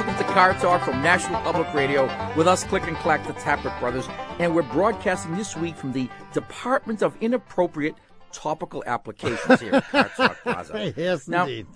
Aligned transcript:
Welcome 0.00 0.26
to 0.26 0.32
Car 0.32 0.54
Talk 0.54 0.82
from 0.82 1.02
National 1.02 1.42
Public 1.42 1.74
Radio 1.74 2.04
with 2.34 2.48
us, 2.48 2.64
Click 2.64 2.84
and 2.84 2.96
Clack, 2.96 3.26
the 3.26 3.34
Tappet 3.34 3.78
Brothers. 3.80 4.08
And 4.38 4.54
we're 4.54 4.62
broadcasting 4.62 5.36
this 5.36 5.58
week 5.58 5.76
from 5.76 5.92
the 5.92 6.08
Department 6.32 7.02
of 7.02 7.14
Inappropriate 7.20 7.96
Topical 8.32 8.82
Applications 8.86 9.60
here 9.60 9.74
at 9.74 9.84
Car 9.90 10.08
Talk 10.16 10.38
Plaza. 10.42 10.94
yes, 10.96 11.28
Now, 11.28 11.42
indeed. 11.42 11.66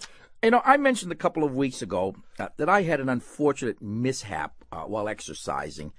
You 0.42 0.52
know, 0.52 0.62
I 0.64 0.78
mentioned 0.78 1.12
a 1.12 1.14
couple 1.14 1.44
of 1.44 1.54
weeks 1.54 1.82
ago 1.82 2.16
uh, 2.38 2.48
that 2.56 2.66
I 2.66 2.80
had 2.80 2.98
an 2.98 3.10
unfortunate 3.10 3.82
mishap 3.82 4.54
uh, 4.72 4.84
while 4.84 5.06
exercising. 5.06 5.92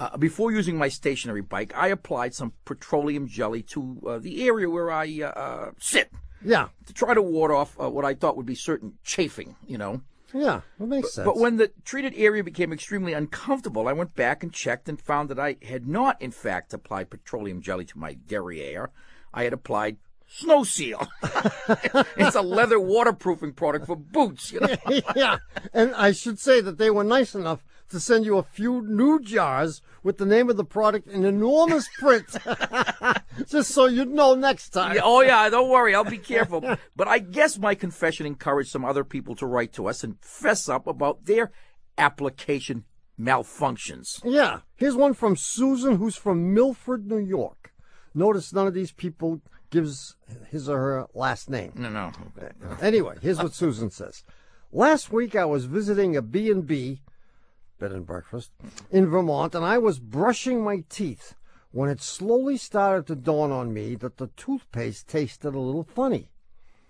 Uh, 0.00 0.16
before 0.16 0.50
using 0.50 0.76
my 0.76 0.88
stationary 0.88 1.42
bike, 1.42 1.72
I 1.76 1.86
applied 1.86 2.34
some 2.34 2.52
petroleum 2.64 3.28
jelly 3.28 3.62
to 3.74 4.02
uh, 4.08 4.18
the 4.18 4.44
area 4.48 4.68
where 4.68 4.90
I 4.90 5.20
uh, 5.22 5.26
uh, 5.26 5.70
sit 5.78 6.10
Yeah, 6.44 6.70
to 6.86 6.92
try 6.92 7.14
to 7.14 7.22
ward 7.22 7.52
off 7.52 7.80
uh, 7.80 7.88
what 7.88 8.04
I 8.04 8.14
thought 8.14 8.36
would 8.36 8.44
be 8.44 8.56
certain 8.56 8.94
chafing, 9.04 9.54
you 9.68 9.78
know. 9.78 10.00
Yeah, 10.32 10.60
that 10.78 10.86
makes 10.86 11.14
sense. 11.14 11.24
But 11.24 11.38
when 11.38 11.56
the 11.56 11.72
treated 11.84 12.14
area 12.16 12.44
became 12.44 12.72
extremely 12.72 13.12
uncomfortable, 13.12 13.88
I 13.88 13.92
went 13.92 14.14
back 14.14 14.42
and 14.42 14.52
checked 14.52 14.88
and 14.88 15.00
found 15.00 15.28
that 15.30 15.38
I 15.38 15.56
had 15.62 15.88
not, 15.88 16.20
in 16.20 16.30
fact, 16.30 16.72
applied 16.72 17.10
petroleum 17.10 17.60
jelly 17.60 17.84
to 17.86 17.98
my 17.98 18.14
derriere. 18.14 18.90
I 19.32 19.44
had 19.44 19.52
applied 19.52 19.96
Sno-Seal. 20.28 21.08
it's 22.16 22.36
a 22.36 22.42
leather 22.42 22.78
waterproofing 22.78 23.54
product 23.54 23.86
for 23.86 23.96
boots. 23.96 24.52
You 24.52 24.60
know? 24.60 24.76
yeah, 25.16 25.38
and 25.72 25.94
I 25.94 26.12
should 26.12 26.38
say 26.38 26.60
that 26.60 26.78
they 26.78 26.90
were 26.90 27.04
nice 27.04 27.34
enough 27.34 27.64
to 27.90 28.00
send 28.00 28.24
you 28.24 28.38
a 28.38 28.42
few 28.42 28.82
new 28.82 29.20
jars 29.20 29.82
with 30.02 30.18
the 30.18 30.26
name 30.26 30.48
of 30.48 30.56
the 30.56 30.64
product 30.64 31.08
in 31.08 31.24
enormous 31.24 31.88
print, 31.98 32.26
just 33.46 33.72
so 33.72 33.86
you'd 33.86 34.08
know 34.08 34.34
next 34.34 34.70
time. 34.70 34.96
Yeah, 34.96 35.02
oh 35.04 35.20
yeah, 35.20 35.48
don't 35.50 35.68
worry, 35.68 35.94
I'll 35.94 36.04
be 36.04 36.18
careful. 36.18 36.60
But 36.96 37.08
I 37.08 37.18
guess 37.18 37.58
my 37.58 37.74
confession 37.74 38.26
encouraged 38.26 38.70
some 38.70 38.84
other 38.84 39.04
people 39.04 39.34
to 39.36 39.46
write 39.46 39.72
to 39.74 39.88
us 39.88 40.02
and 40.02 40.18
fess 40.20 40.68
up 40.68 40.86
about 40.86 41.26
their 41.26 41.50
application 41.98 42.84
malfunctions. 43.20 44.20
Yeah, 44.24 44.60
here's 44.76 44.96
one 44.96 45.14
from 45.14 45.36
Susan, 45.36 45.96
who's 45.96 46.16
from 46.16 46.54
Milford, 46.54 47.06
New 47.06 47.18
York. 47.18 47.72
Notice 48.14 48.52
none 48.52 48.66
of 48.66 48.74
these 48.74 48.92
people 48.92 49.40
gives 49.70 50.16
his 50.48 50.68
or 50.68 50.78
her 50.78 51.06
last 51.14 51.48
name. 51.48 51.72
No, 51.76 51.88
no. 51.88 52.12
Anyway, 52.80 53.16
here's 53.22 53.38
what 53.38 53.54
Susan 53.54 53.90
says. 53.90 54.24
Last 54.72 55.12
week 55.12 55.36
I 55.36 55.44
was 55.44 55.64
visiting 55.64 56.16
a 56.16 56.22
B&B, 56.22 57.02
bed 57.80 57.92
and 57.92 58.06
breakfast, 58.06 58.52
in 58.90 59.08
Vermont, 59.08 59.54
and 59.54 59.64
I 59.64 59.78
was 59.78 59.98
brushing 59.98 60.62
my 60.62 60.84
teeth 60.88 61.34
when 61.72 61.88
it 61.88 62.02
slowly 62.02 62.56
started 62.56 63.06
to 63.06 63.16
dawn 63.16 63.50
on 63.50 63.72
me 63.72 63.94
that 63.96 64.18
the 64.18 64.28
toothpaste 64.36 65.08
tasted 65.08 65.54
a 65.54 65.58
little 65.58 65.84
funny. 65.84 66.30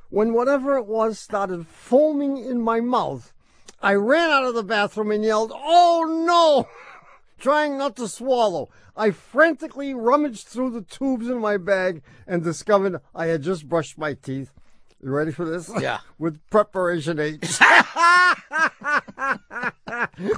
When 0.09 0.33
whatever 0.33 0.77
it 0.77 0.87
was 0.87 1.19
started 1.19 1.67
foaming 1.67 2.37
in 2.37 2.61
my 2.61 2.81
mouth, 2.81 3.33
I 3.81 3.95
ran 3.95 4.31
out 4.31 4.45
of 4.45 4.55
the 4.55 4.65
bathroom 4.65 5.13
and 5.13 5.25
yelled, 5.25 5.53
Oh 5.55 6.25
no! 6.27 6.69
Trying 7.39 7.79
not 7.79 7.97
to 7.97 8.09
swallow, 8.09 8.69
I 8.97 9.13
frantically 9.13 9.95
rummaged 9.95 10.49
through 10.49 10.71
the 10.71 10.83
tubes 10.83 11.29
in 11.29 11.39
my 11.39 11.57
bag 11.57 12.03
and 12.27 12.43
discovered 12.43 13.01
I 13.15 13.27
had 13.27 13.43
just 13.43 13.69
brushed 13.69 13.97
my 13.97 14.15
teeth. 14.15 14.51
You 15.03 15.11
ready 15.11 15.33
for 15.33 15.45
this? 15.45 15.71
Yeah. 15.81 15.99
With 16.19 16.39
preparation 16.51 17.19
H. 17.19 17.41
I 17.61 18.35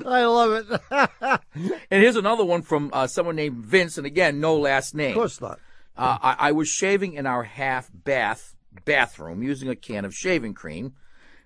love 0.05 0.53
it. 0.53 0.67
And 1.91 2.03
here's 2.03 2.17
another 2.17 2.45
one 2.45 2.63
from 2.63 2.89
uh, 2.95 3.07
someone 3.07 3.37
named 3.37 3.59
Vince, 3.59 3.99
and 3.99 4.07
again, 4.07 4.41
no 4.41 4.57
last 4.57 4.95
name. 4.95 5.11
of 5.11 5.17
course 5.17 5.41
not. 5.41 5.61
Uh, 5.95 6.17
I, 6.23 6.37
I 6.49 6.53
was 6.53 6.69
shaving 6.69 7.13
in 7.13 7.27
our 7.27 7.43
half 7.43 7.91
bath 7.93 8.57
bathroom 8.87 9.43
using 9.43 9.69
a 9.69 9.77
can 9.77 10.07
of 10.07 10.15
shaving 10.15 10.55
cream. 10.55 10.95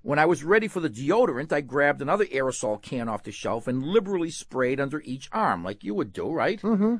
When 0.03 0.21
I 0.21 0.27
was 0.27 0.45
ready 0.45 0.69
for 0.69 0.79
the 0.79 0.89
deodorant, 0.89 1.53
I 1.53 1.63
grabbed 1.63 2.01
another 2.01 2.27
aerosol 2.27 2.81
can 2.81 3.09
off 3.09 3.25
the 3.25 3.33
shelf 3.33 3.67
and 3.67 3.83
liberally 3.83 4.31
sprayed 4.31 4.79
under 4.79 5.01
each 5.01 5.29
arm, 5.33 5.65
like 5.65 5.83
you 5.83 5.95
would 5.95 6.13
do, 6.13 6.31
right? 6.31 6.63
Mm-hmm. 6.63 6.97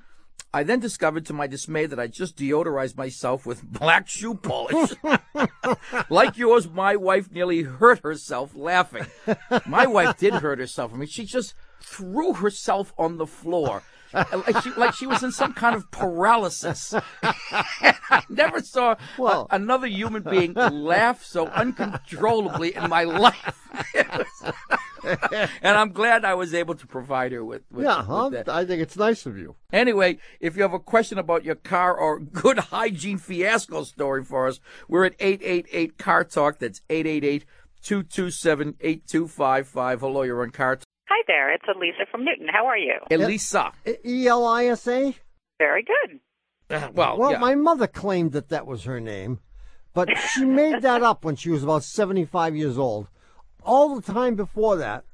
I 0.55 0.63
then 0.63 0.81
discovered 0.81 1.27
to 1.27 1.33
my 1.35 1.47
dismay 1.47 1.85
that 1.87 2.01
I 2.01 2.07
just 2.07 2.37
deodorized 2.37 2.97
myself 2.97 3.45
with 3.45 3.63
black 3.73 4.09
shoe 4.09 4.35
polish. 4.35 4.93
like 6.09 6.39
yours, 6.39 6.69
my 6.69 6.97
wife 6.97 7.31
nearly 7.31 7.63
hurt 7.63 8.01
herself 8.03 8.53
laughing. 8.55 9.07
My 9.67 9.87
wife 9.87 10.17
did 10.17 10.35
hurt 10.35 10.59
herself. 10.59 10.95
I 10.95 10.97
mean, 10.97 11.09
she 11.09 11.25
just 11.25 11.55
threw 11.81 12.33
herself 12.35 12.95
on 12.97 13.19
the 13.19 13.27
floor. 13.27 13.83
Uh, 14.15 14.25
like 14.47 14.63
she, 14.63 14.71
like 14.71 14.95
she 14.95 15.07
was 15.07 15.23
in 15.23 15.31
some 15.33 15.53
kind 15.53 15.77
of 15.77 15.91
paralysis. 15.91 16.95
I 17.23 18.23
never 18.31 18.61
saw 18.61 18.95
a- 19.19 19.47
another 19.51 19.89
human 19.89 20.23
being 20.23 20.55
laugh 20.55 21.23
so 21.23 21.49
uncontrollably 21.49 22.75
in 22.75 22.89
my 22.89 23.05
life. 23.05 23.69
and 25.63 25.77
I'm 25.79 25.93
glad 25.93 26.25
I 26.25 26.35
was 26.35 26.53
able 26.55 26.75
to 26.75 26.87
provide 26.87 27.33
her 27.33 27.45
with, 27.45 27.63
with, 27.71 27.85
Yeah, 27.85 27.99
with 27.99 28.07
huh? 28.07 28.29
that. 28.31 28.49
I 28.49 28.65
think 28.65 28.83
it's 28.83 28.97
nice 28.97 29.27
of 29.27 29.39
you. 29.39 29.57
Anyway, 29.73 30.19
if 30.41 30.57
you 30.57 30.63
have 30.63 30.73
a 30.73 30.79
question 30.81 31.19
about 31.19 31.45
your 31.45 31.55
car 31.55 31.97
or 31.97 32.19
good 32.43 32.59
hygiene 32.59 33.19
fiasco 33.19 33.85
story 33.85 34.25
for 34.25 34.47
us, 34.49 34.61
we're 34.89 35.05
at 35.05 35.15
888 35.21 35.99
Car 35.99 36.25
Talk. 36.25 36.59
That's 36.59 36.81
888 36.91 37.45
227 37.83 38.75
8255. 38.81 40.01
Hello, 40.01 40.23
you're 40.23 40.43
on 40.43 40.51
Car 40.51 40.77
Talk. 40.77 40.85
Hi 41.09 41.23
there, 41.29 41.55
it's 41.55 41.65
Elisa 41.69 42.05
from 42.11 42.25
Newton. 42.25 42.49
How 42.53 42.67
are 42.67 42.77
you? 42.77 42.95
Elisa. 43.11 43.73
E 44.05 44.27
L 44.27 44.45
I 44.45 44.67
S 44.67 44.89
A? 44.89 45.17
Very 45.59 45.85
good. 45.85 46.19
Uh, 46.69 46.89
well, 46.93 47.17
Well, 47.17 47.31
yeah. 47.33 47.39
my 47.39 47.55
mother 47.55 47.87
claimed 47.87 48.33
that 48.33 48.49
that 48.49 48.67
was 48.67 48.85
her 48.85 49.01
name, 49.01 49.39
but 49.95 50.09
she 50.19 50.45
made 50.45 50.83
that 50.83 51.03
up 51.05 51.25
when 51.25 51.37
she 51.37 51.49
was 51.51 51.63
about 51.63 51.85
75 51.85 52.57
years 52.57 52.77
old. 52.77 53.07
All 53.67 53.99
the 53.99 54.13
time 54.13 54.35
before 54.35 54.77
that, 54.77 55.05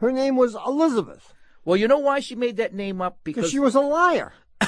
her 0.00 0.10
name 0.10 0.36
was 0.36 0.54
Elizabeth 0.54 1.34
well, 1.68 1.76
you 1.76 1.86
know 1.86 1.98
why 1.98 2.20
she 2.20 2.34
made 2.34 2.56
that 2.56 2.72
name 2.72 3.02
up? 3.02 3.18
because 3.22 3.42
Because 3.42 3.50
she 3.50 3.58
was 3.58 3.74
a 3.74 3.80
liar. 3.80 4.32
no, 4.62 4.66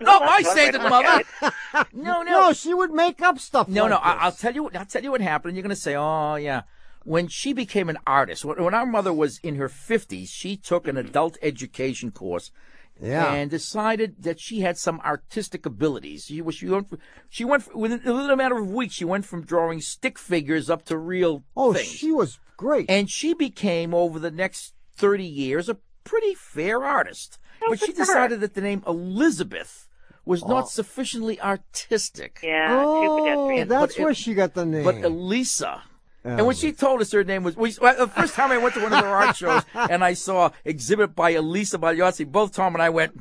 no, 0.00 0.18
I 0.22 0.40
say 0.42 0.70
to 0.70 0.78
the 0.78 0.88
mother. 0.88 1.24
No, 1.92 2.22
no, 2.22 2.46
No, 2.46 2.52
she 2.54 2.72
would 2.72 2.90
make 2.90 3.20
up 3.20 3.38
stuff. 3.38 3.68
No, 3.68 3.82
like 3.82 3.90
no. 3.90 3.96
this. 3.96 4.04
I, 4.06 4.14
I'll 4.14 4.32
tell 4.32 4.54
you. 4.54 4.70
I'll 4.74 4.86
tell 4.86 5.02
you 5.02 5.10
what 5.10 5.20
happened. 5.20 5.50
And 5.50 5.56
you're 5.58 5.62
going 5.62 5.76
to 5.76 5.76
say, 5.76 5.94
"Oh, 5.94 6.36
yeah." 6.36 6.62
When 7.02 7.28
she 7.28 7.52
became 7.52 7.90
an 7.90 7.98
artist, 8.06 8.46
when, 8.46 8.64
when 8.64 8.72
our 8.72 8.86
mother 8.86 9.12
was 9.12 9.40
in 9.40 9.56
her 9.56 9.68
fifties, 9.68 10.30
she 10.30 10.56
took 10.56 10.88
an 10.88 10.96
adult 10.96 11.36
education 11.42 12.10
course. 12.10 12.50
Yeah. 13.04 13.32
And 13.32 13.50
decided 13.50 14.22
that 14.22 14.40
she 14.40 14.60
had 14.60 14.78
some 14.78 15.00
artistic 15.00 15.66
abilities. 15.66 16.24
She 16.24 16.40
was. 16.40 16.54
She 16.54 16.66
went. 16.68 16.88
From, 16.88 16.98
she 17.28 17.44
went 17.44 17.62
from, 17.64 17.80
within, 17.80 17.98
within 18.04 18.30
a 18.30 18.36
matter 18.36 18.56
of 18.58 18.70
weeks. 18.70 18.94
She 18.94 19.04
went 19.04 19.26
from 19.26 19.44
drawing 19.44 19.80
stick 19.80 20.18
figures 20.18 20.70
up 20.70 20.84
to 20.86 20.96
real 20.96 21.44
Oh, 21.56 21.72
things. 21.74 21.86
she 21.86 22.10
was 22.12 22.38
great. 22.56 22.88
and 22.88 23.10
she 23.10 23.34
became 23.34 23.92
over 23.94 24.18
the 24.18 24.30
next 24.30 24.74
30 24.96 25.24
years 25.24 25.68
a 25.68 25.76
pretty 26.04 26.34
fair 26.34 26.84
artist. 26.84 27.38
but 27.68 27.78
she 27.80 27.86
good 27.88 27.96
for 27.96 28.00
her. 28.02 28.06
decided 28.06 28.40
that 28.40 28.54
the 28.54 28.60
name 28.60 28.82
Elizabeth 28.86 29.88
was 30.24 30.42
Oh. 30.42 30.48
not 30.48 30.68
sufficiently 30.70 31.40
artistic. 31.40 32.40
Yeah, 32.42 32.82
oh, 32.84 33.64
that's 33.66 33.94
But 33.94 34.00
it- 34.00 34.02
where 34.02 34.14
she 34.14 34.34
got 34.34 34.54
the 34.54 34.64
name. 34.66 34.84
But 34.84 34.96
Elisa. 35.04 35.82
And 36.24 36.46
when 36.46 36.56
she 36.56 36.72
told 36.72 37.02
us 37.02 37.12
her 37.12 37.22
name 37.22 37.42
was, 37.44 37.54
we, 37.54 37.74
well, 37.80 37.94
the 38.06 38.08
first 38.08 38.34
time 38.34 38.50
I 38.50 38.56
went 38.56 38.74
to 38.76 38.82
one 38.82 38.92
of 38.94 39.00
her 39.04 39.06
art 39.06 39.36
shows 39.36 39.62
and 39.74 40.02
I 40.02 40.14
saw 40.14 40.50
exhibit 40.64 41.14
by 41.14 41.30
Elisa 41.30 41.76
Magliozzi, 41.78 42.26
both 42.26 42.52
Tom 42.54 42.74
and 42.74 42.82
I 42.82 42.88
went, 42.88 43.20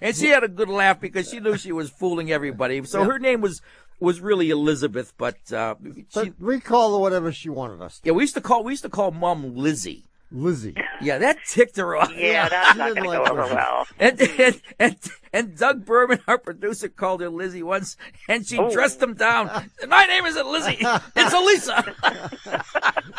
and 0.00 0.14
she 0.16 0.28
had 0.28 0.44
a 0.44 0.48
good 0.48 0.68
laugh 0.68 1.00
because 1.00 1.28
she 1.28 1.40
knew 1.40 1.56
she 1.56 1.72
was 1.72 1.90
fooling 1.90 2.30
everybody. 2.30 2.84
So 2.84 3.04
her 3.04 3.18
name 3.18 3.40
was 3.40 3.60
was 3.98 4.20
really 4.20 4.50
Elizabeth, 4.50 5.14
but 5.16 5.36
uh, 5.52 5.74
But 6.14 6.26
she, 6.26 6.32
recall 6.38 6.94
her 6.94 7.00
whatever 7.00 7.32
she 7.32 7.48
wanted 7.48 7.80
us. 7.82 7.98
to. 8.00 8.06
yeah, 8.08 8.12
we 8.12 8.22
used 8.24 8.34
to 8.34 8.40
call 8.40 8.62
we 8.62 8.72
used 8.72 8.82
to 8.84 8.90
call 8.90 9.10
Mom 9.10 9.56
Lizzie. 9.56 10.04
Lizzie. 10.30 10.74
Yeah, 11.00 11.18
that 11.18 11.38
ticked 11.46 11.76
her 11.76 11.96
off. 11.96 12.12
yeah, 12.14 12.48
that's 12.50 12.72
she 12.72 12.78
not 12.78 12.94
going 12.94 13.02
to 13.04 13.08
like 13.08 13.26
go 13.26 13.32
over 13.32 13.54
well. 13.54 13.86
And, 13.98 14.20
and 14.20 14.60
and 14.78 14.96
and 15.32 15.56
Doug 15.56 15.84
Berman, 15.84 16.20
our 16.26 16.38
producer, 16.38 16.88
called 16.88 17.20
her 17.20 17.28
Lizzie 17.28 17.62
once, 17.62 17.96
and 18.28 18.46
she 18.46 18.58
Oh. 18.58 18.70
dressed 18.70 19.00
him 19.02 19.14
down. 19.14 19.46
My 19.88 20.04
name 20.06 20.26
isn't 20.26 20.46
Lizzie; 20.46 20.78
it's 21.14 21.32
Elisa. 21.32 21.94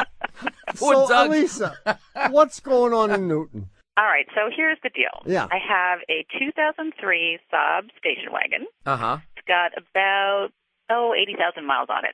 Poor 0.75 0.93
so, 0.93 1.07
Doug. 1.07 1.29
Elisa, 1.29 1.77
what's 2.29 2.59
going 2.59 2.93
on 2.93 3.11
in 3.11 3.27
Newton? 3.27 3.69
All 3.97 4.05
right, 4.05 4.27
so 4.35 4.51
here's 4.55 4.77
the 4.83 4.89
deal. 4.89 5.23
Yeah. 5.25 5.47
I 5.49 5.57
have 5.57 5.99
a 6.09 6.23
2003 6.37 7.39
Saab 7.51 7.83
station 7.97 8.31
wagon. 8.31 8.67
Uh 8.85 8.95
huh. 8.95 9.17
It's 9.35 9.47
got 9.47 9.71
about, 9.75 10.49
oh, 10.91 11.15
80,000 11.19 11.65
miles 11.65 11.87
on 11.89 12.05
it. 12.05 12.13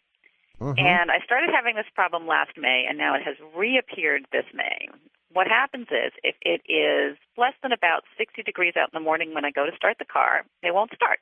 Mhm. 0.63 0.79
And 0.79 1.11
I 1.11 1.19
started 1.19 1.49
having 1.53 1.75
this 1.75 1.89
problem 1.93 2.25
last 2.25 2.55
May, 2.57 2.85
and 2.87 2.97
now 2.97 3.15
it 3.15 3.23
has 3.23 3.35
reappeared 3.53 4.25
this 4.31 4.45
May. 4.53 4.87
What 5.31 5.47
happens 5.47 5.87
is, 5.91 6.13
if 6.23 6.35
it 6.41 6.61
is 6.69 7.17
less 7.37 7.55
than 7.61 7.71
about 7.71 8.05
60 8.17 8.43
degrees 8.43 8.77
out 8.77 8.89
in 8.93 8.95
the 8.95 9.03
morning 9.03 9.33
when 9.33 9.45
I 9.45 9.51
go 9.51 9.65
to 9.65 9.75
start 9.75 9.97
the 9.97 10.05
car, 10.05 10.45
it 10.61 10.73
won't 10.73 10.93
start. 10.93 11.19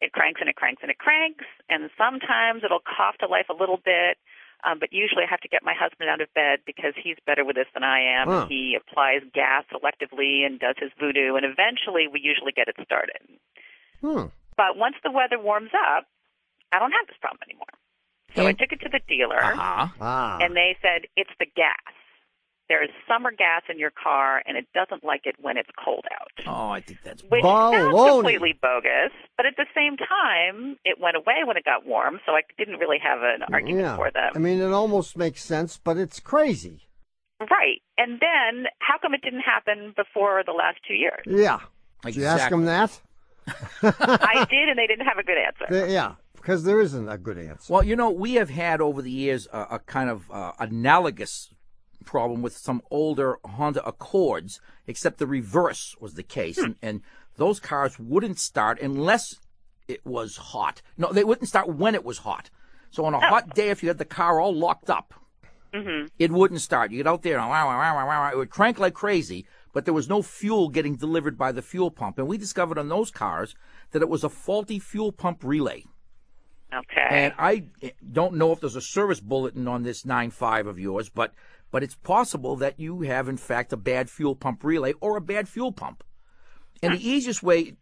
It 0.00 0.12
cranks 0.12 0.40
and 0.40 0.48
it 0.50 0.56
cranks 0.56 0.82
and 0.82 0.90
it 0.90 0.98
cranks, 0.98 1.44
and 1.68 1.90
sometimes 1.96 2.64
it'll 2.64 2.80
cough 2.80 3.16
to 3.18 3.26
life 3.26 3.48
a 3.48 3.54
little 3.54 3.76
bit, 3.78 4.18
um, 4.64 4.78
but 4.78 4.92
usually 4.92 5.24
I 5.24 5.26
have 5.26 5.40
to 5.40 5.48
get 5.48 5.62
my 5.62 5.74
husband 5.74 6.10
out 6.10 6.20
of 6.20 6.32
bed 6.34 6.60
because 6.66 6.94
he's 6.96 7.16
better 7.24 7.44
with 7.44 7.56
this 7.56 7.68
than 7.72 7.84
I 7.84 8.00
am. 8.00 8.28
Huh. 8.28 8.46
He 8.46 8.74
applies 8.74 9.22
gas 9.32 9.64
selectively 9.72 10.44
and 10.44 10.58
does 10.58 10.76
his 10.78 10.90
voodoo, 10.98 11.36
and 11.36 11.44
eventually 11.44 12.08
we 12.08 12.20
usually 12.20 12.52
get 12.52 12.68
it 12.68 12.76
started. 12.84 13.20
Hmm. 14.00 14.26
But 14.56 14.76
once 14.76 14.96
the 15.04 15.10
weather 15.10 15.38
warms 15.38 15.70
up, 15.74 16.06
I 16.72 16.78
don't 16.78 16.92
have 16.92 17.06
this 17.06 17.16
problem 17.20 17.40
anymore. 17.48 17.72
So 18.36 18.46
I 18.46 18.52
took 18.52 18.72
it 18.72 18.80
to 18.82 18.88
the 18.90 19.00
dealer, 19.08 19.42
Uh-huh. 19.42 19.88
Ah. 20.00 20.38
and 20.40 20.54
they 20.54 20.76
said 20.82 21.06
it's 21.16 21.30
the 21.38 21.46
gas. 21.56 21.74
There 22.68 22.82
is 22.82 22.90
summer 23.06 23.30
gas 23.30 23.62
in 23.70 23.78
your 23.78 23.92
car, 23.92 24.42
and 24.44 24.56
it 24.56 24.66
doesn't 24.74 25.04
like 25.04 25.20
it 25.24 25.36
when 25.40 25.56
it's 25.56 25.68
cold 25.84 26.04
out. 26.12 26.32
Oh, 26.48 26.68
I 26.70 26.80
think 26.80 26.98
that's 27.04 27.22
Which 27.22 27.42
sounds 27.44 27.94
completely 28.10 28.58
bogus, 28.60 29.12
but 29.36 29.46
at 29.46 29.54
the 29.56 29.66
same 29.72 29.96
time, 29.96 30.76
it 30.84 30.98
went 31.00 31.16
away 31.16 31.44
when 31.46 31.56
it 31.56 31.64
got 31.64 31.86
warm, 31.86 32.18
so 32.26 32.32
I 32.32 32.42
didn't 32.58 32.78
really 32.80 32.98
have 33.00 33.20
an 33.22 33.42
argument 33.52 33.84
yeah. 33.84 33.94
for 33.96 34.10
them. 34.10 34.32
I 34.34 34.38
mean, 34.40 34.60
it 34.60 34.72
almost 34.72 35.16
makes 35.16 35.44
sense, 35.44 35.78
but 35.78 35.96
it's 35.96 36.18
crazy. 36.18 36.88
right. 37.40 37.80
And 37.98 38.18
then, 38.20 38.66
how 38.80 38.98
come 39.00 39.14
it 39.14 39.22
didn't 39.22 39.42
happen 39.46 39.94
before 39.96 40.42
the 40.44 40.52
last 40.52 40.78
two 40.88 40.94
years? 40.94 41.22
Yeah. 41.24 41.60
Did 42.02 42.16
you 42.16 42.24
ask 42.24 42.50
them 42.50 42.64
that? 42.64 43.00
I 43.82 44.44
did, 44.50 44.68
and 44.68 44.76
they 44.78 44.88
didn't 44.88 45.06
have 45.06 45.18
a 45.18 45.22
good 45.22 45.38
answer. 45.38 45.66
They- 45.70 45.92
yeah, 45.94 46.14
because 46.46 46.62
there 46.62 46.80
isn't 46.80 47.08
a 47.08 47.18
good 47.18 47.38
answer. 47.38 47.72
Well, 47.72 47.82
you 47.82 47.96
know, 47.96 48.08
we 48.08 48.34
have 48.34 48.50
had 48.50 48.80
over 48.80 49.02
the 49.02 49.10
years 49.10 49.48
a, 49.52 49.66
a 49.72 49.78
kind 49.80 50.08
of 50.08 50.30
uh, 50.30 50.52
analogous 50.60 51.52
problem 52.04 52.40
with 52.40 52.56
some 52.56 52.82
older 52.88 53.38
Honda 53.44 53.84
Accords, 53.84 54.60
except 54.86 55.18
the 55.18 55.26
reverse 55.26 55.96
was 55.98 56.14
the 56.14 56.22
case, 56.22 56.56
and, 56.56 56.76
and 56.80 57.00
those 57.34 57.58
cars 57.58 57.98
wouldn't 57.98 58.38
start 58.38 58.80
unless 58.80 59.40
it 59.88 60.06
was 60.06 60.36
hot. 60.36 60.82
No, 60.96 61.12
they 61.12 61.24
wouldn't 61.24 61.48
start 61.48 61.74
when 61.74 61.96
it 61.96 62.04
was 62.04 62.18
hot. 62.18 62.48
So 62.90 63.04
on 63.04 63.14
a 63.14 63.18
hot 63.18 63.56
day, 63.56 63.70
if 63.70 63.82
you 63.82 63.88
had 63.88 63.98
the 63.98 64.04
car 64.04 64.40
all 64.40 64.54
locked 64.54 64.88
up, 64.88 65.14
it 66.16 66.30
wouldn't 66.30 66.60
start. 66.60 66.92
You 66.92 66.98
get 66.98 67.08
out 67.08 67.22
there 67.22 67.40
and 67.40 67.50
wow, 67.50 67.66
wow, 67.66 67.76
wow, 67.76 67.96
wow, 67.96 68.06
wow, 68.06 68.30
it 68.30 68.36
would 68.36 68.50
crank 68.50 68.78
like 68.78 68.94
crazy, 68.94 69.46
but 69.72 69.84
there 69.84 69.92
was 69.92 70.08
no 70.08 70.22
fuel 70.22 70.68
getting 70.68 70.94
delivered 70.94 71.36
by 71.36 71.50
the 71.50 71.60
fuel 71.60 71.90
pump. 71.90 72.18
And 72.18 72.28
we 72.28 72.38
discovered 72.38 72.78
on 72.78 72.88
those 72.88 73.10
cars 73.10 73.56
that 73.90 74.00
it 74.00 74.08
was 74.08 74.22
a 74.22 74.28
faulty 74.28 74.78
fuel 74.78 75.10
pump 75.10 75.42
relay. 75.42 75.82
Okay. 76.76 77.06
And 77.08 77.34
I 77.38 77.64
don't 78.12 78.34
know 78.34 78.52
if 78.52 78.60
there's 78.60 78.76
a 78.76 78.80
service 78.80 79.20
bulletin 79.20 79.66
on 79.66 79.82
this 79.82 80.02
9.5 80.02 80.68
of 80.68 80.78
yours, 80.78 81.08
but 81.08 81.32
but 81.70 81.82
it's 81.82 81.94
possible 81.94 82.56
that 82.56 82.78
you 82.78 83.02
have 83.02 83.28
in 83.28 83.36
fact 83.36 83.72
a 83.72 83.76
bad 83.76 84.08
fuel 84.08 84.36
pump 84.36 84.62
relay 84.62 84.94
or 85.00 85.16
a 85.16 85.20
bad 85.20 85.48
fuel 85.48 85.72
pump. 85.72 86.04
And 86.82 86.94
the 86.94 87.08
easiest 87.08 87.42
way, 87.42 87.76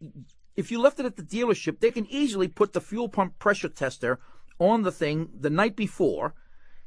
if 0.57 0.71
you 0.71 0.81
left 0.81 1.01
it 1.01 1.07
at 1.07 1.17
the 1.17 1.23
dealership, 1.23 1.81
they 1.81 1.91
can 1.91 2.07
easily 2.07 2.49
put 2.49 2.73
the 2.73 2.81
fuel 2.81 3.09
pump 3.09 3.39
pressure 3.39 3.69
tester 3.69 4.21
on 4.59 4.83
the 4.83 4.93
thing 4.93 5.29
the 5.39 5.51
night 5.51 5.77
before 5.77 6.35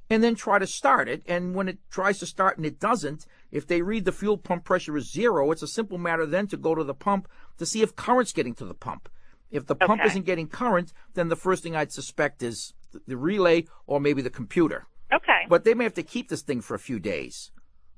and 0.10 0.24
then 0.24 0.36
try 0.36 0.58
to 0.58 0.68
start 0.68 1.10
it. 1.10 1.22
And 1.28 1.54
when 1.54 1.68
it 1.68 1.80
tries 1.90 2.20
to 2.20 2.26
start 2.26 2.58
and 2.58 2.66
it 2.66 2.80
doesn't, 2.80 3.26
if 3.52 3.68
they 3.68 3.82
read 3.82 4.06
the 4.06 4.12
fuel 4.12 4.38
pump 4.38 4.64
pressure 4.64 4.96
is 4.98 5.12
zero, 5.12 5.52
it's 5.52 5.64
a 5.64 5.68
simple 5.68 5.98
matter 5.98 6.26
then 6.26 6.48
to 6.48 6.58
go 6.58 6.76
to 6.76 6.84
the 6.84 6.94
pump 6.94 7.28
to 7.58 7.66
see 7.66 7.82
if 7.82 7.96
current's 7.96 8.34
getting 8.34 8.56
to 8.56 8.66
the 8.66 8.74
pump. 8.74 9.10
If 9.52 9.66
the 9.66 9.76
pump 9.76 10.02
Okay. 10.02 10.10
isn't 10.10 10.26
getting 10.26 10.48
current, 10.48 10.92
then 11.14 11.30
the 11.30 11.36
first 11.36 11.64
thing 11.64 11.76
I'd 11.76 11.92
suspect 11.92 12.44
is 12.44 12.74
the 13.08 13.18
relay 13.18 13.66
or 13.86 14.00
maybe 14.00 14.22
the 14.22 14.30
computer. 14.30 14.88
okay. 15.14 15.46
But 15.50 15.64
they 15.64 15.74
may 15.74 15.84
have 15.86 15.94
to 15.96 16.04
keep 16.04 16.30
this 16.30 16.42
thing 16.42 16.62
for 16.62 16.76
a 16.76 16.80
few 16.80 17.00
days. 17.00 17.52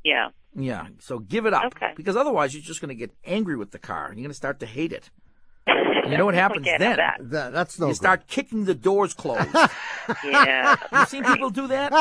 yeah. 0.04 0.30
Yeah, 0.56 0.88
so 1.00 1.20
give 1.20 1.46
it 1.46 1.54
up. 1.54 1.66
Okay. 1.76 1.94
Because 1.96 2.16
otherwise 2.16 2.56
you're 2.56 2.64
just 2.64 2.82
going 2.82 2.90
to 2.90 2.96
get 2.96 3.12
angry 3.24 3.56
with 3.56 3.70
the 3.70 3.78
car 3.78 4.08
and 4.08 4.18
you're 4.18 4.24
going 4.26 4.32
to 4.32 4.36
start 4.46 4.60
to 4.62 4.66
hate 4.66 4.92
it. 4.92 5.12
You 6.10 6.18
know 6.18 6.26
what 6.26 6.34
happens 6.46 6.66
then? 6.66 6.80
that. 6.82 7.18
That, 7.22 7.54
that's 7.54 7.80
no 7.80 7.88
You 7.88 7.92
good. 7.92 7.98
start 7.98 8.28
kicking 8.28 8.66
the 8.66 8.76
doors 8.76 9.14
closed. 9.14 9.48
Yeah. 10.26 10.76
You've 10.92 11.08
seen 11.08 11.24
people 11.24 11.52
do 11.52 11.68
that? 11.68 11.92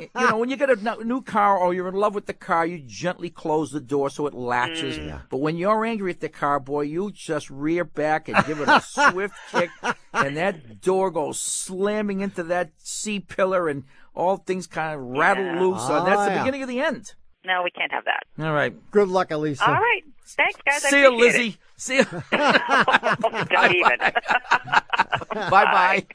you 0.00 0.08
know, 0.28 0.38
when 0.38 0.48
you 0.50 0.56
get 0.56 0.68
a 0.68 1.04
new 1.04 1.22
car 1.22 1.56
or 1.56 1.72
you're 1.72 1.86
in 1.86 1.94
love 1.94 2.12
with 2.12 2.26
the 2.26 2.32
car, 2.34 2.66
you 2.66 2.80
gently 2.84 3.30
close 3.30 3.70
the 3.70 3.78
door 3.80 4.10
so 4.10 4.26
it 4.26 4.34
latches. 4.34 4.98
But 5.30 5.36
when 5.36 5.56
you're 5.56 5.84
angry 5.84 6.10
at 6.10 6.18
the 6.18 6.28
car, 6.28 6.58
boy, 6.58 6.82
you 6.82 7.12
just 7.12 7.50
rear 7.50 7.84
back 7.84 8.28
and 8.28 8.44
give 8.46 8.58
it 8.60 8.68
a 8.68 8.80
swift 8.84 9.34
kick, 9.52 9.70
and 10.12 10.36
that 10.36 10.80
door 10.80 11.12
goes 11.12 11.38
slamming 11.38 12.18
into 12.18 12.42
that 12.44 12.72
C 12.78 13.20
pillar, 13.20 13.68
and 13.68 13.84
all 14.12 14.38
things 14.38 14.66
kind 14.66 14.98
of 14.98 15.06
rattle 15.06 15.44
Yeah. 15.44 15.60
loose. 15.60 15.88
and 15.88 16.04
that's 16.04 16.18
Ah, 16.20 16.24
the 16.24 16.30
yeah. 16.32 16.42
beginning 16.42 16.62
of 16.64 16.68
the 16.68 16.80
end. 16.80 17.14
No, 17.44 17.62
we 17.62 17.70
can't 17.70 17.92
have 17.92 18.04
that. 18.04 18.24
All 18.44 18.52
right. 18.52 18.74
Good 18.90 19.08
luck, 19.08 19.30
Elisa. 19.30 19.66
All 19.66 19.74
right. 19.74 20.02
Thanks, 20.26 20.60
guys. 20.64 20.82
See 20.82 21.00
you, 21.00 21.14
appreciate 21.14 21.36
Lizzie. 21.44 21.56
See 21.76 21.96
you. 21.96 22.06
it. 22.32 23.48
Don't 23.50 23.74
even. 23.74 23.98
bye 25.50 25.64
bye. 25.64 26.06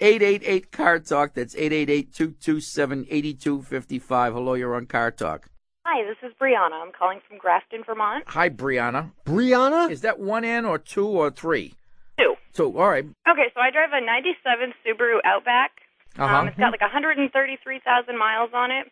888 0.00 0.72
Car 0.72 0.98
Talk. 0.98 1.34
That's 1.34 1.54
888 1.54 2.12
227 2.12 3.06
8255. 3.10 4.32
Hello, 4.34 4.54
you're 4.54 4.74
on 4.74 4.86
Car 4.86 5.10
Talk. 5.10 5.48
Hi, 5.84 6.04
this 6.04 6.16
is 6.28 6.34
Brianna. 6.40 6.82
I'm 6.82 6.92
calling 6.92 7.20
from 7.26 7.38
Grafton, 7.38 7.82
Vermont. 7.84 8.24
Hi, 8.28 8.50
Brianna. 8.50 9.12
Brianna? 9.24 9.90
Is 9.90 10.02
that 10.02 10.18
one 10.18 10.44
N 10.44 10.64
or 10.64 10.78
two 10.78 11.06
or 11.06 11.30
three? 11.30 11.74
Two. 12.18 12.34
Two. 12.52 12.78
All 12.78 12.88
right. 12.88 13.04
Okay, 13.04 13.48
so 13.54 13.60
I 13.60 13.70
drive 13.70 13.90
a 13.92 14.04
97 14.04 14.74
Subaru 14.84 15.18
Outback. 15.24 15.70
Uh-huh. 16.18 16.34
Um, 16.34 16.48
it's 16.48 16.58
got 16.58 16.72
like 16.72 16.80
133,000 16.80 18.18
miles 18.18 18.50
on 18.52 18.70
it. 18.70 18.90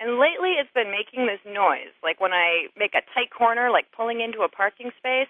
And 0.00 0.18
lately 0.18 0.56
it's 0.58 0.72
been 0.74 0.90
making 0.90 1.26
this 1.26 1.40
noise, 1.44 1.92
like 2.02 2.20
when 2.20 2.32
I 2.32 2.66
make 2.76 2.94
a 2.94 3.04
tight 3.14 3.28
corner, 3.36 3.70
like 3.70 3.86
pulling 3.94 4.20
into 4.20 4.40
a 4.40 4.48
parking 4.48 4.90
space. 4.96 5.28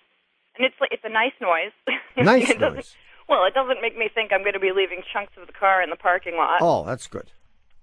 And 0.57 0.65
it's 0.65 0.75
like 0.81 0.91
it's 0.93 1.03
a 1.05 1.11
nice 1.13 1.35
noise. 1.41 1.75
Nice 2.17 2.51
It 2.51 2.61
noise. 2.61 2.95
Well, 3.29 3.45
it 3.47 3.55
doesn't 3.55 3.81
make 3.83 3.97
me 3.97 4.09
think 4.13 4.33
I'm 4.33 4.43
going 4.43 4.55
to 4.55 4.61
be 4.61 4.73
leaving 4.75 5.03
chunks 5.13 5.33
of 5.41 5.47
the 5.47 5.53
car 5.53 5.83
in 5.83 5.91
the 5.91 5.97
parking 5.97 6.37
lot. 6.37 6.59
Oh, 6.61 6.85
that's 6.85 7.07
good. 7.07 7.31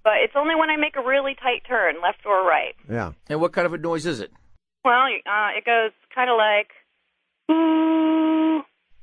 But 0.04 0.14
it's 0.24 0.34
only 0.36 0.56
when 0.56 0.70
I 0.70 0.76
make 0.78 0.96
a 0.98 1.02
really 1.02 1.34
tight 1.36 1.64
turn, 1.68 1.96
left 2.02 2.26
or 2.26 2.46
right. 2.46 2.76
Yeah. 2.90 3.14
And 3.30 3.40
what 3.42 3.54
kind 3.54 3.66
of 3.66 3.74
a 3.74 3.78
noise 3.78 4.06
is 4.06 4.20
it? 4.20 4.32
Well, 4.86 5.04
uh, 5.04 5.50
it 5.58 5.66
goes 5.66 5.92
kind 6.14 6.30
of 6.30 6.38
like, 6.38 6.70
ooh, 7.52 8.60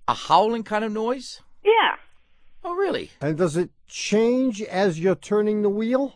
A 0.09 0.15
howling 0.15 0.63
kind 0.65 0.85
of 0.85 0.93
noise? 0.93 1.41
yeah. 1.65 1.97
Oh, 2.67 2.75
really? 2.75 3.11
And 3.21 3.37
does 3.37 3.57
it 3.59 3.71
change 3.87 4.63
as 4.63 4.99
you're 4.99 5.15
turning 5.17 5.61
the 5.63 5.69
wheel? 5.69 6.15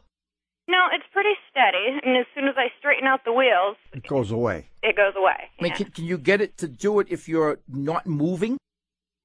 No, 0.69 0.85
it's 0.93 1.05
pretty 1.12 1.35
steady, 1.50 1.99
and 2.05 2.17
as 2.17 2.26
soon 2.35 2.47
as 2.47 2.55
I 2.59 2.67
straighten 2.79 3.06
out 3.06 3.25
the 3.25 3.32
wheels, 3.32 3.76
It 3.94 4.06
goes 4.06 4.31
away. 4.31 4.69
it 4.82 4.97
goes 4.97 5.15
away. 5.17 5.49
I 5.59 5.62
mean, 5.62 5.73
Yeah. 5.73 5.76
can, 5.76 5.91
can 5.93 6.05
you 6.05 6.19
get 6.19 6.41
it 6.41 6.59
to 6.59 6.69
do 6.69 7.00
it 7.00 7.06
if 7.11 7.26
you're 7.29 7.59
not 7.69 8.06
moving? 8.06 8.59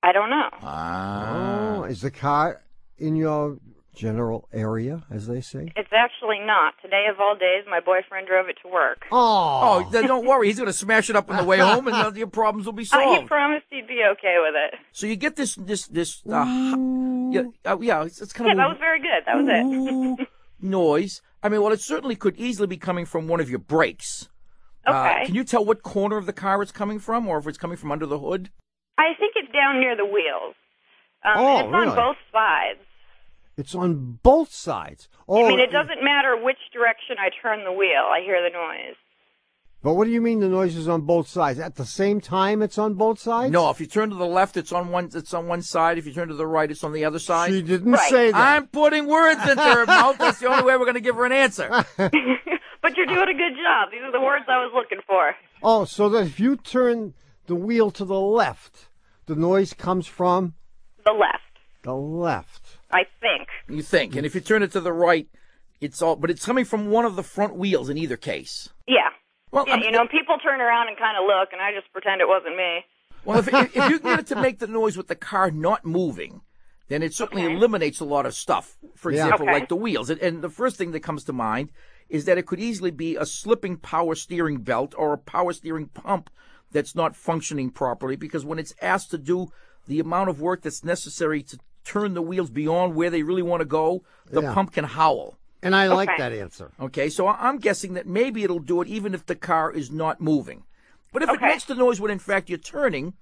I 0.02 0.12
don't 0.14 0.30
know. 0.30 0.50
Ah. 0.62 1.78
Oh, 1.78 1.84
is 1.84 2.02
the 2.02 2.12
car 2.12 2.62
in 2.98 3.16
your 3.18 3.58
general 3.96 4.48
area, 4.54 5.04
as 5.12 5.28
they 5.28 5.40
say? 5.42 5.72
It's 5.76 5.92
actually 5.94 6.40
not. 6.40 6.74
Today 6.82 7.06
of 7.12 7.20
all 7.20 7.36
days, 7.36 7.64
my 7.70 7.80
boyfriend 7.80 8.28
drove 8.28 8.48
it 8.50 8.58
to 8.64 8.68
work. 8.70 9.06
Oh, 9.12 9.60
Oh, 9.86 9.90
then 9.92 10.08
don't 10.08 10.26
worry. 10.26 10.48
He's 10.48 10.58
going 10.58 10.68
to 10.68 10.74
smash 10.74 11.10
it 11.10 11.16
up 11.16 11.30
on 11.30 11.38
the 11.38 11.44
way 11.44 11.60
home, 11.60 11.88
and 11.88 11.96
none 11.96 12.08
of 12.08 12.18
your 12.18 12.28
problems 12.28 12.66
will 12.66 12.74
be 12.74 12.88
Uh, 12.92 13.22
he 13.22 13.28
promised 13.28 13.66
he'd 13.70 13.88
be 13.88 14.02
okay 14.14 14.38
with 14.42 14.56
it. 14.56 14.80
So 14.94 15.08
you 15.08 15.16
get 15.16 15.36
this, 15.36 15.56
this, 15.56 15.88
this. 15.88 16.22
Uh, 16.26 16.46
yeah, 17.32 17.44
uh, 17.66 17.78
yeah. 17.82 18.04
It's, 18.04 18.22
it's 18.22 18.34
kind 18.34 18.48
Yeah, 18.48 18.54
of 18.54 18.58
that 18.58 18.70
was 18.70 18.78
very 18.80 19.00
good. 19.00 19.24
That 19.26 19.36
was 19.38 20.18
it. 20.20 20.28
Ooh 20.64 20.68
noise. 20.70 21.22
I 21.42 21.50
mean, 21.50 21.62
well, 21.62 21.74
it 21.74 21.82
certainly 21.82 22.16
could 22.16 22.38
easily 22.38 22.68
be 22.68 22.78
coming 22.78 23.06
from 23.06 23.28
one 23.28 23.40
of 23.40 23.50
your 23.50 23.60
brakes. 23.60 24.30
Uh, 24.86 24.92
Okay. 24.92 25.26
can 25.28 25.36
you 25.36 25.44
tell 25.44 25.64
what 25.64 25.82
corner 25.84 26.18
of 26.18 26.26
the 26.26 26.34
car 26.34 26.62
it's 26.62 26.72
coming 26.72 27.00
from, 27.00 27.28
or 27.28 27.38
if 27.38 27.48
it's 27.48 27.58
coming 27.58 27.78
from 27.78 27.92
under 27.92 28.06
the 28.06 28.20
hood? 28.20 28.50
I 28.98 29.14
think 29.20 29.34
it's 29.36 29.52
down 29.54 29.80
near 29.80 29.96
the 29.96 30.06
wheels. 30.06 30.56
Um, 31.24 31.34
Oh, 31.38 31.60
it's 31.60 31.72
really? 31.72 31.88
on 31.88 31.96
both 31.96 32.18
sides. 32.32 32.80
it's 33.58 33.76
on 33.76 34.20
both 34.24 34.52
sides. 34.52 35.08
Oh, 35.28 35.46
I 35.46 35.50
mean, 35.50 35.60
it 35.60 35.72
doesn't 35.72 36.04
matter 36.04 36.36
which 36.42 36.58
direction 36.74 37.18
I 37.20 37.30
turn 37.42 37.64
the 37.64 37.72
wheel. 37.72 38.04
I 38.12 38.22
hear 38.26 38.42
the 38.42 38.50
noise. 38.50 38.96
But 39.84 39.96
what 39.96 40.06
do 40.06 40.12
you 40.12 40.22
mean 40.22 40.40
the 40.40 40.48
noise 40.48 40.78
is 40.78 40.88
on 40.88 41.02
both 41.02 41.28
sides? 41.28 41.60
At 41.60 41.76
the 41.76 41.86
same 41.86 42.22
time, 42.22 42.62
it's 42.62 42.78
on 42.78 42.94
both 42.94 43.20
sides? 43.20 43.52
No, 43.52 43.70
if 43.70 43.82
you 43.82 43.86
turn 43.86 44.10
to 44.12 44.16
the 44.16 44.26
left, 44.26 44.56
it's 44.56 44.72
on 44.72 44.90
one. 44.90 45.10
It's 45.14 45.34
on 45.34 45.48
one 45.48 45.62
side. 45.62 45.98
If 45.98 46.06
you 46.08 46.14
turn 46.14 46.30
to 46.30 46.34
the 46.36 46.48
right, 46.48 46.72
it's 46.72 46.86
on 46.86 46.94
the 46.94 47.04
other 47.04 47.20
side. 47.20 47.52
She 47.52 47.62
didn't 47.62 47.92
Right. 47.92 48.10
say 48.10 48.32
that. 48.32 48.38
I'm 48.38 48.68
putting 48.68 49.08
words 49.08 49.42
into 49.42 49.62
her 49.62 49.86
mouth. 49.86 50.18
That's 50.18 50.40
the 50.40 50.48
only 50.48 50.64
way 50.64 50.78
we're 50.78 50.86
going 50.86 50.94
to 50.96 51.02
give 51.02 51.16
her 51.16 51.26
an 51.26 51.34
answer. 51.34 51.70
But 52.82 52.98
you're 52.98 53.06
doing 53.06 53.30
a 53.30 53.34
good 53.34 53.54
job. 53.56 53.92
These 53.92 54.02
are 54.04 54.12
the 54.12 54.20
words 54.20 54.44
I 54.50 54.58
was 54.58 54.72
looking 54.76 55.00
for. 55.08 55.34
Oh, 55.64 55.86
so 55.86 56.10
that 56.10 56.26
if 56.26 56.38
you 56.38 56.58
turn 56.58 57.14
the 57.48 57.56
wheel 57.56 57.92
to 57.92 58.04
the 58.04 58.20
left, 58.20 58.90
the 59.26 59.36
noise 59.36 59.72
comes 59.74 60.06
from 60.06 60.56
The 61.06 61.14
left, 61.14 61.60
the 61.84 61.94
left. 61.96 62.80
I 62.92 63.04
think. 63.22 63.48
You 63.70 63.84
think, 63.84 64.18
and 64.18 64.26
if 64.26 64.36
you 64.36 64.42
turn 64.42 64.64
it 64.64 64.74
to 64.74 64.82
the 64.82 64.92
right, 64.92 65.28
it's 65.80 66.02
all. 66.02 66.18
But 66.18 66.30
it's 66.30 66.46
coming 66.46 66.66
from 66.66 66.90
one 66.90 67.06
of 67.06 67.16
the 67.16 67.24
front 67.24 67.56
wheels 67.56 67.88
in 67.88 67.98
either 67.98 68.18
case. 68.18 68.68
Yeah. 68.86 69.08
Well, 69.54 69.66
Yeah, 69.68 69.74
I 69.74 69.78
mean, 69.78 69.86
you 69.86 69.92
know, 69.92 70.08
people 70.08 70.38
turn 70.40 70.60
around 70.62 70.88
and 70.88 70.98
kind 70.98 71.16
of 71.16 71.26
look, 71.28 71.50
and 71.54 71.62
I 71.62 71.72
just 71.72 71.92
pretend 71.94 72.22
it 72.22 72.28
wasn't 72.28 72.58
me. 72.58 72.84
Well, 73.24 73.38
if, 73.38 73.48
if 73.48 73.76
you 73.76 74.00
can 74.00 74.10
get 74.10 74.20
it 74.22 74.28
to 74.28 74.36
make 74.42 74.58
the 74.58 74.66
noise 74.82 74.98
with 74.98 75.08
the 75.08 75.16
car 75.16 75.52
not 75.52 75.86
moving, 75.86 76.42
then 76.88 77.04
it 77.04 77.14
certainly 77.14 77.46
Okay. 77.46 77.54
eliminates 77.56 78.00
a 78.00 78.06
lot 78.06 78.26
of 78.26 78.34
stuff. 78.34 78.78
For 78.96 79.12
Yeah. 79.12 79.26
example, 79.26 79.46
Okay. 79.46 79.54
like 79.54 79.70
the 79.70 79.76
wheels. 79.76 80.10
And, 80.10 80.20
and 80.22 80.42
the 80.42 80.50
first 80.50 80.76
thing 80.76 80.90
that 80.92 81.02
comes 81.02 81.24
to 81.26 81.34
mind 81.34 81.72
is 82.10 82.26
that 82.26 82.40
it 82.40 82.48
could 82.48 82.60
easily 82.60 82.90
be 82.90 83.16
a 83.16 83.28
slipping 83.28 83.78
power 83.78 84.16
steering 84.16 84.58
belt 84.58 84.96
or 84.98 85.14
a 85.14 85.18
power 85.20 85.54
steering 85.54 85.86
pump 85.88 86.32
that's 86.72 86.96
not 86.96 87.16
functioning 87.16 87.70
properly 87.70 88.16
because 88.16 88.44
when 88.44 88.58
it's 88.58 88.74
asked 88.82 89.12
to 89.12 89.20
do 89.20 89.50
the 89.88 90.00
amount 90.00 90.30
of 90.30 90.42
work 90.42 90.64
that's 90.64 90.84
necessary 90.84 91.44
to 91.44 91.60
turn 91.86 92.16
the 92.16 92.22
wheels 92.24 92.50
beyond 92.50 92.96
where 92.96 93.12
they 93.12 93.22
really 93.22 93.44
want 93.44 93.62
to 93.62 93.66
go, 93.66 94.04
the 94.32 94.42
Yeah. 94.42 94.54
pump 94.54 94.74
can 94.74 94.86
howl. 94.86 95.38
And 95.64 95.76
I 95.76 95.88
like 95.88 96.10
that 96.18 96.34
answer. 96.34 96.72
Okay, 96.80 97.10
so 97.10 97.28
I- 97.28 97.48
I'm 97.48 97.58
guessing 97.58 97.94
that 97.94 98.06
maybe 98.06 98.44
it'll 98.44 98.60
do 98.60 98.82
it 98.82 98.88
even 98.88 99.14
if 99.14 99.26
the 99.26 99.36
car 99.36 99.72
is 99.72 99.90
not 99.92 100.22
moving. 100.22 100.64
But 101.12 101.24
if 101.24 101.30
it 101.30 101.42
makes 101.42 101.66
the 101.66 101.76
noise 101.76 102.00
when 102.02 102.12
in 102.12 102.20
fact 102.20 102.50
you're 102.50 102.58
turning 102.58 103.14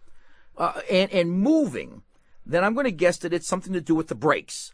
uh, 0.58 0.82
and 0.90 1.12
and 1.12 1.32
moving, 1.32 2.04
then 2.46 2.64
I'm 2.64 2.74
going 2.74 2.86
to 2.86 2.92
guess 2.92 3.18
that 3.20 3.34
it's 3.34 3.48
something 3.48 3.74
to 3.74 3.82
do 3.82 3.96
with 3.96 4.08
the 4.08 4.16
brakes. 4.16 4.74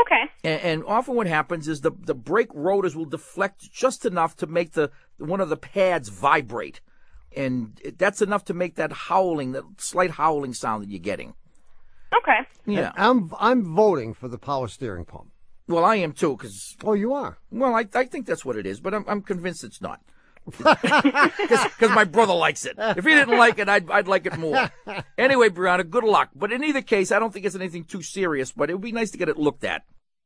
Okay. 0.00 0.24
And, 0.44 0.60
and 0.60 0.84
often 0.84 1.14
what 1.14 1.26
happens 1.26 1.68
is 1.68 1.80
the 1.82 1.92
the 1.92 2.14
brake 2.14 2.50
rotors 2.54 2.96
will 2.96 3.04
deflect 3.06 3.70
just 3.72 4.04
enough 4.04 4.36
to 4.36 4.46
make 4.46 4.72
the 4.72 4.90
one 5.18 5.40
of 5.40 5.48
the 5.48 5.56
pads 5.56 6.08
vibrate, 6.08 6.80
and 7.34 7.80
that's 7.98 8.20
enough 8.22 8.44
to 8.46 8.54
make 8.54 8.74
that 8.76 8.92
howling, 8.92 9.52
that 9.52 9.64
slight 9.78 10.12
howling 10.12 10.54
sound 10.54 10.82
that 10.82 10.90
you're 10.90 10.98
getting. 10.98 11.34
Okay. 12.18 12.40
Yeah. 12.66 12.92
I'm 12.96 13.32
I'm 13.38 13.64
voting 13.74 14.14
for 14.14 14.28
the 14.28 14.38
power 14.38 14.68
steering 14.68 15.04
pump. 15.04 15.30
Well, 15.68 15.84
I 15.84 15.96
am 15.96 16.12
too, 16.12 16.36
because 16.36 16.76
Oh, 16.84 16.94
you 16.94 17.12
are. 17.14 17.38
well, 17.50 17.74
I 17.74 17.86
I 17.94 18.04
think 18.04 18.26
that's 18.26 18.44
what 18.44 18.56
it 18.56 18.66
is, 18.66 18.80
but 18.80 18.94
I'm 18.94 19.04
I'm 19.08 19.22
convinced 19.22 19.64
it's 19.64 19.80
not. 19.80 20.00
Because 20.56 21.90
my 21.90 22.04
brother 22.04 22.32
likes 22.34 22.64
it. 22.66 22.76
If 22.78 23.04
he 23.04 23.10
didn't 23.14 23.36
like 23.36 23.58
it, 23.58 23.68
I'd, 23.68 23.90
I'd 23.90 24.06
like 24.08 24.26
it 24.26 24.38
more. 24.38 24.70
Anyway, 25.18 25.48
Brianna, 25.48 25.88
good 25.88 26.04
luck. 26.04 26.30
But 26.36 26.52
in 26.52 26.62
either 26.62 26.82
case, 26.82 27.10
I 27.10 27.18
don't 27.18 27.32
think 27.32 27.46
it's 27.46 27.56
anything 27.56 27.84
too 27.84 28.02
serious, 28.02 28.52
but 28.52 28.70
it 28.70 28.74
would 28.74 28.82
be 28.82 28.92
nice 28.92 29.10
to 29.10 29.18
get 29.18 29.28
it 29.28 29.36
looked 29.38 29.64
at. 29.64 29.82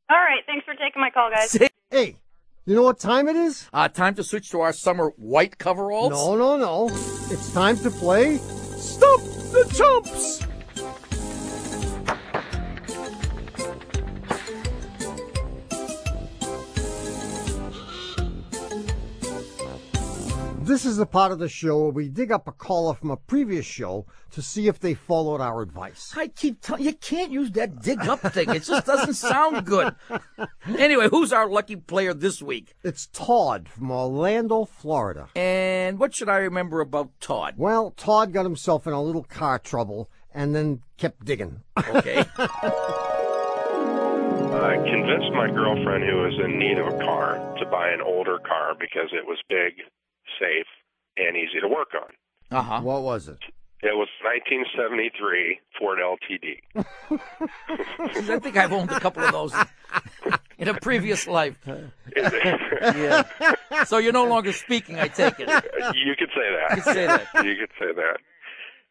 All 0.09 0.17
right. 0.17 0.43
Thanks 0.45 0.65
for 0.65 0.73
taking 0.75 1.01
my 1.01 1.09
call, 1.09 1.31
guys. 1.31 1.57
Hey, 1.89 2.17
you 2.65 2.75
know 2.75 2.83
what 2.83 2.99
time 2.99 3.27
it 3.27 3.35
is? 3.35 3.67
Uh, 3.73 3.87
time 3.87 4.13
to 4.15 4.23
switch 4.23 4.51
to 4.51 4.59
our 4.61 4.73
summer 4.73 5.11
white 5.17 5.57
coveralls. 5.57 6.11
No, 6.11 6.35
no, 6.35 6.55
no. 6.57 6.87
It's 7.33 7.51
time 7.53 7.77
to 7.77 7.89
play 7.89 8.37
Stump 8.77 9.23
the 9.51 9.73
Chumps. 9.75 10.45
This 20.63 20.85
is 20.85 20.97
the 20.97 21.07
part 21.07 21.31
of 21.31 21.39
the 21.39 21.49
show 21.49 21.79
where 21.79 21.91
we 21.91 22.07
dig 22.07 22.31
up 22.31 22.47
a 22.47 22.51
caller 22.51 22.93
from 22.93 23.09
a 23.09 23.17
previous 23.17 23.65
show 23.65 24.05
to 24.29 24.43
see 24.43 24.67
if 24.67 24.79
they 24.79 24.93
followed 24.93 25.41
our 25.41 25.63
advice. 25.63 26.13
I 26.15 26.27
keep 26.27 26.61
telling 26.61 26.83
you, 26.83 26.93
can't 26.93 27.31
use 27.31 27.49
that 27.53 27.81
dig 27.81 27.99
up 28.07 28.19
thing. 28.19 28.47
It 28.51 28.63
just 28.63 28.85
doesn't 28.85 29.15
sound 29.15 29.65
good. 29.65 29.95
Anyway, 30.77 31.09
who's 31.09 31.33
our 31.33 31.49
lucky 31.49 31.75
player 31.75 32.13
this 32.13 32.43
week? 32.43 32.75
It's 32.83 33.07
Todd 33.07 33.67
from 33.69 33.89
Orlando, 33.89 34.65
Florida. 34.65 35.29
And 35.35 35.97
what 35.97 36.13
should 36.13 36.29
I 36.29 36.37
remember 36.37 36.79
about 36.79 37.09
Todd? 37.19 37.55
Well, 37.57 37.89
Todd 37.97 38.31
got 38.31 38.45
himself 38.45 38.85
in 38.85 38.93
a 38.93 39.01
little 39.01 39.23
car 39.23 39.57
trouble 39.57 40.11
and 40.31 40.53
then 40.53 40.83
kept 40.97 41.25
digging. 41.25 41.61
Okay. 41.75 42.23
I 44.51 44.75
convinced 44.75 45.31
my 45.33 45.47
girlfriend, 45.47 46.03
who 46.03 46.17
was 46.17 46.39
in 46.45 46.59
need 46.59 46.77
of 46.77 46.85
a 46.87 46.97
car, 46.99 47.55
to 47.57 47.65
buy 47.65 47.89
an 47.89 48.01
older 48.01 48.37
car 48.37 48.75
because 48.79 49.09
it 49.11 49.25
was 49.25 49.39
big, 49.49 49.73
safe, 50.39 50.67
and 51.17 51.35
easy 51.37 51.59
to 51.61 51.67
work 51.67 51.89
on. 51.95 52.09
Uh 52.57 52.61
huh. 52.61 52.81
What 52.81 53.03
was 53.03 53.27
it? 53.27 53.39
It 53.83 53.97
was 53.97 54.09
1973 54.21 55.59
Ford 55.79 55.97
LTD. 55.97 56.61
I 58.29 58.39
think 58.39 58.55
I've 58.55 58.71
owned 58.71 58.91
a 58.91 58.99
couple 58.99 59.23
of 59.23 59.31
those 59.31 59.53
in 60.59 60.67
a 60.67 60.75
previous 60.79 61.27
life. 61.27 61.57
Yeah. 62.15 63.23
So 63.85 63.97
you're 63.97 64.13
no 64.13 64.25
longer 64.27 64.51
speaking, 64.53 64.99
I 64.99 65.07
take 65.07 65.39
it. 65.39 65.47
you 65.95 66.13
could 66.19 66.29
say 66.35 66.47
that. 66.53 66.75
You 66.77 66.83
could 66.83 66.93
say 66.93 67.07
that. 67.07 67.25
You 67.41 67.55
could 67.55 67.73
say 67.79 67.89
that. 67.95 68.17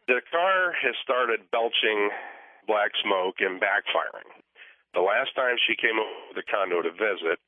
The 0.09 0.20
car 0.32 0.73
has 0.82 0.97
started 1.04 1.47
belching 1.52 2.11
black 2.66 2.90
smoke 3.04 3.37
and 3.38 3.61
backfiring. 3.61 4.26
The 4.94 5.04
last 5.04 5.37
time 5.37 5.54
she 5.62 5.76
came 5.76 5.94
over 6.00 6.32
to 6.32 6.35
the 6.35 6.42
condo 6.42 6.82
to 6.82 6.90
visit, 6.90 7.38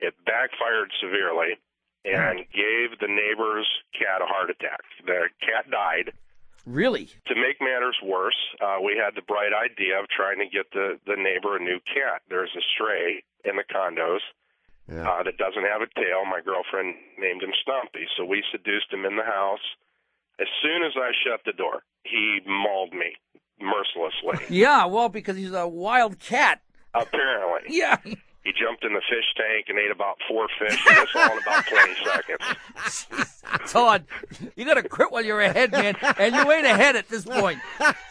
it 0.00 0.12
backfired 0.26 0.92
severely 1.00 1.56
and 2.04 2.38
gave 2.52 2.98
the 3.00 3.06
neighbor's 3.08 3.68
cat 3.92 4.20
a 4.22 4.26
heart 4.26 4.50
attack. 4.50 4.80
The 5.06 5.28
cat 5.40 5.70
died. 5.70 6.12
Really? 6.66 7.06
To 7.26 7.34
make 7.34 7.60
matters 7.60 7.96
worse, 8.04 8.38
uh, 8.60 8.78
we 8.84 8.94
had 8.96 9.14
the 9.16 9.22
bright 9.26 9.50
idea 9.54 9.98
of 9.98 10.06
trying 10.08 10.38
to 10.38 10.46
get 10.46 10.70
the, 10.72 10.98
the 11.06 11.16
neighbor 11.16 11.56
a 11.56 11.60
new 11.60 11.80
cat. 11.92 12.22
There's 12.28 12.50
a 12.56 12.62
stray 12.74 13.24
in 13.44 13.56
the 13.56 13.64
condos 13.66 14.22
Yeah. 14.88 15.08
uh, 15.10 15.22
that 15.24 15.38
doesn't 15.38 15.64
have 15.66 15.82
a 15.82 15.90
tail. 15.98 16.24
My 16.24 16.40
girlfriend 16.40 16.94
named 17.18 17.42
him 17.42 17.50
Stumpy, 17.62 18.06
so 18.16 18.24
we 18.24 18.44
seduced 18.52 18.92
him 18.92 19.04
in 19.04 19.16
the 19.16 19.24
house. 19.24 19.62
As 20.40 20.46
soon 20.62 20.82
as 20.86 20.92
I 20.96 21.10
shut 21.26 21.40
the 21.44 21.52
door, 21.52 21.82
he 22.04 22.40
mauled 22.46 22.92
me 22.92 23.14
mercilessly. 23.60 24.46
Yeah, 24.56 24.86
well, 24.86 25.08
because 25.08 25.36
he's 25.36 25.52
a 25.52 25.66
wild 25.68 26.18
cat. 26.20 26.62
Apparently, 26.94 27.70
Yeah. 27.76 27.96
He 28.44 28.52
jumped 28.52 28.84
in 28.84 28.92
the 28.92 29.02
fish 29.08 29.24
tank 29.36 29.66
and 29.68 29.78
ate 29.78 29.90
about 29.90 30.18
four 30.28 30.48
fish, 30.58 30.78
and 30.88 30.96
that's 30.96 31.14
all 31.14 31.30
in 31.32 31.38
about 31.42 31.64
20 31.66 31.94
seconds. 32.04 33.06
Todd, 33.70 34.04
you 34.56 34.64
gotta 34.64 34.82
quit 34.82 35.12
while 35.12 35.24
you're 35.24 35.40
ahead, 35.40 35.72
man. 35.72 35.94
And 36.18 36.34
you 36.34 36.50
ain't 36.50 36.66
ahead 36.66 36.96
at 36.96 37.08
this 37.08 37.24
point. 37.24 37.60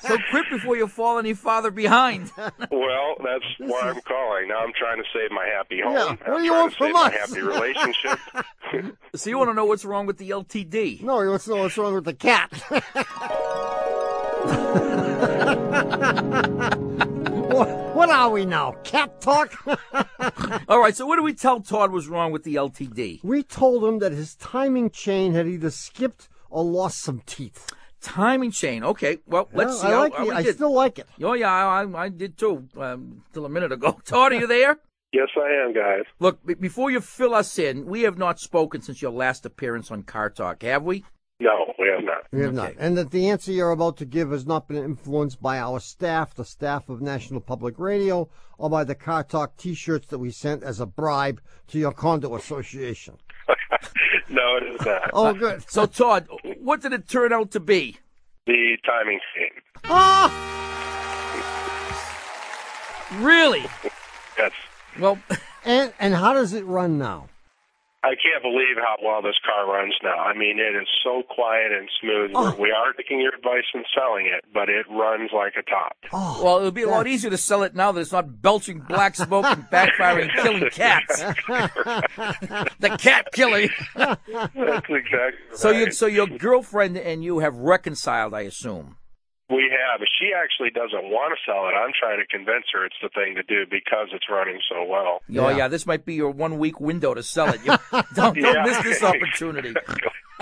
So 0.02 0.18
quit 0.30 0.46
before 0.50 0.78
you 0.78 0.88
fall 0.88 1.18
any 1.20 1.34
farther 1.34 1.72
behind. 1.72 2.32
Well, 2.38 3.16
that's 3.24 3.46
why 3.60 3.82
I'm 3.90 4.02
calling. 4.02 4.48
Now 4.48 4.60
I'm 4.60 4.74
trying 4.78 4.98
to 4.98 5.04
save 5.14 5.32
my 5.32 5.46
happy 5.46 5.82
home. 5.82 5.94
Yeah, 5.94 6.32
what 6.32 6.38
do 6.40 6.44
you 6.44 6.54
want 6.54 6.74
from 6.76 6.88
save 6.88 6.94
my 6.94 7.08
us? 7.08 7.14
happy 7.14 7.42
relationship. 7.42 8.20
So 9.16 9.30
you 9.30 9.38
wanna 9.38 9.54
know 9.54 9.66
what's 9.66 9.84
wrong 9.84 10.06
with 10.06 10.18
the 10.18 10.30
LTD? 10.30 11.02
No, 11.02 11.18
let's 11.20 11.46
know 11.46 11.58
what's 11.58 11.78
wrong 11.78 11.94
with 11.94 12.06
the 12.06 12.14
cat. 12.14 12.50
what, 18.02 18.10
what 18.10 18.18
are 18.18 18.30
we 18.30 18.46
now? 18.46 18.72
Cat 18.84 19.22
talk? 19.22 19.54
All 20.68 20.80
right, 20.80 20.96
so 20.96 21.06
what 21.06 21.16
do 21.18 21.24
we 21.24 21.34
tell 21.34 21.60
Todd 21.62 21.92
was 21.92 22.08
wrong 22.08 22.32
with 22.32 22.44
the 22.44 22.56
LTD? 22.56 23.24
we 23.24 23.44
told 23.44 23.84
him 23.84 24.00
that 24.00 24.12
his 24.12 24.36
timing 24.36 24.90
chain 24.90 25.34
had 25.34 25.48
either 25.48 25.70
skipped 25.70 26.28
or 26.50 26.64
lost 26.64 27.00
some 27.02 27.22
teeth. 27.26 27.68
Timing 28.02 28.52
chain. 28.52 28.84
Okay, 28.84 29.20
well, 29.28 29.48
let's 29.54 29.76
Yeah, 29.76 29.82
see 29.82 29.88
I 29.88 29.92
how, 29.92 30.00
like 30.02 30.14
how 30.16 30.24
it. 30.24 30.28
we 30.30 30.34
I 30.36 30.44
still 30.52 30.74
like 30.74 30.98
it. 31.00 31.08
Oh 31.22 31.34
yeah, 31.34 31.52
I, 31.54 32.04
I 32.06 32.10
did 32.10 32.38
too. 32.38 32.68
Um, 32.76 33.24
till 33.34 33.46
a 33.46 33.50
minute 33.50 33.72
ago. 33.72 34.00
Todd, 34.06 34.32
are 34.34 34.36
you 34.40 34.48
there? 34.48 34.80
yes, 35.14 35.28
I 35.38 35.66
am, 35.68 35.74
guys. 35.74 36.06
Look, 36.20 36.44
b- 36.46 36.56
before 36.56 36.90
you 36.90 37.00
fill 37.02 37.36
us 37.36 37.60
in, 37.60 37.86
we 37.86 38.02
have 38.02 38.18
not 38.18 38.40
spoken 38.40 38.82
since 38.82 39.02
your 39.02 39.12
last 39.12 39.46
appearance 39.46 39.92
on 39.92 40.02
Car 40.04 40.30
Talk, 40.32 40.64
have 40.64 40.84
we? 40.84 41.04
No, 41.42 41.74
we 41.80 41.88
have 41.88 42.04
not. 42.04 42.28
We 42.32 42.42
have 42.42 42.54
not. 42.54 42.74
And 42.78 42.96
that 42.98 43.10
the 43.10 43.28
answer 43.28 43.52
you're 43.52 43.72
about 43.72 43.98
to 43.98 44.06
give 44.06 44.30
has 44.30 44.46
not 44.46 44.68
been 44.68 44.78
influenced 44.78 45.42
by 45.42 45.58
our 45.58 45.80
staff, 45.80 46.36
the 46.36 46.46
staff 46.46 46.88
of 46.88 47.02
National 47.02 47.42
Public 47.42 47.80
Radio, 47.80 48.30
or 48.60 48.70
by 48.70 48.84
the 48.84 48.94
Car 48.94 49.24
Talk 49.24 49.58
t-shirts 49.58 50.06
that 50.10 50.20
we 50.20 50.30
sent 50.30 50.62
as 50.62 50.80
a 50.80 50.86
bribe 50.86 51.42
to 51.70 51.80
your 51.80 51.94
condo 51.94 52.36
association. 52.36 53.18
no, 54.30 54.58
it 54.58 54.76
is 54.76 54.86
not. 54.86 55.10
Oh, 55.14 55.34
good. 55.34 55.64
So, 55.68 55.88
Todd, 55.88 56.28
what 56.60 56.82
did 56.82 56.94
it 56.94 57.08
turn 57.10 57.34
out 57.34 57.50
to 57.52 57.60
be? 57.60 57.98
The 58.46 58.78
timing 58.86 59.20
chain. 59.36 59.50
Ah! 59.86 60.30
Really? 63.20 63.66
Yes. 64.38 64.52
Well, 64.98 65.20
And, 65.66 65.94
and 66.00 66.16
how 66.16 66.34
does 66.34 66.54
it 66.54 66.66
run 66.66 66.98
now? 66.98 67.28
I 68.04 68.16
can't 68.16 68.42
believe 68.42 68.78
how 68.78 68.96
well 69.04 69.22
this 69.22 69.36
car 69.46 69.72
runs 69.72 69.94
now. 70.02 70.18
I 70.18 70.34
mean, 70.36 70.58
it 70.58 70.76
is 70.76 70.88
so 71.04 71.22
quiet 71.30 71.72
and 71.72 71.88
smooth. 72.02 72.32
Oh. 72.34 72.56
We 72.60 72.72
are 72.72 72.94
taking 72.94 73.20
your 73.22 73.36
advice 73.36 73.66
and 73.76 73.86
selling 73.96 74.26
it, 74.26 74.44
but 74.52 74.70
it 74.70 74.88
runs 74.90 75.30
like 75.32 75.54
a 75.56 75.62
top. 75.62 75.98
Oh, 76.12 76.42
well, 76.44 76.58
it'll 76.58 76.72
be 76.72 76.82
a 76.82 76.90
lot 76.90 77.06
easier 77.06 77.30
to 77.30 77.38
sell 77.38 77.62
it 77.62 77.76
now 77.76 77.92
that 77.92 78.02
it's 78.02 78.12
not 78.12 78.42
belching 78.42 78.80
black 78.80 79.16
smoke 79.16 79.46
and 79.46 79.64
backfiring, 79.66 80.32
killing 80.42 80.68
cats. 80.72 81.20
the 82.80 82.98
cat 83.00 83.28
killer. 83.34 83.68
That's 83.96 84.86
exactly 84.90 85.40
So, 85.54 85.70
right. 85.72 85.80
you, 85.86 85.92
so 85.92 86.08
your 86.08 86.26
girlfriend 86.28 86.98
and 86.98 87.24
you 87.24 87.40
have 87.40 87.56
reconciled, 87.56 88.34
I 88.34 88.42
assume. 88.42 88.98
We 89.52 89.70
have. 89.70 90.00
She 90.20 90.32
actually 90.34 90.70
doesn't 90.72 91.10
want 91.12 91.38
to 91.38 91.52
sell 91.52 91.68
it. 91.68 91.74
I'm 91.74 91.92
trying 92.00 92.20
to 92.20 92.26
convince 92.28 92.66
her 92.74 92.86
it's 92.86 92.96
the 93.02 93.10
thing 93.10 93.36
to 93.36 93.44
do 93.44 93.66
because 93.70 94.08
it's 94.14 94.30
running 94.30 94.60
so 94.72 94.84
well. 94.86 95.20
Oh 95.22 95.22
Yeah. 95.28 95.52
yeah, 95.58 95.68
this 95.68 95.86
might 95.86 96.06
be 96.06 96.14
your 96.14 96.32
one 96.32 96.58
week 96.58 96.80
window 96.80 97.14
to 97.14 97.22
sell 97.24 97.50
it. 97.54 97.60
You, 97.66 97.76
don't 98.16 98.36
don't 98.36 98.38
Yeah. 98.38 98.64
miss 98.64 98.78
this 98.84 99.04
opportunity. 99.04 99.74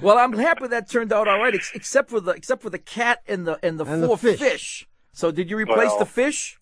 well, 0.00 0.18
I'm 0.18 0.32
happy 0.34 0.66
that 0.68 0.88
turned 0.90 1.12
out 1.12 1.28
all 1.28 1.38
right, 1.38 1.54
ex- 1.54 1.72
except 1.74 2.10
for 2.10 2.20
the 2.20 2.32
except 2.32 2.62
for 2.62 2.70
the 2.70 2.78
cat 2.78 3.20
and 3.28 3.46
the 3.46 3.58
and 3.64 3.78
the 3.78 3.84
And 3.84 4.02
the 4.02 4.06
four 4.08 4.16
fish. 4.18 4.86
So 5.12 5.30
did 5.30 5.50
you 5.50 5.56
replace 5.56 5.88
Well- 5.90 5.98
the 6.00 6.06
fish? 6.06 6.58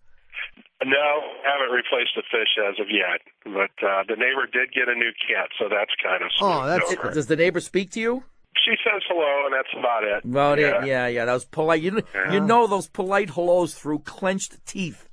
No, 0.82 1.20
haven't 1.44 1.74
replaced 1.74 2.12
the 2.16 2.22
fish 2.30 2.56
as 2.66 2.80
of 2.80 2.86
yet. 2.90 3.20
But 3.44 3.86
uh, 3.86 4.02
the 4.08 4.16
neighbor 4.16 4.46
did 4.50 4.72
get 4.72 4.88
a 4.88 4.94
new 4.94 5.10
cat, 5.28 5.50
so 5.58 5.68
that's 5.68 5.90
kind 6.02 6.22
of 6.22 6.30
Oh, 6.40 6.66
that's 6.66 6.86
smooth 6.88 6.98
over. 7.04 7.12
Does 7.14 7.26
the 7.26 7.36
neighbor 7.36 7.60
speak 7.60 7.90
to 7.92 8.00
you? 8.00 8.24
She 8.64 8.72
says 8.84 9.02
hello, 9.08 9.46
and 9.46 9.54
that's 9.54 9.72
about 9.78 10.04
it. 10.04 10.24
Well, 10.24 10.58
yeah, 10.58 10.80
yeah. 10.80 10.84
yeah, 10.84 11.06
yeah. 11.06 11.24
That 11.24 11.34
was 11.34 11.44
polite. 11.44 11.82
You, 11.82 12.02
kn- 12.02 12.32
you 12.32 12.40
know 12.40 12.66
those 12.66 12.88
polite 12.88 13.30
hellos 13.30 13.74
through 13.74 14.00
clenched 14.00 14.64
teeth. 14.66 15.08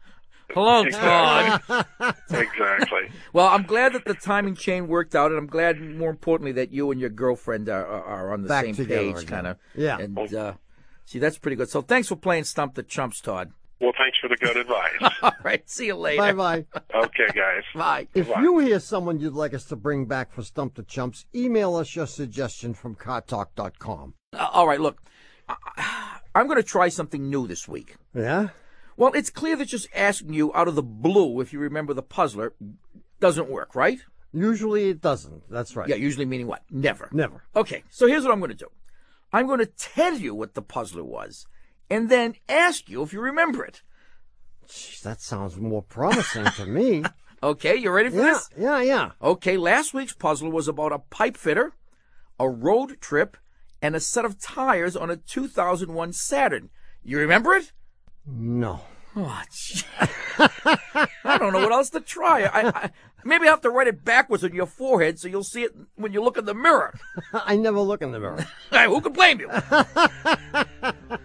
Hello, 0.51 0.86
Todd. 0.86 1.62
exactly. 2.30 3.12
well, 3.34 3.48
I'm 3.48 3.63
glad 3.63 3.94
that 3.94 4.06
the 4.06 4.13
timing 4.13 4.56
chain 4.56 4.88
worked 4.88 5.13
out, 5.13 5.32
and 5.32 5.38
I'm 5.38 5.48
glad, 5.48 5.82
more 5.82 6.10
importantly, 6.10 6.54
that 6.54 6.72
you 6.72 6.89
and 6.92 7.01
your 7.01 7.10
girlfriend 7.10 7.68
are, 7.70 7.86
are, 7.86 8.04
are 8.04 8.34
on 8.34 8.44
the 8.44 8.48
Back 8.48 8.66
same 8.66 8.86
page, 8.86 9.25
kind 9.27 9.48
of. 9.48 9.58
Yeah. 9.75 9.98
And 10.00 10.18
uh, 10.34 10.54
see, 11.06 11.20
that's 11.20 11.38
pretty 11.38 11.58
good. 11.58 11.70
So, 11.70 11.82
thanks 11.82 12.08
for 12.08 12.16
playing 12.16 12.46
Stump 12.46 12.75
the 12.75 12.84
Chumps, 12.84 13.20
Todd. 13.20 13.51
Well, 13.79 13.91
thanks 13.98 14.17
for 14.19 14.27
the 14.27 14.36
good 14.38 14.57
advice. 14.57 15.13
All 15.22 15.31
right, 15.43 15.69
see 15.69 15.88
you 15.88 15.96
later. 15.96 16.17
Bye 16.17 16.34
bye. 16.34 16.65
okay, 16.96 17.27
guys. 17.34 17.63
Bye. 17.75 18.07
If 18.15 18.27
you 18.27 18.57
hear 18.60 18.79
someone 18.79 19.19
you'd 19.19 19.34
like 19.34 19.53
us 19.53 19.65
to 19.65 19.75
bring 19.75 20.05
back 20.05 20.31
for 20.31 20.41
Stump 20.41 20.75
the 20.75 20.84
Chumps, 20.84 21.25
email 21.36 21.75
us 21.75 21.96
your 21.96 22.07
suggestion 22.07 22.74
from 22.74 22.96
cartalk.com. 22.96 24.15
Uh, 24.34 24.48
all 24.51 24.67
right, 24.67 24.79
look, 24.81 25.01
I- 25.48 26.19
I'm 26.34 26.48
going 26.48 26.57
to 26.57 26.63
try 26.63 26.89
something 26.89 27.29
new 27.29 27.48
this 27.48 27.67
week. 27.67 27.96
Yeah? 28.15 28.50
Well, 28.96 29.12
it's 29.13 29.29
clear 29.29 29.55
that 29.55 29.65
just 29.65 29.88
asking 29.96 30.34
you 30.34 30.51
out 30.55 30.67
of 30.67 30.75
the 30.75 30.84
blue 30.84 31.39
if 31.41 31.53
you 31.53 31.60
remember 31.60 31.93
the 31.93 32.01
puzzler 32.03 32.53
doesn't 33.19 33.50
work, 33.50 33.75
right? 33.75 34.00
Usually 34.34 34.89
it 34.89 35.01
doesn't. 35.01 35.50
That's 35.50 35.75
right. 35.75 35.88
Yeah, 35.88 35.96
usually 35.96 36.25
meaning 36.25 36.48
what? 36.48 36.63
Never. 36.72 37.10
Never. 37.12 37.43
Okay, 37.55 37.84
so 37.89 38.07
here's 38.07 38.24
what 38.24 38.31
I'm 38.34 38.39
going 38.39 38.50
to 38.51 38.57
do. 38.57 38.69
I'm 39.31 39.46
going 39.48 39.60
to 39.60 39.65
tell 39.65 40.15
you 40.17 40.34
what 40.34 40.53
the 40.55 40.62
puzzler 40.62 41.03
was, 41.03 41.46
and 41.89 42.10
then 42.10 42.36
ask 42.50 42.89
you 42.89 43.01
if 43.03 43.13
you 43.13 43.22
remember 43.22 43.63
it. 43.63 43.82
Jeez, 44.67 45.01
that 45.01 45.22
sounds 45.22 45.58
more 45.58 45.82
promising 45.84 46.46
to 46.46 46.65
me. 46.65 47.03
Okay, 47.44 47.75
you 47.75 47.91
ready 47.91 48.10
for 48.10 48.15
Yeah, 48.15 48.24
this? 48.34 48.50
yeah, 48.58 48.82
yeah. 48.82 49.12
Okay, 49.22 49.58
last 49.58 49.94
week's 49.94 50.13
puzzle 50.15 50.50
was 50.51 50.67
about 50.67 50.91
a 50.91 50.98
pipe 50.98 51.38
fitter, 51.38 51.74
a 52.39 52.50
road 52.50 53.00
trip, 53.00 53.38
and 53.79 53.96
a 53.96 54.00
set 54.00 54.25
of 54.25 54.39
tires 54.39 54.96
on 54.96 55.12
a 55.12 55.17
2001 55.17 56.13
Saturn. 56.13 56.72
You 57.03 57.20
remember 57.20 57.53
it? 57.53 57.74
No. 58.25 58.82
Oh. 59.20 59.42
I 61.24 61.38
don't 61.40 61.52
know 61.52 61.60
what 61.60 61.72
else 61.72 61.90
to 61.90 62.00
try. 62.00 62.44
I, 62.44 62.68
I 62.70 62.92
maybe 63.26 63.48
I 63.48 63.50
have 63.50 63.62
to 63.62 63.72
write 63.72 63.88
it 63.88 64.06
backwards 64.06 64.44
on 64.44 64.54
your 64.54 64.68
forehead 64.68 65.18
so 65.18 65.28
you'll 65.28 65.44
see 65.44 65.64
it 65.64 65.76
when 65.96 66.14
you 66.14 66.22
look 66.22 66.38
in 66.38 66.46
the 66.46 66.54
mirror. 66.54 66.94
I 67.34 67.58
never 67.58 67.80
look 67.80 68.04
in 68.04 68.12
the 68.12 68.20
mirror. 68.20 68.46
Hey, 68.70 68.86
who 68.86 69.02
can 69.02 69.14
blame 69.14 69.40
you? 69.40 69.50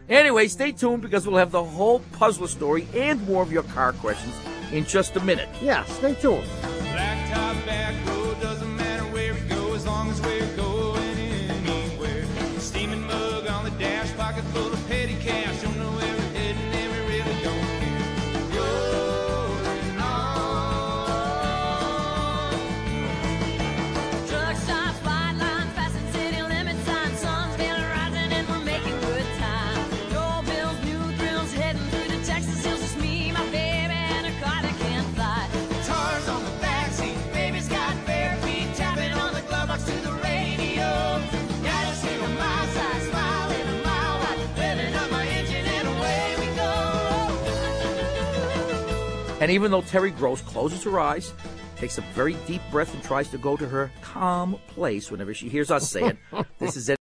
anyway, 0.08 0.48
stay 0.48 0.72
tuned 0.72 1.02
because 1.02 1.26
we'll 1.26 1.36
have 1.36 1.50
the 1.50 1.62
whole 1.62 1.98
puzzler 2.12 2.48
story 2.48 2.88
and 2.94 3.20
more 3.28 3.42
of 3.42 3.52
your 3.52 3.64
car 3.64 3.92
questions 3.92 4.34
in 4.72 4.86
just 4.86 5.16
a 5.16 5.20
minute. 5.20 5.50
yeah, 5.60 5.84
stay 5.84 6.14
tuned. 6.14 6.44
Blacktop 6.44 7.66
back 7.66 8.11
And 49.42 49.50
even 49.50 49.72
though 49.72 49.82
Terry 49.82 50.12
Gross 50.12 50.40
closes 50.40 50.84
her 50.84 51.00
eyes, 51.00 51.34
takes 51.74 51.98
a 51.98 52.00
very 52.14 52.34
deep 52.46 52.62
breath, 52.70 52.94
and 52.94 53.02
tries 53.02 53.28
to 53.30 53.38
go 53.38 53.56
to 53.56 53.66
her 53.66 53.90
calm 54.00 54.56
place 54.68 55.10
whenever 55.10 55.34
she 55.34 55.48
hears 55.48 55.68
us 55.68 55.90
say 55.90 56.10
it, 56.10 56.16
this 56.60 56.76
is 56.76 56.88
it. 56.88 56.96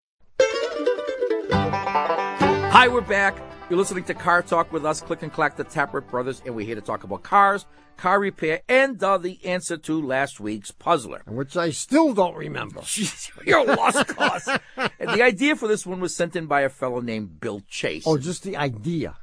Hi, 1.52 2.88
we're 2.88 3.02
back. 3.02 3.38
You're 3.70 3.78
listening 3.78 4.06
to 4.06 4.14
Car 4.14 4.42
Talk 4.42 4.72
with 4.72 4.86
us, 4.86 5.02
Click 5.02 5.22
and 5.22 5.34
Clack, 5.34 5.58
the 5.58 5.66
Tappet 5.66 6.10
Brothers, 6.10 6.42
and 6.46 6.56
we're 6.56 6.66
here 6.66 6.76
to 6.76 6.82
talk 6.82 7.04
about 7.04 7.24
cars, 7.24 7.66
car 7.98 8.22
repair, 8.22 8.62
and 8.70 9.04
uh, 9.04 9.18
the 9.18 9.38
answer 9.44 9.76
to 9.76 10.02
last 10.02 10.40
week's 10.40 10.72
puzzler. 10.72 11.24
Which 11.28 11.58
I 11.58 11.72
still 11.72 12.14
don't 12.14 12.38
remember. 12.38 12.84
You're 13.46 13.70
a 13.70 13.76
lost 13.76 14.08
cause. 14.08 14.48
And 14.78 15.10
the 15.10 15.24
idea 15.24 15.58
for 15.58 15.68
this 15.68 15.86
one 15.86 16.00
was 16.00 16.16
sent 16.16 16.38
in 16.38 16.46
by 16.46 16.62
a 16.62 16.70
fellow 16.70 17.02
named 17.02 17.42
Bill 17.42 17.62
Chase. 17.68 18.04
Oh, 18.08 18.18
just 18.18 18.44
the 18.44 18.56
idea. 18.56 19.18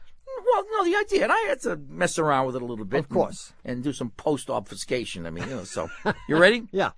Well, 0.46 0.64
no, 0.70 0.84
the 0.84 0.96
idea, 0.96 1.24
and 1.24 1.32
I 1.32 1.38
had 1.48 1.60
to 1.62 1.76
mess 1.88 2.18
around 2.18 2.46
with 2.46 2.56
it 2.56 2.62
a 2.62 2.64
little 2.64 2.84
bit. 2.84 3.00
Of 3.00 3.08
course. 3.08 3.52
And, 3.64 3.76
and 3.76 3.84
do 3.84 3.92
some 3.92 4.10
post 4.10 4.48
obfuscation. 4.48 5.26
I 5.26 5.30
mean, 5.30 5.44
you 5.48 5.56
know, 5.56 5.64
so. 5.64 5.88
You 6.28 6.36
ready? 6.38 6.68
Yeah. 6.72 6.90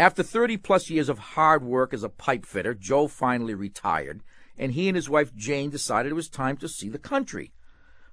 After 0.00 0.22
30 0.22 0.58
plus 0.58 0.90
years 0.90 1.08
of 1.08 1.18
hard 1.18 1.64
work 1.64 1.92
as 1.92 2.04
a 2.04 2.08
pipe 2.08 2.46
fitter, 2.46 2.72
Joe 2.72 3.08
finally 3.08 3.54
retired, 3.54 4.22
and 4.56 4.72
he 4.72 4.88
and 4.88 4.94
his 4.94 5.10
wife 5.10 5.34
Jane 5.34 5.70
decided 5.70 6.12
it 6.12 6.14
was 6.14 6.28
time 6.28 6.56
to 6.58 6.68
see 6.68 6.88
the 6.88 7.00
country. 7.00 7.52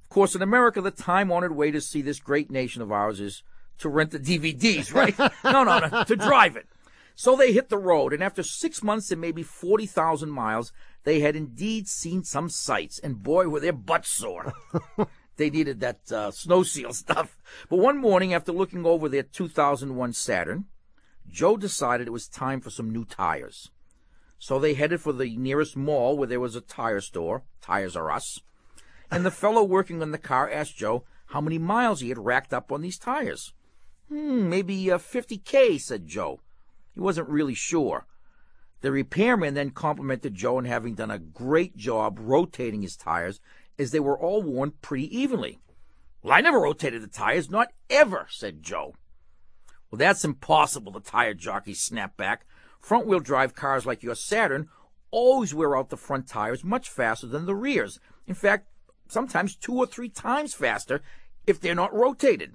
Of 0.03 0.09
course, 0.09 0.33
in 0.33 0.41
America, 0.41 0.81
the 0.81 0.89
time 0.89 1.31
honored 1.31 1.55
way 1.55 1.69
to 1.69 1.79
see 1.79 2.01
this 2.01 2.19
great 2.19 2.49
nation 2.49 2.81
of 2.81 2.91
ours 2.91 3.19
is 3.19 3.43
to 3.77 3.89
rent 3.89 4.11
the 4.11 4.19
DVDs, 4.19 4.93
right? 4.95 5.17
no, 5.43 5.63
no, 5.63 5.79
no, 5.79 6.03
to 6.03 6.15
drive 6.15 6.55
it. 6.55 6.67
So 7.15 7.35
they 7.35 7.53
hit 7.53 7.69
the 7.69 7.77
road, 7.77 8.13
and 8.13 8.23
after 8.23 8.41
six 8.41 8.81
months 8.81 9.11
and 9.11 9.21
maybe 9.21 9.43
40,000 9.43 10.29
miles, 10.29 10.73
they 11.05 11.19
had 11.19 11.35
indeed 11.35 11.87
seen 11.87 12.23
some 12.23 12.49
sights, 12.49 12.99
and 12.99 13.23
boy, 13.23 13.47
were 13.47 13.59
their 13.59 13.71
butts 13.71 14.09
sore. 14.09 14.53
they 15.37 15.51
needed 15.51 15.79
that 15.79 16.11
uh, 16.11 16.31
Sno-Seal 16.31 16.93
stuff. 16.93 17.37
But 17.69 17.79
one 17.79 17.99
morning, 17.99 18.33
after 18.33 18.51
looking 18.51 18.85
over 18.85 19.07
their 19.07 19.23
2001 19.23 20.13
Saturn, 20.13 20.65
Joe 21.27 21.57
decided 21.57 22.07
it 22.07 22.11
was 22.11 22.27
time 22.27 22.59
for 22.59 22.71
some 22.71 22.91
new 22.91 23.05
tires. 23.05 23.69
So 24.39 24.59
they 24.59 24.73
headed 24.73 24.99
for 24.99 25.13
the 25.13 25.37
nearest 25.37 25.77
mall 25.77 26.17
where 26.17 26.27
there 26.27 26.39
was 26.39 26.55
a 26.55 26.61
tire 26.61 27.01
store, 27.01 27.43
Tires 27.61 27.95
R 27.95 28.11
Us. 28.11 28.41
And 29.11 29.23
the 29.23 29.31
fellow 29.31 29.63
working 29.63 30.01
on 30.01 30.11
the 30.11 30.17
car 30.17 30.49
asked 30.49 30.75
Joe 30.75 31.05
how 31.27 31.41
many 31.41 31.57
miles 31.57 32.01
he 32.01 32.09
had 32.09 32.17
racked 32.17 32.53
up 32.53 32.71
on 32.71 32.81
these 32.81 32.97
tires. 32.97 33.53
Hmm, 34.09 34.49
maybe 34.49 34.91
uh, 34.91 34.97
50K, 34.97 35.79
said 35.79 36.07
Joe. 36.07 36.41
He 36.93 36.99
wasn't 36.99 37.29
really 37.29 37.53
sure. 37.53 38.07
The 38.85 38.91
repairman 38.91 39.55
then 39.55 39.71
complimented 39.71 40.35
Joe 40.35 40.57
on 40.57 40.65
having 40.65 40.93
done 40.93 41.09
a 41.09 41.17
great 41.17 41.75
job 41.75 42.19
rotating 42.21 42.83
his 42.83 42.95
tires 42.95 43.39
as 43.79 43.89
they 43.89 43.99
were 43.99 44.15
all 44.15 44.43
worn 44.43 44.73
pretty 44.79 45.07
evenly. 45.17 45.57
Well, 46.21 46.33
I 46.33 46.41
never 46.41 46.59
rotated 46.59 47.01
the 47.01 47.07
tires, 47.07 47.49
not 47.49 47.69
ever, 47.89 48.27
said 48.29 48.61
Joe. 48.61 48.93
Well, 49.89 49.97
that's 49.97 50.23
impossible, 50.23 50.91
the 50.91 50.99
tire 50.99 51.33
jockey 51.33 51.73
snapped 51.73 52.15
back. 52.15 52.45
Front 52.79 53.07
wheel 53.07 53.19
drive 53.19 53.55
cars 53.55 53.87
like 53.87 54.03
your 54.03 54.13
Saturn 54.13 54.69
always 55.09 55.51
wear 55.51 55.75
out 55.75 55.89
the 55.89 55.97
front 55.97 56.27
tires 56.27 56.63
much 56.63 56.87
faster 56.87 57.25
than 57.25 57.47
the 57.47 57.55
rears. 57.55 57.99
In 58.27 58.35
fact, 58.35 58.67
sometimes 59.07 59.55
two 59.55 59.73
or 59.73 59.87
three 59.87 60.09
times 60.09 60.53
faster 60.53 61.01
if 61.47 61.59
they're 61.59 61.73
not 61.73 61.91
rotated. 61.91 62.53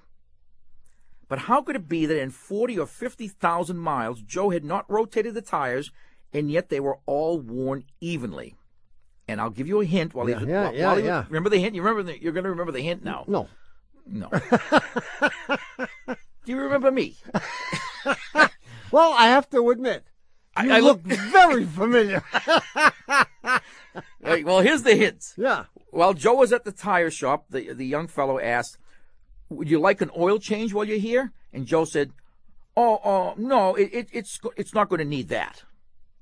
But 1.26 1.40
how 1.40 1.60
could 1.62 1.74
it 1.74 1.88
be 1.88 2.06
that 2.06 2.20
in 2.20 2.30
40 2.30 2.78
or 2.78 2.86
50,000 2.86 3.76
miles, 3.76 4.22
Joe 4.22 4.50
had 4.50 4.64
not 4.64 4.88
rotated 4.88 5.34
the 5.34 5.42
tires, 5.42 5.90
and 6.32 6.50
yet 6.50 6.68
they 6.68 6.80
were 6.80 6.98
all 7.06 7.38
worn 7.38 7.84
evenly? 8.00 8.54
And 9.28 9.40
I'll 9.40 9.50
give 9.50 9.68
you 9.68 9.80
a 9.80 9.84
hint 9.84 10.12
while 10.14 10.28
Yeah, 10.28 10.38
he's 10.40 10.48
yeah, 10.48 10.62
while 10.64 10.74
yeah, 10.74 10.96
he- 10.96 11.04
yeah. 11.06 11.24
Remember 11.28 11.50
the 11.50 11.58
hint? 11.58 11.74
You 11.74 11.82
remember 11.82 12.02
the, 12.02 12.20
you're 12.20 12.32
going 12.32 12.44
to 12.44 12.50
remember 12.50 12.72
the 12.72 12.80
hint 12.82 13.04
now. 13.04 13.24
No. 13.28 13.48
No. 14.06 14.28
Do 16.08 16.16
you 16.46 16.56
remember 16.60 16.90
me? 16.90 17.16
Well, 18.92 19.14
I 19.16 19.28
have 19.28 19.48
to 19.50 19.70
admit, 19.70 20.02
you 20.60 20.72
I, 20.72 20.78
I 20.78 20.80
look 20.80 21.02
very 21.02 21.64
familiar. 21.64 22.24
Hey, 24.22 24.44
well, 24.44 24.60
here's 24.60 24.82
the 24.82 24.94
hint. 24.96 25.34
yeah. 25.36 25.64
While 25.90 26.12
Joe 26.14 26.34
was 26.34 26.52
at 26.52 26.64
the 26.64 26.70
tire 26.72 27.10
shop, 27.10 27.46
the 27.50 27.72
the 27.72 27.86
young 27.86 28.06
fellow 28.08 28.38
asked, 28.40 28.78
"Would 29.48 29.68
you 29.70 29.78
like 29.80 30.00
an 30.00 30.10
oil 30.16 30.38
change 30.38 30.72
while 30.72 30.84
you're 30.84 30.98
here?" 30.98 31.32
And 31.52 31.66
Joe 31.66 31.84
said, 31.84 32.12
"Oh, 32.76 33.00
oh, 33.04 33.34
no, 33.36 33.74
it, 33.74 33.90
it 33.92 34.08
it's 34.12 34.38
it's 34.56 34.74
not 34.74 34.88
going 34.88 35.00
to 35.00 35.04
need 35.04 35.28
that." 35.28 35.62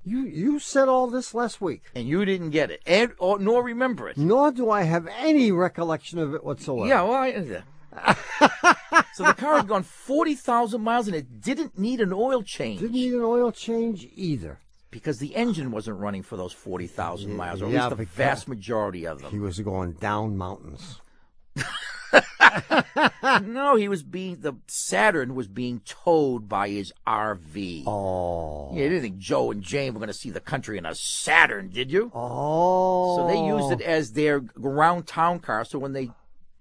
You 0.03 0.21
you 0.25 0.59
said 0.59 0.87
all 0.87 1.07
this 1.07 1.33
last 1.33 1.59
week. 1.61 1.83
And 1.93 2.07
you 2.07 2.23
didn't 2.25 2.51
get 2.51 2.71
it, 2.71 2.81
and 2.85 3.11
or 3.19 3.37
nor 3.39 3.63
remember 3.63 4.07
it. 4.09 4.17
Nor 4.17 4.51
do 4.51 4.69
I 4.71 4.83
have 4.83 5.07
any 5.19 5.51
recollection 5.51 6.19
of 6.19 6.33
it 6.33 6.43
whatsoever. 6.43 6.87
Yeah, 6.87 7.01
well, 7.03 7.13
I, 7.13 7.31
uh, 7.31 9.03
so 9.13 9.23
the 9.23 9.33
car 9.33 9.57
had 9.57 9.67
gone 9.67 9.83
forty 9.83 10.35
thousand 10.35 10.81
miles, 10.81 11.07
and 11.07 11.15
it 11.15 11.41
didn't 11.41 11.77
need 11.77 11.99
an 12.01 12.13
oil 12.13 12.41
change 12.43 12.79
Didn't 12.79 12.93
need 12.93 13.13
an 13.13 13.21
oil 13.21 13.51
change 13.51 14.07
either. 14.15 14.59
because 14.91 15.19
the 15.19 15.35
engine 15.35 15.69
wasn't 15.71 15.99
running 15.99 16.23
for 16.23 16.37
those 16.37 16.53
forty 16.53 16.87
thousand 16.87 17.35
miles, 17.35 17.61
or 17.61 17.65
at 17.65 17.71
least 17.71 17.89
the 17.97 18.05
vast 18.05 18.47
majority 18.47 19.05
of 19.05 19.21
them. 19.21 19.31
He 19.31 19.39
was 19.39 19.59
going 19.59 19.93
down 19.93 20.37
mountains. 20.37 21.01
no, 23.43 23.75
he 23.75 23.87
was 23.87 24.03
being 24.03 24.37
the 24.41 24.53
Saturn 24.67 25.35
was 25.35 25.47
being 25.47 25.81
towed 25.85 26.49
by 26.49 26.69
his 26.69 26.93
RV. 27.05 27.83
Oh. 27.87 28.71
Yeah, 28.73 28.83
you 28.83 28.89
didn't 28.89 29.01
think 29.01 29.17
Joe 29.17 29.51
and 29.51 29.61
Jane 29.61 29.93
were 29.93 29.99
going 29.99 30.07
to 30.07 30.13
see 30.13 30.31
the 30.31 30.39
country 30.39 30.77
in 30.77 30.85
a 30.85 30.95
Saturn, 30.95 31.69
did 31.69 31.91
you? 31.91 32.11
Oh. 32.13 33.17
So 33.17 33.27
they 33.27 33.39
used 33.39 33.71
it 33.71 33.81
as 33.81 34.13
their 34.13 34.43
around 34.61 35.07
town 35.07 35.39
car. 35.39 35.65
So 35.65 35.79
when 35.79 35.93
they 35.93 36.11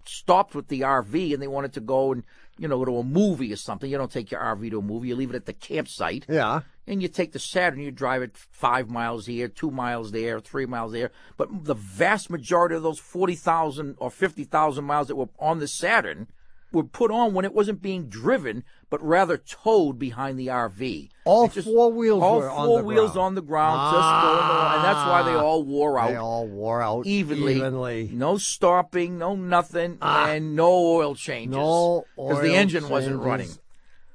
stopped 0.04 0.54
with 0.54 0.68
the 0.68 0.80
RV 0.80 1.32
and 1.32 1.42
they 1.42 1.48
wanted 1.48 1.72
to 1.74 1.80
go 1.80 2.12
and 2.12 2.24
you 2.58 2.68
know 2.68 2.78
go 2.78 2.84
to 2.84 2.98
a 2.98 3.04
movie 3.04 3.52
or 3.52 3.56
something, 3.56 3.90
you 3.90 3.96
don't 3.98 4.10
take 4.12 4.30
your 4.30 4.40
RV 4.40 4.70
to 4.70 4.78
a 4.78 4.82
movie. 4.82 5.08
You 5.08 5.16
leave 5.16 5.30
it 5.30 5.36
at 5.36 5.46
the 5.46 5.52
campsite, 5.52 6.26
Yeah. 6.28 6.60
and 6.86 7.00
you 7.02 7.08
take 7.08 7.32
the 7.32 7.38
Saturn. 7.38 7.80
You 7.80 7.90
drive 7.90 8.22
it 8.22 8.36
five 8.36 8.88
miles 8.88 9.26
here, 9.26 9.48
two 9.48 9.70
miles 9.70 10.10
there, 10.12 10.40
three 10.40 10.66
miles 10.66 10.92
there. 10.92 11.10
But 11.36 11.64
the 11.64 11.74
vast 11.74 12.30
majority 12.30 12.74
of 12.74 12.82
those 12.82 12.98
forty 12.98 13.34
thousand 13.34 13.96
or 13.98 14.10
fifty 14.10 14.44
thousand 14.44 14.84
miles 14.84 15.08
that 15.08 15.16
were 15.16 15.28
on 15.38 15.58
the 15.58 15.68
Saturn 15.68 16.26
were 16.72 16.84
put 16.84 17.10
on 17.10 17.32
when 17.34 17.44
it 17.44 17.54
wasn't 17.54 17.80
being 17.80 18.08
driven, 18.08 18.62
but 18.90 19.02
rather 19.02 19.38
towed 19.38 19.98
behind 19.98 20.38
the 20.38 20.48
RV. 20.48 21.08
All 21.24 21.48
just- 21.48 21.66
four 21.66 21.90
wheels 21.92 22.22
all 22.22 22.38
were 22.38 22.50
on 22.50 22.66
four 22.66 22.78
the 22.82 22.84
wheels 22.88 23.12
ground. 23.12 23.26
on 23.26 23.34
the 23.36 23.42
ground, 23.42 23.94
just 23.94 24.22
going 24.22 24.44
along, 24.50 24.74
and 24.74 24.84
that's 24.84 25.08
why 25.08 25.22
they 25.22 25.34
Ah. 25.38 25.42
all 25.42 25.62
wore 25.62 25.98
out 25.98 26.08
They 26.10 26.16
all 26.16 26.46
wore 26.46 26.82
out 26.82 27.06
evenly. 27.06 27.56
evenly. 27.56 28.10
No 28.12 28.36
stopping, 28.36 29.16
no 29.18 29.34
nothing, 29.34 29.98
Ah. 30.02 30.28
and 30.30 30.54
no 30.54 30.68
oil 30.70 31.14
changes. 31.14 31.56
No 31.56 32.04
because 32.16 32.42
the 32.42 32.54
engine 32.54 32.88
wasn't 32.88 33.20
running. 33.22 33.50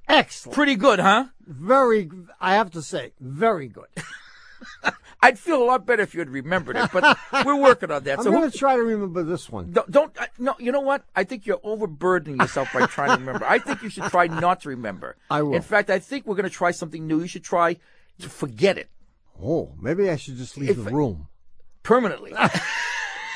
Excellent. 0.08 0.56
Pretty 0.56 0.76
good, 0.76 1.00
huh? 1.00 1.26
Very, 1.48 2.10
I 2.40 2.54
have 2.56 2.72
to 2.72 2.82
say, 2.82 3.14
very 3.20 3.68
good. 3.68 3.88
I'd 5.24 5.40
feel 5.40 5.62
a 5.62 5.66
lot 5.66 5.86
better 5.86 6.04
if 6.04 6.14
you 6.14 6.20
had 6.20 6.30
remembered 6.30 6.76
it, 6.76 6.90
but 6.92 7.18
we're 7.46 7.56
working 7.60 7.92
on 7.92 8.04
that. 8.04 8.20
I'm 8.20 8.24
so 8.24 8.32
going 8.32 8.50
to 8.50 8.58
try 8.58 8.76
to 8.76 8.84
remember 8.84 9.24
this 9.24 9.50
one. 9.50 9.72
Don't, 9.72 9.90
don't 9.90 10.22
uh, 10.22 10.26
no. 10.38 10.56
You 10.60 10.72
know 10.72 10.82
what? 10.82 11.04
I 11.16 11.24
think 11.24 11.46
you're 11.46 11.62
overburdening 11.64 12.40
yourself 12.40 12.70
by 12.74 12.86
trying 12.86 13.10
to 13.18 13.18
remember. 13.26 13.46
I 13.46 13.60
think 13.60 13.82
you 13.82 13.90
should 13.90 14.06
try 14.06 14.28
not 14.28 14.62
to 14.62 14.70
remember. 14.70 15.16
I 15.30 15.42
will. 15.42 15.56
In 15.56 15.62
fact, 15.62 15.90
I 15.90 16.00
think 16.00 16.26
we're 16.26 16.36
going 16.36 16.44
to 16.44 16.50
try 16.50 16.72
something 16.72 17.08
new. 17.08 17.22
You 17.22 17.28
should 17.28 17.44
try 17.44 17.78
to 18.20 18.30
forget 18.30 18.78
it 18.78 18.90
Oh, 19.42 19.74
maybe 19.80 20.10
I 20.10 20.16
should 20.16 20.38
just 20.38 20.58
leave 20.58 20.72
If- 20.72 20.84
the 20.86 20.92
room. 20.92 21.28
permanently. 21.82 22.34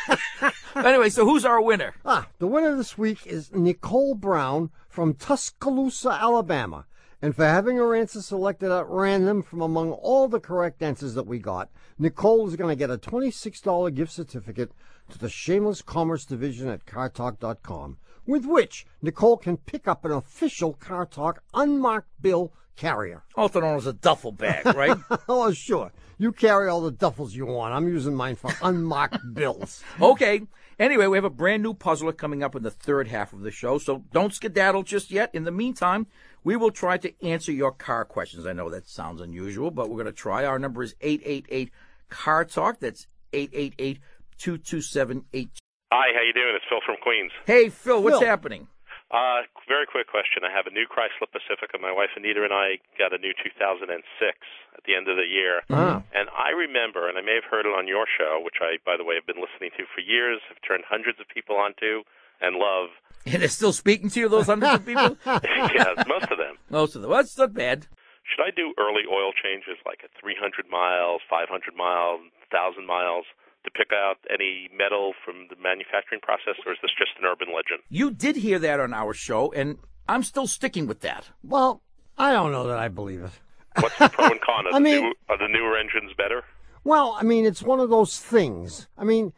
anyway, 0.75 1.09
so 1.09 1.25
who's 1.25 1.45
our 1.45 1.61
winner? 1.61 1.95
Ah, 2.05 2.27
the 2.39 2.47
winner 2.47 2.75
this 2.75 2.97
week 2.97 3.25
is 3.25 3.53
Nicole 3.53 4.15
Brown 4.15 4.69
from 4.87 5.13
Tuscaloosa, 5.13 6.11
Alabama. 6.11 6.85
And 7.21 7.35
for 7.35 7.45
having 7.45 7.77
her 7.77 7.95
answer 7.95 8.21
selected 8.21 8.71
at 8.71 8.87
random 8.87 9.41
from 9.41 9.61
among 9.61 9.91
all 9.91 10.27
the 10.27 10.39
correct 10.39 10.83
answers 10.83 11.15
that 11.15 11.25
we 11.25 11.39
got, 11.39 11.69
Nicole 11.97 12.47
is 12.47 12.55
going 12.55 12.69
to 12.69 12.75
get 12.75 12.91
a 12.91 12.97
$26 12.97 13.93
gift 13.95 14.11
certificate 14.11 14.71
to 15.09 15.17
the 15.17 15.29
Shameless 15.29 15.81
Commerce 15.81 16.25
Division 16.25 16.67
at 16.69 16.85
CarTalk.com, 16.85 17.97
with 18.27 18.45
which 18.45 18.85
Nicole 19.01 19.37
can 19.37 19.57
pick 19.57 19.87
up 19.87 20.05
an 20.05 20.11
official 20.11 20.75
CarTalk 20.75 21.37
unmarked 21.55 22.09
bill 22.21 22.53
carrier. 22.75 23.23
Also 23.35 23.61
known 23.61 23.77
as 23.77 23.87
a 23.87 23.93
duffel 23.93 24.31
bag, 24.31 24.65
right? 24.75 24.97
oh, 25.27 25.51
sure. 25.51 25.91
You 26.19 26.31
carry 26.31 26.67
all 26.69 26.81
the 26.81 26.91
duffels 26.91 27.33
you 27.33 27.47
want. 27.47 27.73
I'm 27.73 27.87
using 27.87 28.13
mine 28.15 28.35
for 28.35 28.51
unmarked 28.61 29.17
bills. 29.33 29.83
okay. 29.99 30.41
Anyway, 30.79 31.07
we 31.07 31.17
have 31.17 31.23
a 31.23 31.29
brand 31.29 31.63
new 31.63 31.73
puzzler 31.73 32.13
coming 32.13 32.43
up 32.43 32.55
in 32.55 32.61
the 32.61 32.69
third 32.69 33.07
half 33.07 33.33
of 33.33 33.41
the 33.41 33.49
show, 33.49 33.79
so 33.79 34.03
don't 34.11 34.33
skedaddle 34.33 34.83
just 34.83 35.09
yet. 35.09 35.31
In 35.33 35.43
the 35.43 35.51
meantime, 35.51 36.05
we 36.43 36.55
will 36.55 36.69
try 36.69 36.97
to 36.97 37.25
answer 37.25 37.51
your 37.51 37.71
car 37.71 38.05
questions. 38.05 38.45
I 38.45 38.53
know 38.53 38.69
that 38.69 38.87
sounds 38.87 39.19
unusual, 39.19 39.71
but 39.71 39.89
we're 39.89 39.95
going 39.95 40.05
to 40.05 40.11
try. 40.11 40.45
Our 40.45 40.59
number 40.59 40.83
is 40.83 40.93
888 41.01 41.71
Car 42.09 42.45
Talk. 42.45 42.79
That's 42.79 43.07
888 43.33 43.99
227 44.37 45.25
Hi, 45.33 46.05
how 46.13 46.21
you 46.21 46.33
doing? 46.33 46.53
It's 46.55 46.65
Phil 46.69 46.79
from 46.85 46.97
Queens. 47.01 47.31
Hey, 47.45 47.69
Phil, 47.69 48.03
what's 48.03 48.19
Phil. 48.19 48.27
happening? 48.27 48.67
Uh, 49.07 49.47
very 49.71 49.87
quick 49.87 50.11
question. 50.11 50.43
I 50.43 50.51
have 50.51 50.67
a 50.67 50.73
new 50.73 50.83
Chrysler 50.83 51.31
Pacifica. 51.31 51.79
My 51.79 51.95
wife 51.95 52.11
Anita 52.19 52.43
and 52.43 52.51
I 52.51 52.83
got 52.99 53.15
a 53.15 53.17
new 53.17 53.31
2006 53.31 53.87
at 53.87 54.83
the 54.83 54.95
end 54.95 55.07
of 55.07 55.15
the 55.15 55.23
year. 55.23 55.63
Ah. 55.71 56.03
And 56.11 56.27
I 56.35 56.51
remember, 56.51 57.07
and 57.07 57.17
I 57.17 57.23
may 57.23 57.39
have 57.39 57.47
heard 57.47 57.63
it 57.63 57.71
on 57.71 57.87
your 57.87 58.03
show, 58.03 58.43
which 58.43 58.59
I, 58.59 58.83
by 58.83 58.99
the 58.99 59.07
way, 59.07 59.15
have 59.15 59.23
been 59.23 59.39
listening 59.39 59.71
to 59.79 59.87
for 59.87 60.03
years, 60.03 60.43
have 60.51 60.59
turned 60.59 60.83
hundreds 60.83 61.23
of 61.23 61.27
people 61.31 61.55
onto 61.55 62.03
and 62.43 62.59
love. 62.59 62.91
And 63.23 63.39
they're 63.41 63.47
still 63.47 63.71
speaking 63.71 64.11
to 64.11 64.19
you, 64.19 64.27
those 64.27 64.51
hundreds 64.51 64.75
of 64.75 64.85
people? 64.85 65.15
yeah, 65.25 65.95
most 66.03 66.27
of 66.27 66.37
them. 66.37 66.59
Most 66.69 66.95
of 66.95 67.01
them. 67.01 67.09
Well, 67.11 67.23
that's 67.23 67.37
not 67.37 67.53
bad. 67.55 67.87
Should 68.27 68.43
I 68.43 68.51
do 68.51 68.75
early 68.75 69.07
oil 69.07 69.31
changes 69.31 69.79
like 69.87 70.03
at 70.03 70.11
300 70.19 70.67
miles, 70.67 71.23
500 71.31 71.47
miles, 71.79 72.27
1,000 72.51 72.83
miles 72.83 73.23
to 73.67 73.71
pick 73.71 73.91
out 73.93 74.17
any 74.33 74.69
metal 74.75 75.13
from 75.23 75.47
the 75.49 75.55
manufacturing 75.61 76.21
process, 76.21 76.55
or 76.65 76.71
is 76.71 76.79
this 76.81 76.91
just 76.97 77.11
an 77.19 77.25
urban 77.25 77.47
legend? 77.49 77.83
You 77.89 78.11
did 78.11 78.37
hear 78.37 78.59
that 78.59 78.79
on 78.79 78.93
our 78.93 79.13
show, 79.13 79.51
and 79.51 79.77
I'm 80.07 80.23
still 80.23 80.47
sticking 80.47 80.87
with 80.87 81.01
that. 81.01 81.29
Well, 81.43 81.81
I 82.17 82.31
don't 82.31 82.51
know 82.51 82.67
that 82.67 82.77
I 82.77 82.87
believe 82.87 83.21
it. 83.21 83.31
What's 83.79 83.97
the 83.99 84.09
pro 84.09 84.25
and 84.27 84.41
con? 84.41 84.65
Are, 84.67 84.69
I 84.69 84.73
the, 84.73 84.79
mean- 84.79 85.01
new, 85.03 85.13
are 85.29 85.37
the 85.37 85.47
newer 85.47 85.77
engines 85.77 86.11
better? 86.17 86.43
Well, 86.83 87.17
I 87.19 87.23
mean, 87.23 87.45
it's 87.45 87.61
one 87.61 87.81
of 87.81 87.89
those 87.89 88.17
things. 88.17 88.87
I 88.97 89.03
mean, 89.03 89.33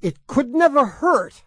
it 0.00 0.26
could 0.26 0.54
never 0.54 0.86
hurt. 0.86 1.44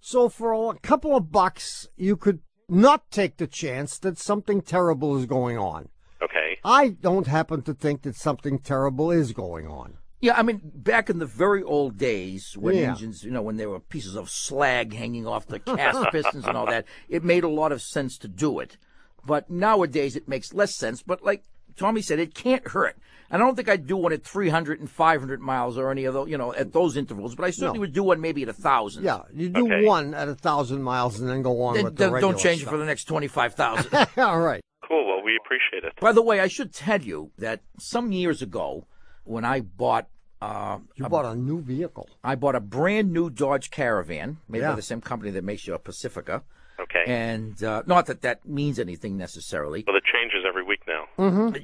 So 0.00 0.28
for 0.28 0.70
a 0.72 0.78
couple 0.78 1.16
of 1.16 1.32
bucks, 1.32 1.88
you 1.96 2.16
could 2.16 2.40
not 2.68 3.10
take 3.10 3.38
the 3.38 3.46
chance 3.48 3.98
that 3.98 4.18
something 4.18 4.60
terrible 4.62 5.16
is 5.18 5.26
going 5.26 5.58
on. 5.58 5.88
Okay. 6.22 6.58
I 6.64 6.90
don't 6.90 7.26
happen 7.26 7.62
to 7.62 7.74
think 7.74 8.02
that 8.02 8.14
something 8.14 8.58
terrible 8.60 9.10
is 9.10 9.32
going 9.32 9.66
on. 9.66 9.98
Yeah, 10.24 10.38
I 10.38 10.42
mean, 10.42 10.62
back 10.64 11.10
in 11.10 11.18
the 11.18 11.26
very 11.26 11.62
old 11.62 11.98
days 11.98 12.56
when 12.56 12.76
Yeah. 12.76 12.92
engines, 12.92 13.22
you 13.24 13.30
know, 13.30 13.42
when 13.42 13.58
there 13.58 13.68
were 13.68 13.78
pieces 13.78 14.14
of 14.16 14.30
slag 14.30 14.94
hanging 14.94 15.26
off 15.26 15.46
the 15.46 15.58
cast 15.76 16.10
pistons 16.12 16.46
and 16.46 16.56
all 16.56 16.64
that, 16.66 16.86
it 17.10 17.22
made 17.22 17.44
a 17.44 17.48
lot 17.48 17.72
of 17.72 17.82
sense 17.82 18.16
to 18.18 18.28
do 18.28 18.58
it. 18.58 18.78
But 19.26 19.50
nowadays 19.50 20.16
it 20.16 20.26
makes 20.26 20.54
less 20.54 20.74
sense. 20.74 21.02
But 21.02 21.22
like 21.22 21.44
Tommy 21.76 22.00
said, 22.00 22.18
it 22.18 22.34
can't 22.34 22.66
hurt. 22.68 22.96
And 23.30 23.42
I 23.42 23.44
don't 23.44 23.54
think 23.54 23.68
I'd 23.68 23.86
do 23.86 23.98
one 23.98 24.14
at 24.14 24.24
300 24.24 24.80
and 24.80 24.88
500 24.90 25.40
miles 25.42 25.76
or 25.76 25.90
any 25.90 26.06
of 26.06 26.14
those, 26.14 26.30
you 26.30 26.38
know, 26.38 26.54
at 26.54 26.72
those 26.72 26.96
intervals. 26.96 27.34
But 27.34 27.44
I 27.44 27.50
certainly 27.50 27.78
No. 27.78 27.80
would 27.80 27.92
do 27.92 28.02
one 28.04 28.22
maybe 28.22 28.42
at 28.44 28.48
a 28.48 28.52
thousand. 28.54 29.04
Yeah, 29.04 29.22
you 29.34 29.50
do 29.50 29.66
Okay. 29.66 29.84
one 29.84 30.14
at 30.14 30.28
a 30.28 30.34
thousand 30.34 30.82
miles 30.82 31.20
and 31.20 31.28
then 31.28 31.42
go 31.42 31.60
on 31.64 31.74
Then, 31.74 31.84
with 31.84 31.96
the 31.96 32.10
regular 32.10 32.32
don't 32.32 32.40
change 32.42 32.62
it 32.62 32.68
for 32.70 32.78
the 32.78 32.86
next 32.86 33.04
25,000. 33.04 33.92
All 34.16 34.40
right. 34.40 34.62
Cool. 34.88 35.06
Well, 35.06 35.22
we 35.22 35.36
appreciate 35.44 35.84
it. 35.84 35.92
By 36.00 36.12
the 36.12 36.22
way, 36.22 36.40
I 36.40 36.48
should 36.48 36.72
tell 36.72 37.02
you 37.02 37.30
that 37.36 37.60
some 37.78 38.10
years 38.12 38.40
ago, 38.40 38.86
when 39.24 39.44
I 39.46 39.60
bought, 39.60 40.06
uh, 40.44 40.78
You 40.96 41.08
bought 41.08 41.24
a 41.24 41.34
new 41.34 41.60
vehicle. 41.60 42.08
I 42.22 42.34
bought 42.34 42.54
a 42.54 42.60
brand 42.60 43.12
new 43.12 43.30
Dodge 43.30 43.70
Caravan 43.70 44.38
made 44.48 44.62
by 44.62 44.74
the 44.74 44.82
same 44.82 45.00
company 45.00 45.30
that 45.32 45.44
makes 45.44 45.66
your 45.66 45.78
Pacifica. 45.78 46.42
Okay. 46.80 47.04
And 47.06 47.62
uh, 47.62 47.82
not 47.86 48.06
that 48.06 48.22
that 48.22 48.38
means 48.46 48.78
anything 48.80 49.16
necessarily. 49.16 49.84
well, 49.86 49.96
it 49.96 50.02
changes 50.16 50.42
every 50.46 50.64
week 50.64 50.82
now. 50.88 51.02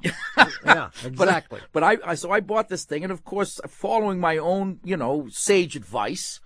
Yeah, 0.65 0.91
But 1.17 1.29
I- 1.29 1.39
exactly. 1.39 1.61
But 1.73 1.83
I, 1.83 1.93
I 2.05 2.15
so 2.15 2.31
I 2.31 2.41
bought 2.41 2.69
this 2.69 2.85
thing, 2.85 3.03
and 3.03 3.13
of 3.13 3.25
course, 3.25 3.61
following 3.67 4.21
my 4.21 4.37
own, 4.39 4.79
you 4.85 4.97
know, 4.97 5.27
sage 5.31 5.75
advice, 5.77 6.41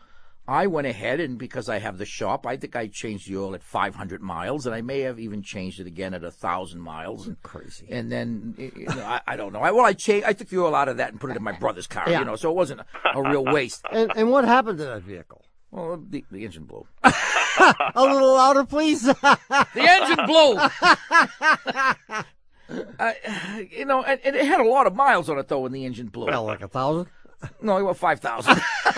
I 0.47 0.67
went 0.67 0.87
ahead 0.87 1.21
and 1.21 1.39
because 1.39 1.71
I 1.71 1.79
have 1.79 1.97
the 1.97 2.05
shop, 2.05 2.47
I 2.47 2.59
think 2.59 2.77
I 2.77 2.87
changed 2.87 3.29
the 3.29 3.39
oil 3.39 3.55
at 3.55 3.63
500 3.63 4.21
miles, 4.21 4.67
and 4.67 4.75
I 4.75 4.83
may 4.83 5.01
have 5.01 5.19
even 5.19 5.43
changed 5.43 5.81
it 5.81 5.87
again 5.87 6.13
at 6.13 6.23
a 6.23 6.31
thousand 6.31 6.83
miles. 6.83 7.27
And, 7.27 7.43
Crazy. 7.43 7.87
and 7.89 8.13
then 8.13 8.55
you 8.59 8.85
know, 8.87 9.03
I, 9.05 9.23
I 9.27 9.37
don't 9.37 9.55
know. 9.55 9.61
I, 9.61 9.71
well, 9.71 9.87
I 9.87 9.95
changed. 9.95 10.27
I 10.27 10.35
took 10.35 10.49
the 10.49 10.61
oil 10.63 10.75
out 10.75 10.89
of 10.89 10.99
that 10.99 11.11
and 11.13 11.19
put 11.21 11.31
it 11.31 11.37
in 11.39 11.43
my 11.43 11.53
brother's 11.53 11.87
car. 11.87 12.05
Yeah. 12.09 12.19
You 12.19 12.25
know, 12.27 12.37
so 12.37 12.51
it 12.51 12.57
wasn't 12.57 12.81
a, 12.81 12.87
a 13.19 13.23
real 13.23 13.45
waste. 13.45 13.85
And 13.91 14.13
and 14.17 14.31
what 14.31 14.45
happened 14.45 14.79
to 14.79 14.85
that 14.85 15.03
vehicle? 15.03 15.45
Well, 15.71 16.03
the, 16.11 16.25
the 16.31 16.45
engine 16.45 16.65
blew. 16.65 16.87
A 17.05 18.03
little 18.03 18.35
louder, 18.35 18.65
please. 18.65 19.03
The 19.49 19.69
engine 19.77 20.27
blew. 20.27 20.59
I, 22.99 23.69
you 23.71 23.85
know, 23.85 24.03
and, 24.03 24.21
and 24.25 24.37
it 24.37 24.47
had 24.47 24.61
a 24.61 24.69
lot 24.69 24.87
of 24.87 24.95
miles 24.95 25.29
on 25.29 25.39
it 25.39 25.49
though 25.49 25.61
when 25.61 25.73
the 25.73 25.85
engine 25.85 26.07
blew. 26.09 26.27
well, 26.27 26.45
like 26.45 26.63
a 26.63 26.69
thousand. 26.69 27.09
No, 27.61 27.77
it 27.79 27.83
was 27.83 27.97
five 27.99 28.21
thousand. 28.21 28.61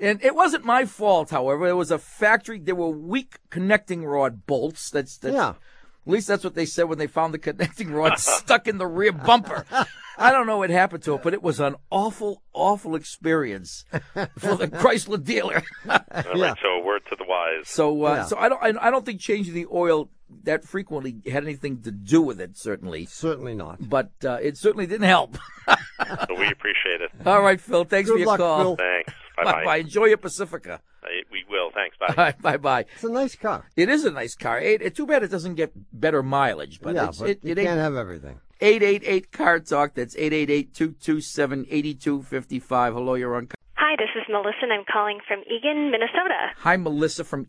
and 0.00 0.22
it 0.22 0.34
wasn't 0.34 0.64
my 0.64 0.84
fault, 0.84 1.30
however. 1.30 1.66
It 1.68 1.74
was 1.74 1.90
a 1.90 1.98
factory. 1.98 2.58
There 2.58 2.74
were 2.74 2.90
weak 2.90 3.38
connecting 3.50 4.04
rod 4.04 4.46
bolts. 4.46 4.90
That's, 4.90 5.16
that's 5.18 5.34
Yeah. 5.34 5.54
At 6.06 6.12
least 6.12 6.28
that's 6.28 6.42
what 6.42 6.54
they 6.54 6.64
said 6.64 6.84
when 6.84 6.98
they 6.98 7.06
found 7.06 7.34
the 7.34 7.38
connecting 7.38 7.92
rod 7.92 8.18
stuck 8.18 8.66
in 8.66 8.78
the 8.78 8.86
rear 8.86 9.12
bumper. 9.12 9.66
I 10.16 10.32
don't 10.32 10.46
know 10.46 10.56
what 10.58 10.70
happened 10.70 11.02
to 11.04 11.14
it, 11.14 11.22
but 11.22 11.34
it 11.34 11.42
was 11.42 11.60
an 11.60 11.76
awful, 11.90 12.42
awful 12.54 12.94
experience 12.96 13.84
for 14.38 14.56
the 14.56 14.66
Chrysler 14.80 15.22
dealer. 15.22 15.62
All 15.88 15.98
Yeah. 16.34 16.54
So, 16.62 16.68
a 16.68 16.82
word 16.82 17.02
to 17.10 17.16
the 17.16 17.24
wise. 17.24 17.68
so, 17.68 18.04
uh, 18.06 18.14
Yeah. 18.14 18.24
so 18.24 18.38
I 18.38 18.48
don't, 18.48 18.62
I, 18.62 18.88
I 18.88 18.90
don't 18.90 19.04
think 19.04 19.20
changing 19.20 19.54
the 19.54 19.66
oil 19.72 20.10
that 20.44 20.64
frequently 20.64 21.16
had 21.30 21.44
anything 21.44 21.82
to 21.82 21.90
do 21.90 22.20
with 22.22 22.40
it. 22.40 22.56
Certainly, 22.56 23.06
Certainly 23.06 23.54
not. 23.54 23.88
but 23.88 24.10
uh, 24.24 24.38
it 24.42 24.56
certainly 24.56 24.86
didn't 24.86 25.06
help. 25.08 25.36
so 25.68 26.34
we 26.38 26.48
appreciate 26.48 27.00
it. 27.00 27.10
All 27.26 27.42
right, 27.42 27.60
Phil. 27.60 27.84
Thanks 27.84 28.08
Good 28.08 28.14
for 28.14 28.18
your 28.18 28.26
luck, 28.28 28.38
call. 28.38 28.58
Phil. 28.64 28.76
Thanks. 28.76 29.12
Bye 29.36 29.44
Bye 29.44 29.52
bye. 29.52 29.64
bye. 29.64 29.76
Enjoy 29.78 30.04
your 30.06 30.18
Pacifica. 30.18 30.80
We 31.32 31.44
will. 31.48 31.70
Thanks. 31.72 31.96
Bye. 31.98 32.06
All 32.08 32.14
right, 32.16 32.42
bye 32.42 32.56
bye. 32.56 32.84
It's 32.94 33.04
a 33.04 33.10
nice 33.10 33.34
car. 33.34 33.64
It 33.76 33.88
is 33.88 34.04
a 34.04 34.10
nice 34.10 34.34
car. 34.34 34.60
It, 34.60 34.82
it's 34.82 34.96
too 34.96 35.06
bad 35.06 35.22
it 35.22 35.30
doesn't 35.30 35.54
get 35.54 35.72
better 35.92 36.22
mileage, 36.22 36.80
but 36.80 36.94
yeah, 36.94 37.08
it's, 37.08 37.18
but 37.18 37.30
it, 37.30 37.40
you 37.44 37.52
it 37.52 37.56
can't 37.56 37.68
ain't 37.68 37.78
have 37.78 37.96
everything. 37.96 38.38
888 38.60 39.32
Car 39.32 39.60
Talk. 39.60 39.94
That's 39.94 40.14
888 40.16 40.74
227 40.74 41.66
8255. 41.70 42.94
Hello, 42.94 43.14
you're 43.14 43.34
on. 43.36 43.48
Hi, 43.76 43.96
this 43.96 44.10
is 44.14 44.22
Melissa, 44.28 44.58
and 44.62 44.72
I'm 44.72 44.84
calling 44.92 45.18
from 45.26 45.40
Eagan, 45.50 45.90
Minnesota. 45.90 46.50
Hi, 46.58 46.76
Melissa 46.76 47.24
from 47.24 47.46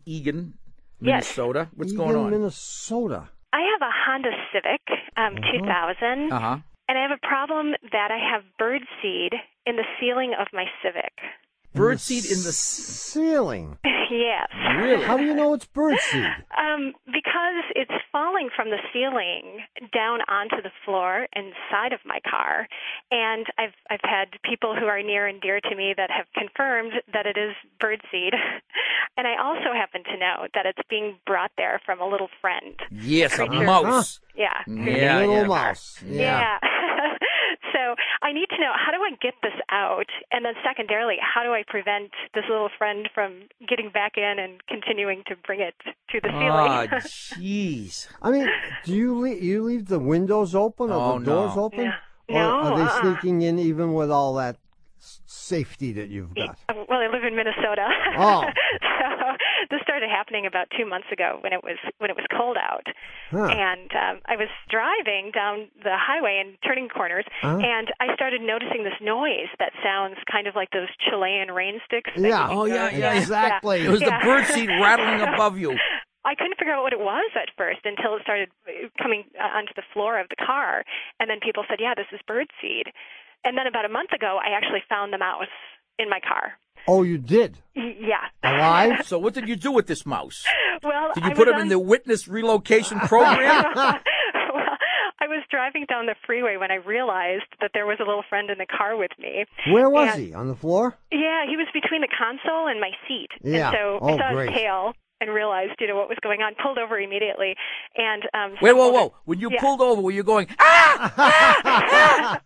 Eagan, 1.02 1.08
Yes. 1.08 1.36
Minnesota. 1.36 1.68
What's 1.74 1.92
Eagan, 1.92 2.06
going 2.06 2.16
on? 2.16 2.30
Minnesota. 2.30 3.28
I 3.52 3.60
have 3.60 3.82
a 3.82 3.92
Honda 3.92 4.30
Civic 4.52 4.80
um, 5.16 5.34
2000, 5.36 6.32
Uh 6.32 6.38
huh. 6.38 6.56
and 6.88 6.98
I 6.98 7.02
have 7.02 7.10
a 7.10 7.26
problem 7.26 7.74
that 7.92 8.10
I 8.10 8.18
have 8.32 8.42
bird 8.58 8.82
seed 9.02 9.32
in 9.66 9.76
the 9.76 9.84
ceiling 10.00 10.32
of 10.38 10.46
my 10.52 10.64
Civic. 10.82 11.12
Birdseed 11.74 12.30
in 12.30 12.42
the 12.44 12.52
ceiling. 12.52 13.78
yes. 13.84 14.48
really. 14.78 15.04
How 15.04 15.16
do 15.16 15.24
you 15.24 15.34
know 15.34 15.54
it's 15.54 15.66
birdseed? 15.66 16.30
Um, 16.62 16.92
because 17.06 17.64
it's 17.74 17.90
falling 18.12 18.48
from 18.54 18.70
the 18.70 18.78
ceiling 18.92 19.60
down 19.92 20.20
onto 20.28 20.62
the 20.62 20.70
floor 20.84 21.26
inside 21.34 21.92
of 21.92 22.00
my 22.06 22.18
car, 22.28 22.66
and 23.10 23.44
I've 23.58 23.74
I've 23.90 24.00
had 24.04 24.28
people 24.44 24.74
who 24.78 24.86
are 24.86 25.02
near 25.02 25.26
and 25.26 25.40
dear 25.40 25.60
to 25.60 25.76
me 25.76 25.92
that 25.96 26.10
have 26.10 26.26
confirmed 26.34 26.92
that 27.12 27.26
it 27.26 27.36
is 27.36 27.54
birdseed, 27.82 28.32
and 29.18 29.26
I 29.26 29.34
also 29.42 29.74
happen 29.74 30.02
to 30.04 30.16
know 30.16 30.46
that 30.54 30.64
it's 30.66 30.78
being 30.88 31.16
brought 31.26 31.50
there 31.58 31.80
from 31.84 32.00
a 32.00 32.08
little 32.08 32.28
friend. 32.40 32.74
Yes, 32.90 33.34
a 33.38 33.46
Creature. 33.46 33.64
mouse. 33.64 34.20
Yeah. 34.34 34.62
Yeah, 34.66 35.18
A 35.18 35.20
little 35.20 35.34
yeah. 35.42 35.46
mouse. 35.48 36.02
Yeah. 36.06 36.58
so 36.62 36.66
I 38.32 38.34
need 38.34 38.48
to 38.48 38.56
know 38.58 38.72
how 38.74 38.90
do 38.92 38.96
I 39.02 39.10
get 39.20 39.34
this 39.42 39.52
out, 39.70 40.06
and 40.32 40.42
then 40.42 40.54
secondarily, 40.66 41.16
how 41.20 41.42
do 41.42 41.50
I 41.52 41.64
prevent 41.68 42.12
this 42.32 42.44
little 42.48 42.70
friend 42.78 43.10
from 43.14 43.42
getting 43.68 43.90
back 43.90 44.12
in 44.16 44.38
and 44.38 44.64
continuing 44.66 45.22
to 45.26 45.36
bring 45.46 45.60
it 45.60 45.74
to 45.84 46.20
the 46.22 46.30
Ah, 46.32 46.86
ceiling? 46.88 47.00
jeez. 47.36 48.08
I 48.22 48.30
mean, 48.30 48.48
do 48.84 48.94
you 48.94 49.18
leave, 49.18 49.42
you 49.42 49.62
leave 49.64 49.84
the 49.86 49.98
windows 49.98 50.54
open 50.54 50.90
or 50.90 50.94
Oh, 51.14 51.18
the 51.18 51.26
doors 51.26 51.56
no. 51.56 51.64
open? 51.64 51.80
Yeah. 51.84 51.94
Or 52.28 52.34
No, 52.34 52.48
are 52.70 52.76
they 52.78 52.84
uh-uh. 52.84 53.00
sneaking 53.20 53.42
in 53.42 53.58
even 53.58 53.92
with 53.92 54.10
all 54.10 54.32
that 54.36 54.56
safety 54.98 55.92
that 55.92 56.08
you've 56.08 56.34
got? 56.34 56.56
well, 56.88 57.00
I 57.00 57.08
live 57.12 57.24
in 57.24 57.36
Minnesota. 57.36 57.86
Oh. 58.16 58.44
so 59.72 59.76
this 59.76 59.82
started 59.88 60.10
happening 60.10 60.44
about 60.44 60.68
two 60.76 60.84
months 60.84 61.08
ago 61.10 61.38
when 61.40 61.52
it 61.52 61.64
was 61.64 61.78
when 61.98 62.10
it 62.10 62.16
was 62.16 62.26
cold 62.36 62.56
out, 62.60 62.84
Huh. 63.30 63.48
and 63.48 63.88
um, 63.96 64.20
I 64.28 64.36
was 64.36 64.48
driving 64.68 65.30
down 65.32 65.68
the 65.82 65.96
highway 65.96 66.36
and 66.44 66.58
turning 66.60 66.88
corners, 66.88 67.24
Uh-huh. 67.42 67.56
and 67.56 67.88
I 67.98 68.14
started 68.14 68.42
noticing 68.42 68.84
this 68.84 68.98
noise 69.00 69.48
that 69.58 69.72
sounds 69.82 70.16
kind 70.30 70.46
of 70.46 70.54
like 70.54 70.70
those 70.70 70.88
Chilean 71.08 71.50
rain 71.50 71.80
sticks. 71.86 72.10
Yeah. 72.16 72.48
Oh, 72.50 72.66
can 72.66 72.74
yeah, 72.74 72.90
yeah, 72.90 73.14
exactly. 73.18 73.80
It 73.84 73.88
was 73.90 74.02
Yeah. 74.02 74.20
the 74.20 74.26
birdseed 74.26 74.68
rattling 74.84 75.20
above 75.26 75.56
you. 75.58 75.72
I 76.24 76.34
couldn't 76.36 76.58
figure 76.58 76.72
out 76.74 76.82
what 76.84 76.92
it 76.92 77.00
was 77.00 77.30
at 77.34 77.48
first 77.56 77.80
until 77.84 78.14
it 78.16 78.22
started 78.22 78.48
uh, 78.68 78.88
coming 79.02 79.24
uh, 79.40 79.56
onto 79.58 79.72
the 79.74 79.82
floor 79.92 80.20
of 80.20 80.28
the 80.28 80.36
car, 80.36 80.84
and 81.18 81.30
then 81.30 81.40
people 81.40 81.64
said, 81.68 81.78
"Yeah, 81.80 81.94
this 81.96 82.06
is 82.12 82.20
birdseed." 82.28 82.92
And 83.44 83.56
then 83.58 83.66
about 83.66 83.84
a 83.84 83.88
month 83.88 84.12
ago, 84.12 84.38
I 84.38 84.50
actually 84.54 84.84
found 84.88 85.12
the 85.12 85.18
mouse 85.18 85.50
in 85.98 86.08
my 86.08 86.20
car. 86.20 86.58
Oh, 86.88 87.02
you 87.02 87.18
did? 87.18 87.58
Yeah. 87.74 88.18
Alive? 88.42 89.06
So 89.06 89.18
what 89.18 89.34
did 89.34 89.48
you 89.48 89.56
do 89.56 89.70
with 89.72 89.86
this 89.86 90.04
mouse? 90.06 90.44
Well, 90.82 91.10
Did 91.14 91.24
you 91.24 91.30
I 91.30 91.34
put 91.34 91.46
was 91.46 91.54
him 91.56 91.60
in 91.62 91.68
the 91.68 91.78
witness 91.78 92.26
relocation 92.28 92.98
program? 93.12 93.64
well, 93.74 93.98
I 95.20 95.28
was 95.28 95.44
driving 95.50 95.86
down 95.88 96.06
the 96.06 96.14
freeway 96.26 96.56
when 96.56 96.70
I 96.72 96.76
realized 96.76 97.44
that 97.60 97.70
there 97.74 97.86
was 97.86 97.98
a 98.00 98.04
little 98.04 98.24
friend 98.28 98.50
in 98.50 98.58
the 98.58 98.66
car 98.66 98.96
with 98.96 99.12
me. 99.18 99.44
Where 99.70 99.88
was 99.88 100.14
And- 100.14 100.22
he? 100.26 100.34
On 100.34 100.48
the 100.48 100.56
floor? 100.56 100.96
Yeah, 101.12 101.46
he 101.48 101.56
was 101.56 101.66
between 101.72 102.00
the 102.00 102.08
console 102.08 102.66
and 102.66 102.80
my 102.80 102.90
seat. 103.06 103.28
Yeah. 103.42 103.68
And 103.68 103.76
so 103.76 103.98
Oh, 104.02 104.08
I 104.14 104.18
saw 104.18 104.32
great. 104.32 104.50
his 104.50 104.58
tail 104.58 104.92
and 105.20 105.30
realized, 105.32 105.72
you 105.78 105.86
know, 105.86 105.94
what 105.94 106.08
was 106.08 106.18
going 106.22 106.40
on. 106.42 106.54
Pulled 106.60 106.78
over 106.78 106.98
immediately, 106.98 107.54
and 107.96 108.22
um. 108.34 108.56
Wait, 108.60 108.72
whoa, 108.74 108.90
stumbled- 108.90 109.12
whoa. 109.12 109.18
When 109.24 109.38
you 109.38 109.50
Yeah. 109.52 109.60
pulled 109.60 109.80
over, 109.80 110.02
were 110.02 110.10
you 110.10 110.24
going, 110.24 110.48
ah, 110.58 111.14
ah, 111.16 111.62
ah? 111.64 112.40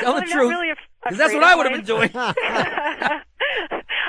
Tell 0.00 0.12
well, 0.14 0.20
the 0.20 0.26
I'm 0.26 0.32
truth. 0.32 0.50
Not 0.50 0.58
really 0.58 0.70
af- 0.70 0.78
Because 1.04 1.18
that's 1.18 1.34
what 1.34 1.44
I 1.44 1.54
would 1.54 1.66
have 1.66 1.76
been 1.76 1.84
doing. 1.86 2.10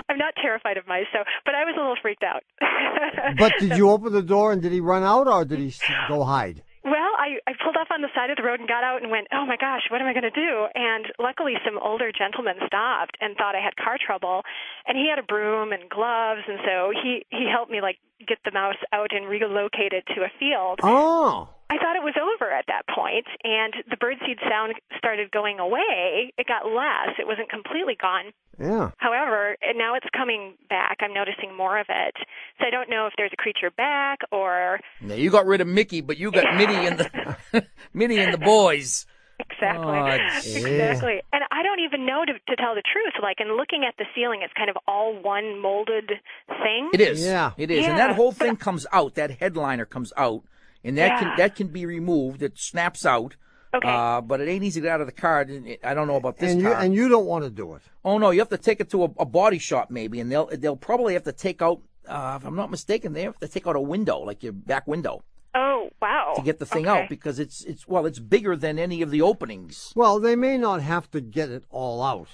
I'm 0.10 0.18
not 0.18 0.34
terrified 0.42 0.78
of 0.78 0.88
mice, 0.88 1.06
so 1.12 1.20
but 1.46 1.56
I 1.56 1.66
was 1.66 1.76
a 1.76 1.80
little 1.80 1.98
freaked 2.02 2.24
out. 2.24 2.44
But 3.38 3.54
did 3.60 3.78
you 3.78 3.90
open 3.90 4.14
the 4.14 4.22
door 4.22 4.52
and 4.52 4.62
did 4.62 4.72
he 4.72 4.80
run 4.80 5.04
out 5.04 5.28
or 5.28 5.46
did 5.46 5.60
he 5.60 5.74
go 6.08 6.24
hide? 6.24 6.62
Well, 6.86 7.18
I, 7.18 7.42
I 7.50 7.54
pulled 7.64 7.76
off 7.76 7.88
on 7.90 8.02
the 8.02 8.14
side 8.14 8.30
of 8.30 8.38
the 8.38 8.44
road 8.44 8.60
and 8.60 8.70
got 8.70 8.84
out 8.84 9.02
and 9.02 9.10
went, 9.10 9.28
oh 9.34 9.46
my 9.48 9.58
gosh, 9.58 9.90
what 9.90 10.02
am 10.02 10.08
I 10.08 10.14
going 10.14 10.30
to 10.30 10.38
do? 10.38 10.68
And 10.76 11.06
luckily, 11.18 11.54
some 11.66 11.80
older 11.82 12.12
gentleman 12.14 12.56
stopped 12.68 13.18
and 13.20 13.36
thought 13.36 13.56
I 13.56 13.62
had 13.66 13.76
car 13.76 13.98
trouble, 13.98 14.44
and 14.86 14.96
he 14.96 15.10
had 15.10 15.18
a 15.18 15.26
broom 15.26 15.74
and 15.74 15.90
gloves, 15.90 16.46
and 16.48 16.60
so 16.62 16.94
he 16.94 17.26
he 17.32 17.50
helped 17.50 17.72
me 17.72 17.82
like 17.82 17.98
get 18.28 18.38
the 18.46 18.52
mouse 18.52 18.78
out 18.94 19.10
and 19.18 19.28
relocate 19.28 19.94
it 19.98 20.06
to 20.14 20.22
a 20.22 20.32
field. 20.38 20.80
Oh. 20.84 21.50
I 21.70 21.78
thought 21.78 21.96
it 21.96 22.04
was 22.04 22.14
over 22.16 22.52
at 22.52 22.66
that 22.68 22.84
point, 22.94 23.26
and 23.44 23.74
the 23.90 23.98
birdseed 23.98 24.38
sound 24.48 24.76
started 24.98 25.32
going 25.32 25.60
away. 25.60 26.32
It 26.38 26.48
got 26.48 26.66
less; 26.66 27.18
it 27.18 27.26
wasn't 27.28 27.50
completely 27.50 27.96
gone. 28.00 28.34
Yeah. 28.60 28.92
However, 28.98 29.58
and 29.62 29.78
now 29.78 29.96
it's 29.96 30.06
coming 30.16 30.54
back. 30.70 30.98
I'm 31.02 31.14
noticing 31.14 31.56
more 31.56 31.78
of 31.78 31.88
it. 31.90 32.16
So 32.60 32.66
I 32.68 32.70
don't 32.70 32.90
know 32.90 33.08
if 33.08 33.14
there's 33.18 33.32
a 33.34 33.38
creature 33.42 33.72
back 33.72 34.20
or 34.32 34.80
Now, 35.02 35.16
you 35.16 35.30
got 35.30 35.46
rid 35.46 35.62
of 35.62 35.68
Mickey, 35.68 36.02
but 36.02 36.18
you 36.18 36.32
got 36.32 36.56
Minnie 36.56 36.88
and 36.88 37.00
the 37.00 37.66
Minnie 37.94 38.20
and 38.20 38.34
the 38.34 38.38
boys. 38.38 39.06
Exactly. 39.40 39.86
Oh, 39.86 40.06
exactly. 40.36 41.22
And 41.34 41.44
I 41.52 41.64
don't 41.64 41.82
even 41.82 42.06
know 42.06 42.24
to, 42.26 42.34
to 42.34 42.56
tell 42.56 42.76
the 42.76 42.84
truth. 42.92 43.14
Like 43.22 43.38
in 43.40 43.58
looking 43.58 43.84
at 43.88 43.96
the 43.98 44.06
ceiling, 44.16 44.42
it's 44.44 44.54
kind 44.54 44.70
of 44.70 44.78
all 44.88 45.14
one 45.22 45.60
molded 45.62 46.10
thing. 46.48 46.90
It 46.94 47.02
is. 47.02 47.26
Yeah. 47.26 47.52
It 47.58 47.72
is. 47.72 47.86
And 47.86 47.98
that 47.98 48.16
whole 48.16 48.32
thing 48.32 48.56
comes 48.56 48.86
out. 48.94 49.16
That 49.16 49.32
headliner 49.32 49.86
comes 49.86 50.14
out, 50.16 50.44
and 50.86 50.98
that 50.98 51.20
can 51.20 51.38
that 51.38 51.56
can 51.56 51.68
be 51.68 51.86
removed. 51.86 52.42
It 52.42 52.58
snaps 52.58 53.06
out. 53.06 53.36
Okay. 53.74 53.90
Uh, 53.90 54.22
but 54.22 54.40
it 54.40 54.48
ain't 54.48 54.64
easy 54.64 54.80
to 54.80 54.86
get 54.86 54.94
out 54.94 55.02
of 55.02 55.08
the 55.08 55.12
car. 55.12 55.42
And 55.42 55.78
I 55.84 55.94
don't 55.94 56.08
know 56.08 56.16
about 56.16 56.38
this 56.38 56.54
And 56.54 56.62
you, 56.62 56.68
car. 56.70 56.82
and 56.82 56.94
you 56.96 57.10
don't 57.10 57.26
want 57.26 57.44
to 57.44 57.50
do 57.50 57.74
it. 57.76 57.82
oh 58.06 58.18
no, 58.18 58.30
you 58.32 58.40
have 58.40 58.48
to 58.50 58.58
take 58.58 58.80
it 58.80 58.90
to 58.92 59.04
a, 59.04 59.10
a 59.20 59.26
body 59.26 59.60
shop 59.60 59.90
maybe, 59.92 60.22
and 60.22 60.32
they'll 60.32 60.46
they'll 60.48 60.78
probably 60.78 61.14
have 61.14 61.24
to 61.24 61.34
take 61.34 61.62
out. 61.62 61.82
Uh, 62.08 62.38
if 62.40 62.46
I'm 62.48 62.56
not 62.56 62.72
mistaken, 62.72 63.12
they 63.14 63.24
have 63.24 63.38
to 63.40 63.48
take 63.50 63.68
out 63.68 63.76
a 63.76 63.82
window, 63.82 64.20
like 64.20 64.44
your 64.44 64.54
back 64.54 64.88
window, 64.88 65.24
oh 65.56 65.90
wow. 66.02 66.34
to 66.38 66.42
get 66.44 66.60
the 66.60 66.66
thing 66.66 66.88
Okay. 66.88 67.02
out 67.04 67.10
because 67.10 67.38
it's 67.40 67.66
it's 67.66 67.86
well, 67.88 68.06
it's 68.06 68.20
bigger 68.20 68.56
than 68.56 68.80
any 68.80 69.02
of 69.02 69.10
the 69.12 69.22
openings. 69.22 69.92
Well, 69.96 70.20
they 70.22 70.36
may 70.38 70.58
not 70.58 70.82
have 70.82 71.10
to 71.12 71.20
get 71.20 71.50
it 71.50 71.64
all 71.70 72.02
out. 72.02 72.28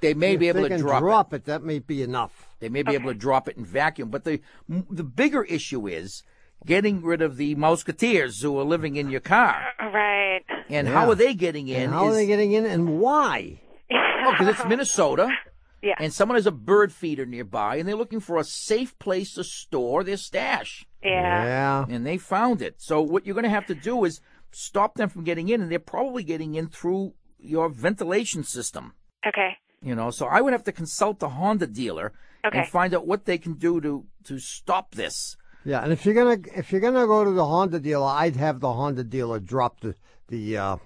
They 0.00 0.14
may 0.14 0.34
if 0.34 0.40
be 0.40 0.48
able 0.48 0.62
they 0.62 0.68
to 0.68 0.74
can 0.76 0.80
drop, 0.80 1.02
it. 1.02 1.04
drop 1.04 1.34
it, 1.34 1.44
that 1.46 1.62
may 1.62 1.78
be 1.80 2.02
enough. 2.02 2.48
They 2.60 2.68
may 2.68 2.82
be 2.82 2.94
able 2.94 3.10
to 3.12 3.18
drop 3.18 3.48
it 3.48 3.56
and 3.56 3.66
vacuum. 3.66 4.08
But 4.10 4.24
the 4.24 4.40
the 4.88 5.04
bigger 5.04 5.42
issue 5.44 5.86
is 5.88 6.22
getting 6.64 7.02
rid 7.02 7.22
of 7.22 7.36
the 7.36 7.54
musketeers 7.54 8.42
who 8.42 8.58
are 8.58 8.64
living 8.64 8.96
in 8.96 9.10
your 9.10 9.20
car. 9.20 9.62
Right. 9.80 10.42
And 10.68 10.88
Yeah. 10.88 10.94
how 10.94 11.08
are 11.10 11.14
they 11.14 11.34
getting 11.34 11.68
in? 11.68 11.82
And 11.84 11.92
how 11.92 12.06
are 12.06 12.14
they 12.14 12.26
getting 12.26 12.52
in 12.52 12.64
and 12.64 12.98
why? 12.98 13.60
Oh, 13.92 14.32
because 14.32 14.48
it's 14.48 14.64
Minnesota, 14.68 15.28
Yeah. 15.82 15.94
and 16.00 16.12
someone 16.12 16.34
has 16.36 16.46
a 16.46 16.50
bird 16.52 16.92
feeder 16.92 17.24
nearby, 17.26 17.76
and 17.76 17.88
they're 17.88 17.94
looking 17.94 18.18
for 18.20 18.38
a 18.38 18.44
safe 18.44 18.98
place 18.98 19.34
to 19.34 19.44
store 19.44 20.02
their 20.02 20.16
stash, 20.16 20.84
yeah. 21.02 21.44
Yeah. 21.44 21.86
and 21.88 22.04
they 22.04 22.18
found 22.18 22.60
it. 22.62 22.76
So 22.78 23.00
what 23.00 23.24
you're 23.24 23.34
going 23.34 23.44
to 23.44 23.50
have 23.50 23.66
to 23.66 23.74
do 23.76 24.04
is 24.04 24.20
stop 24.50 24.94
them 24.96 25.08
from 25.08 25.22
getting 25.22 25.48
in, 25.48 25.60
and 25.60 25.70
they're 25.70 25.78
probably 25.78 26.24
getting 26.24 26.54
in 26.56 26.66
through 26.68 27.14
your 27.38 27.68
ventilation 27.68 28.42
system. 28.42 28.94
Okay. 29.24 29.56
You 29.80 29.94
know, 29.94 30.10
so 30.10 30.26
I 30.26 30.40
would 30.40 30.52
have 30.52 30.64
to 30.64 30.72
consult 30.72 31.20
the 31.20 31.28
Honda 31.28 31.68
dealer 31.68 32.12
Okay. 32.44 32.58
and 32.60 32.68
find 32.68 32.92
out 32.94 33.06
what 33.06 33.24
they 33.26 33.38
can 33.38 33.54
do 33.54 33.80
to 33.80 34.06
to 34.24 34.38
stop 34.40 34.94
this. 34.96 35.36
Yeah, 35.66 35.82
and 35.82 35.92
if 35.92 36.06
you're 36.06 36.14
gonna 36.14 36.38
if 36.54 36.70
you're 36.70 36.80
gonna 36.80 37.06
go 37.06 37.24
to 37.24 37.30
the 37.32 37.44
Honda 37.44 37.80
dealer, 37.80 38.06
I'd 38.06 38.36
have 38.36 38.60
the 38.60 38.72
Honda 38.72 39.02
dealer 39.02 39.40
drop 39.40 39.80
the 39.80 39.94
the 40.28 40.56
uh, 40.56 40.76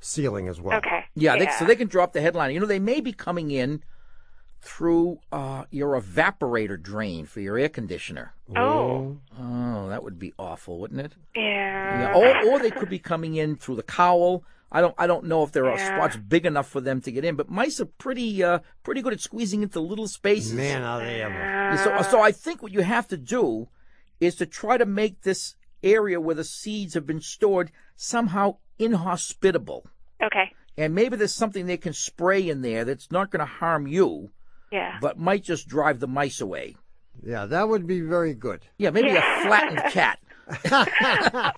ceiling 0.00 0.46
as 0.48 0.60
well. 0.60 0.78
Okay. 0.78 1.04
Yeah, 1.14 1.36
They, 1.36 1.48
so 1.58 1.64
they 1.64 1.74
can 1.76 1.88
drop 1.88 2.12
the 2.12 2.20
headline. 2.20 2.54
You 2.54 2.60
know, 2.60 2.66
they 2.66 2.78
may 2.78 3.00
be 3.00 3.12
coming 3.12 3.50
in 3.50 3.82
through 4.60 5.18
uh, 5.32 5.64
your 5.70 6.00
evaporator 6.00 6.80
drain 6.80 7.26
for 7.26 7.40
your 7.40 7.58
air 7.58 7.68
conditioner. 7.68 8.32
Oh. 8.56 9.18
Oh, 9.40 9.88
that 9.88 10.02
would 10.02 10.18
be 10.18 10.32
awful, 10.38 10.78
wouldn't 10.78 11.00
it? 11.00 11.12
Yeah. 11.34 12.12
Yeah. 12.12 12.14
Or, 12.14 12.52
or 12.54 12.58
they 12.60 12.70
could 12.70 12.88
be 12.90 12.98
coming 12.98 13.34
in 13.36 13.56
through 13.56 13.76
the 13.76 13.82
cowl. 13.82 14.44
I 14.70 14.80
don't. 14.82 14.94
I 14.98 15.06
don't 15.06 15.24
know 15.24 15.42
if 15.44 15.52
there 15.52 15.66
are 15.66 15.76
Yeah. 15.78 15.96
spots 15.96 16.16
big 16.16 16.44
enough 16.44 16.68
for 16.68 16.80
them 16.80 17.00
to 17.00 17.10
get 17.10 17.24
in. 17.24 17.36
But 17.36 17.48
mice 17.48 17.80
are 17.80 17.86
pretty, 17.86 18.44
uh, 18.44 18.58
pretty 18.82 19.00
good 19.00 19.14
at 19.14 19.20
squeezing 19.20 19.62
into 19.62 19.80
little 19.80 20.06
spaces. 20.06 20.52
Man, 20.52 20.82
are 20.82 21.00
they 21.00 21.22
ever? 21.22 21.32
Yeah, 21.34 21.76
So, 22.02 22.10
so 22.10 22.20
I 22.22 22.32
think 22.32 22.62
what 22.62 22.72
you 22.72 22.82
have 22.82 23.08
to 23.08 23.16
do 23.16 23.68
is 24.20 24.34
to 24.36 24.46
try 24.46 24.76
to 24.76 24.86
make 24.86 25.22
this 25.22 25.54
area 25.82 26.20
where 26.20 26.34
the 26.34 26.44
seeds 26.44 26.94
have 26.94 27.06
been 27.06 27.20
stored 27.20 27.70
somehow 27.96 28.56
inhospitable. 28.78 29.86
Okay. 30.22 30.52
And 30.76 30.94
maybe 30.94 31.16
there's 31.16 31.34
something 31.34 31.66
they 31.66 31.76
can 31.76 31.92
spray 31.92 32.48
in 32.48 32.62
there 32.62 32.84
that's 32.84 33.10
not 33.10 33.30
going 33.30 33.40
to 33.40 33.46
harm 33.46 33.86
you, 33.86 34.30
Yeah. 34.70 34.98
but 35.00 35.18
might 35.18 35.42
just 35.44 35.68
drive 35.68 36.00
the 36.00 36.06
mice 36.08 36.40
away. 36.40 36.76
Yeah, 37.22 37.46
that 37.46 37.68
would 37.68 37.86
be 37.86 38.00
very 38.00 38.34
good. 38.34 38.62
Yeah, 38.76 38.90
maybe 38.90 39.10
a 39.10 39.20
flattened 39.20 39.82
cat. 39.92 40.18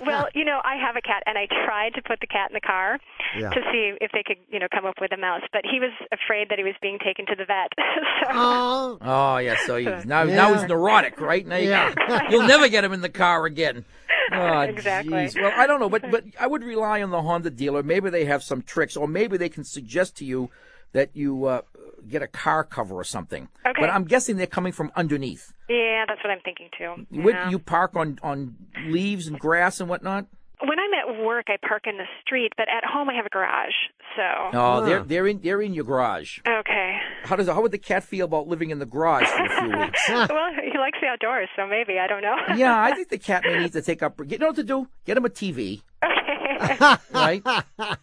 well, 0.06 0.28
you 0.34 0.44
know, 0.44 0.60
I 0.64 0.76
have 0.76 0.96
a 0.96 1.00
cat, 1.00 1.22
and 1.26 1.36
I 1.38 1.46
tried 1.64 1.94
to 1.94 2.02
put 2.02 2.20
the 2.20 2.26
cat 2.26 2.50
in 2.50 2.54
the 2.54 2.60
car 2.60 2.98
Yeah. 3.38 3.50
to 3.50 3.60
see 3.72 3.92
if 4.00 4.10
they 4.12 4.22
could, 4.26 4.38
you 4.50 4.58
know, 4.58 4.66
come 4.72 4.84
up 4.86 4.94
with 5.00 5.12
a 5.12 5.16
mouse. 5.16 5.42
But 5.52 5.62
he 5.70 5.80
was 5.80 5.90
afraid 6.12 6.48
that 6.50 6.58
he 6.58 6.64
was 6.64 6.74
being 6.82 6.98
taken 6.98 7.26
to 7.26 7.34
the 7.34 7.44
vet. 7.44 7.72
so, 7.78 8.28
Oh, 8.32 8.98
Oh 9.00 9.36
yeah, 9.38 9.56
so 9.66 9.76
he's, 9.76 10.04
now 10.04 10.22
Yeah. 10.24 10.34
now 10.36 10.54
he's 10.54 10.68
neurotic, 10.68 11.20
right? 11.20 11.46
Now 11.46 11.56
you, 11.56 11.70
Yeah. 11.70 11.94
you'll 12.30 12.46
never 12.46 12.68
get 12.68 12.84
him 12.84 12.92
in 12.92 13.00
the 13.00 13.08
car 13.08 13.44
again. 13.46 13.84
Oh, 14.32 14.60
Exactly. 14.60 15.12
jeez. 15.12 15.40
Well, 15.40 15.52
I 15.56 15.66
don't 15.66 15.80
know, 15.80 15.88
but 15.88 16.10
but 16.10 16.24
I 16.38 16.46
would 16.46 16.62
rely 16.62 17.02
on 17.02 17.10
the 17.10 17.22
Honda 17.22 17.50
dealer. 17.50 17.82
Maybe 17.82 18.10
they 18.10 18.24
have 18.26 18.42
some 18.42 18.62
tricks, 18.62 18.96
or 18.96 19.08
maybe 19.08 19.36
they 19.36 19.48
can 19.48 19.64
suggest 19.64 20.16
to 20.18 20.24
you 20.24 20.50
that 20.92 21.10
you 21.14 21.46
uh, 21.46 21.62
get 22.08 22.22
a 22.22 22.26
car 22.28 22.64
cover 22.64 22.94
or 22.94 23.04
something. 23.04 23.48
Okay. 23.66 23.80
But 23.80 23.90
I'm 23.90 24.04
guessing 24.04 24.36
they're 24.36 24.46
coming 24.46 24.72
from 24.72 24.90
underneath. 24.96 25.52
yeah, 25.68 26.04
that's 26.08 26.22
what 26.24 26.30
I'm 26.30 26.40
thinking 26.44 26.68
too. 26.76 27.06
Would 27.22 27.34
Yeah. 27.34 27.50
you 27.50 27.58
park 27.58 27.94
on 27.96 28.18
on 28.22 28.56
leaves 28.86 29.26
and 29.26 29.38
grass 29.38 29.80
and 29.80 29.88
whatnot? 29.88 30.26
when 30.62 30.78
I'm 30.78 30.90
I'm 30.92 31.16
at 31.16 31.24
work, 31.24 31.46
I 31.48 31.56
park 31.66 31.86
in 31.86 31.96
the 31.98 32.04
street, 32.20 32.52
but 32.56 32.66
at 32.68 32.84
home 32.84 33.08
I 33.08 33.14
have 33.14 33.24
a 33.24 33.28
garage. 33.30 33.72
So 34.16 34.22
Oh, 34.52 34.84
they're 34.84 35.02
they're 35.04 35.26
in 35.28 35.40
they're 35.40 35.62
in 35.62 35.72
your 35.72 35.84
garage. 35.84 36.40
okay. 36.46 36.98
How 37.22 37.36
does 37.36 37.46
how 37.46 37.62
would 37.62 37.70
the 37.72 37.78
cat 37.78 38.02
feel 38.02 38.24
about 38.26 38.48
living 38.48 38.70
in 38.70 38.78
the 38.80 38.86
garage 38.86 39.26
for 39.28 39.44
a 39.44 39.60
few 39.60 39.68
weeks? 39.80 40.08
well, 40.08 40.50
he 40.72 40.76
likes 40.78 40.98
the 41.00 41.06
outdoors, 41.06 41.48
so 41.56 41.66
maybe 41.66 41.98
I 41.98 42.06
don't 42.08 42.22
know. 42.22 42.36
yeah, 42.56 42.76
I 42.78 42.92
think 42.96 43.08
the 43.08 43.18
cat 43.18 43.44
may 43.44 43.58
need 43.60 43.72
to 43.72 43.82
take 43.82 44.02
up. 44.02 44.20
You 44.26 44.36
know 44.38 44.48
what 44.48 44.56
to 44.56 44.64
do? 44.64 44.88
Get 45.06 45.16
him 45.16 45.24
a 45.24 45.28
TV, 45.30 45.82
okay. 46.04 46.96
right, 47.14 47.42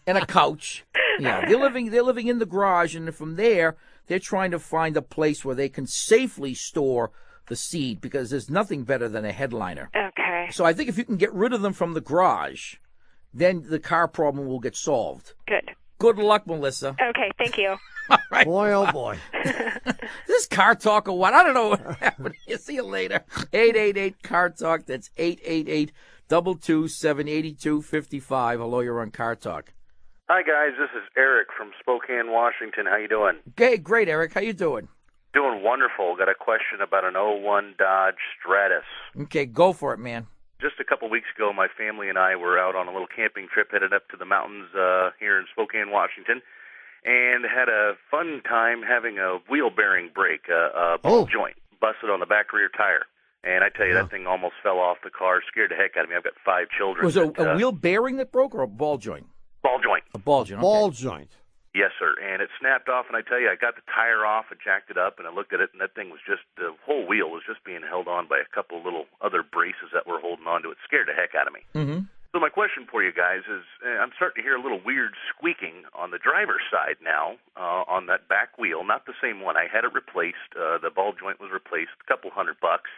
and 0.06 0.18
a 0.18 0.24
couch. 0.26 0.84
Yeah, 1.20 1.44
they're 1.46 1.58
living 1.60 1.90
they're 1.90 2.02
living 2.02 2.26
in 2.28 2.38
the 2.38 2.46
garage, 2.46 2.96
and 2.96 3.14
from 3.14 3.36
there 3.36 3.76
they're 4.08 4.18
trying 4.18 4.50
to 4.50 4.58
find 4.58 4.96
a 4.96 5.02
place 5.02 5.44
where 5.44 5.54
they 5.54 5.68
can 5.68 5.86
safely 5.86 6.54
store 6.54 7.10
the 7.48 7.56
seed 7.56 8.00
because 8.00 8.30
there's 8.30 8.50
nothing 8.50 8.82
better 8.84 9.08
than 9.08 9.24
a 9.24 9.32
headliner. 9.32 9.88
okay. 9.96 10.48
So 10.50 10.64
I 10.64 10.72
think 10.72 10.88
if 10.88 10.98
you 10.98 11.04
can 11.04 11.16
get 11.16 11.32
rid 11.32 11.52
of 11.52 11.62
them 11.62 11.72
from 11.72 11.94
the 11.94 12.00
garage, 12.00 12.74
then 13.32 13.64
the 13.68 13.78
car 13.78 14.08
problem 14.08 14.46
will 14.46 14.60
get 14.60 14.76
solved. 14.76 15.34
Good. 15.46 15.70
Good 15.98 16.16
luck, 16.18 16.46
Melissa. 16.46 16.94
Okay. 17.00 17.30
Thank 17.38 17.56
you. 17.58 17.76
All 18.10 18.18
right. 18.30 18.46
Boy, 18.46 18.72
oh 18.72 18.90
boy. 18.92 19.18
This 20.26 20.46
car 20.46 20.74
talk 20.74 21.08
or 21.08 21.18
what? 21.18 21.34
I 21.34 21.42
don't 21.42 21.54
know 21.54 21.68
what 21.68 21.96
happened. 22.00 22.34
here. 22.46 22.56
See 22.58 22.74
you 22.76 22.84
later. 22.84 23.24
888 23.52 24.22
car 24.22 24.50
talk. 24.50 24.86
That's 24.86 25.10
888 25.16 25.92
227 26.28 27.28
8255. 27.28 28.60
Hello, 28.60 28.80
you're 28.80 29.00
on 29.00 29.10
car 29.10 29.34
talk. 29.34 29.72
Hi 30.28 30.42
guys, 30.42 30.76
this 30.78 30.90
is 30.94 31.08
Eric 31.16 31.48
from 31.56 31.70
Spokane, 31.80 32.30
Washington. 32.30 32.84
How 32.86 32.96
you 32.96 33.08
doing? 33.08 33.36
Okay, 33.50 33.78
great, 33.78 34.08
Eric. 34.08 34.34
How 34.34 34.40
you 34.42 34.52
doing? 34.52 34.88
Doing 35.32 35.62
wonderful. 35.62 36.16
Got 36.16 36.28
a 36.28 36.34
question 36.34 36.80
about 36.82 37.04
an 37.04 37.14
01 37.14 37.74
Dodge 37.78 38.20
Stratus. 38.38 38.84
Okay, 39.22 39.46
go 39.46 39.72
for 39.72 39.94
it, 39.94 39.98
man. 39.98 40.26
Just 40.60 40.74
a 40.80 40.84
couple 40.84 41.08
weeks 41.08 41.28
ago, 41.34 41.52
my 41.52 41.68
family 41.78 42.08
and 42.08 42.18
I 42.18 42.36
were 42.36 42.58
out 42.58 42.74
on 42.74 42.88
a 42.88 42.92
little 42.92 43.06
camping 43.06 43.46
trip 43.52 43.68
headed 43.72 43.92
up 43.94 44.08
to 44.10 44.16
the 44.16 44.24
mountains 44.26 44.68
uh, 44.74 45.10
here 45.20 45.38
in 45.38 45.46
Spokane, 45.52 45.90
Washington, 45.90 46.42
and 47.04 47.44
had 47.46 47.68
a 47.68 47.94
fun 48.10 48.42
time 48.46 48.82
having 48.82 49.18
a 49.18 49.38
wheel 49.50 49.70
bearing 49.70 50.10
break, 50.14 50.40
uh, 50.50 50.94
a 50.94 50.98
ball 50.98 51.22
Oh. 51.22 51.26
joint 51.26 51.56
busted 51.80 52.10
on 52.10 52.20
the 52.20 52.26
back 52.26 52.52
rear 52.52 52.68
tire. 52.76 53.06
And 53.44 53.62
I 53.64 53.68
tell 53.70 53.86
you, 53.86 53.94
Yeah. 53.94 54.02
that 54.02 54.10
thing 54.10 54.26
almost 54.26 54.56
fell 54.62 54.78
off 54.80 54.98
the 55.04 55.10
car, 55.10 55.40
scared 55.46 55.70
the 55.70 55.76
heck 55.76 55.96
out 55.96 56.04
of 56.04 56.10
me. 56.10 56.16
I've 56.16 56.24
got 56.24 56.34
five 56.44 56.66
children. 56.76 57.06
Was 57.06 57.16
it 57.16 57.38
a 57.38 57.52
uh, 57.52 57.56
wheel 57.56 57.72
bearing 57.72 58.16
that 58.16 58.32
broke 58.32 58.54
or 58.54 58.62
a 58.62 58.68
ball 58.68 58.98
joint? 58.98 59.26
Ball 59.68 59.80
joint? 59.84 60.04
A 60.14 60.18
ball 60.18 60.44
joint. 60.44 60.60
okay. 60.60 60.64
Ball 60.64 60.90
joint. 60.90 61.30
Yes, 61.74 61.92
sir. 62.00 62.16
And 62.16 62.40
it 62.40 62.48
snapped 62.58 62.88
off, 62.88 63.06
and 63.08 63.16
I 63.16 63.22
tell 63.22 63.38
you, 63.38 63.52
I 63.52 63.56
got 63.60 63.76
the 63.76 63.84
tire 63.92 64.24
off 64.24 64.46
and 64.50 64.58
jacked 64.58 64.90
it 64.90 64.96
up, 64.96 65.20
and 65.20 65.28
I 65.28 65.32
looked 65.32 65.52
at 65.52 65.60
it, 65.60 65.70
and 65.72 65.80
that 65.84 65.94
thing 65.94 66.08
was 66.08 66.20
just 66.26 66.42
the 66.56 66.72
whole 66.84 67.06
wheel 67.06 67.28
was 67.28 67.44
just 67.46 67.62
being 67.62 67.84
held 67.84 68.08
on 68.08 68.26
by 68.26 68.40
a 68.40 68.48
couple 68.48 68.82
little 68.82 69.04
other 69.20 69.44
braces 69.44 69.92
that 69.92 70.08
were 70.08 70.18
holding 70.18 70.48
on 70.48 70.62
to 70.64 70.72
it. 70.72 70.78
Scared 70.82 71.08
the 71.08 71.14
heck 71.14 71.36
out 71.36 71.46
of 71.46 71.52
me. 71.52 71.60
Mm-hmm. 71.76 72.08
So 72.32 72.40
my 72.40 72.48
question 72.48 72.84
for 72.90 73.02
you 73.02 73.12
guys 73.12 73.44
is, 73.48 73.64
uh, 73.84 74.00
I'm 74.00 74.12
starting 74.16 74.42
to 74.42 74.46
hear 74.46 74.56
a 74.56 74.62
little 74.62 74.80
weird 74.84 75.12
squeaking 75.32 75.84
on 75.94 76.10
the 76.10 76.18
driver's 76.18 76.64
side 76.72 76.96
now 77.04 77.36
uh, 77.56 77.84
on 77.88 78.06
that 78.06 78.28
back 78.28 78.58
wheel. 78.58 78.84
Not 78.84 79.06
the 79.06 79.16
same 79.20 79.40
one. 79.40 79.56
I 79.56 79.64
had 79.70 79.84
it 79.84 79.92
replaced. 79.94 80.52
Uh, 80.56 80.76
the 80.76 80.90
ball 80.90 81.12
joint 81.12 81.40
was 81.40 81.50
replaced, 81.52 81.96
a 82.00 82.08
couple 82.08 82.30
hundred 82.30 82.60
bucks. 82.60 82.90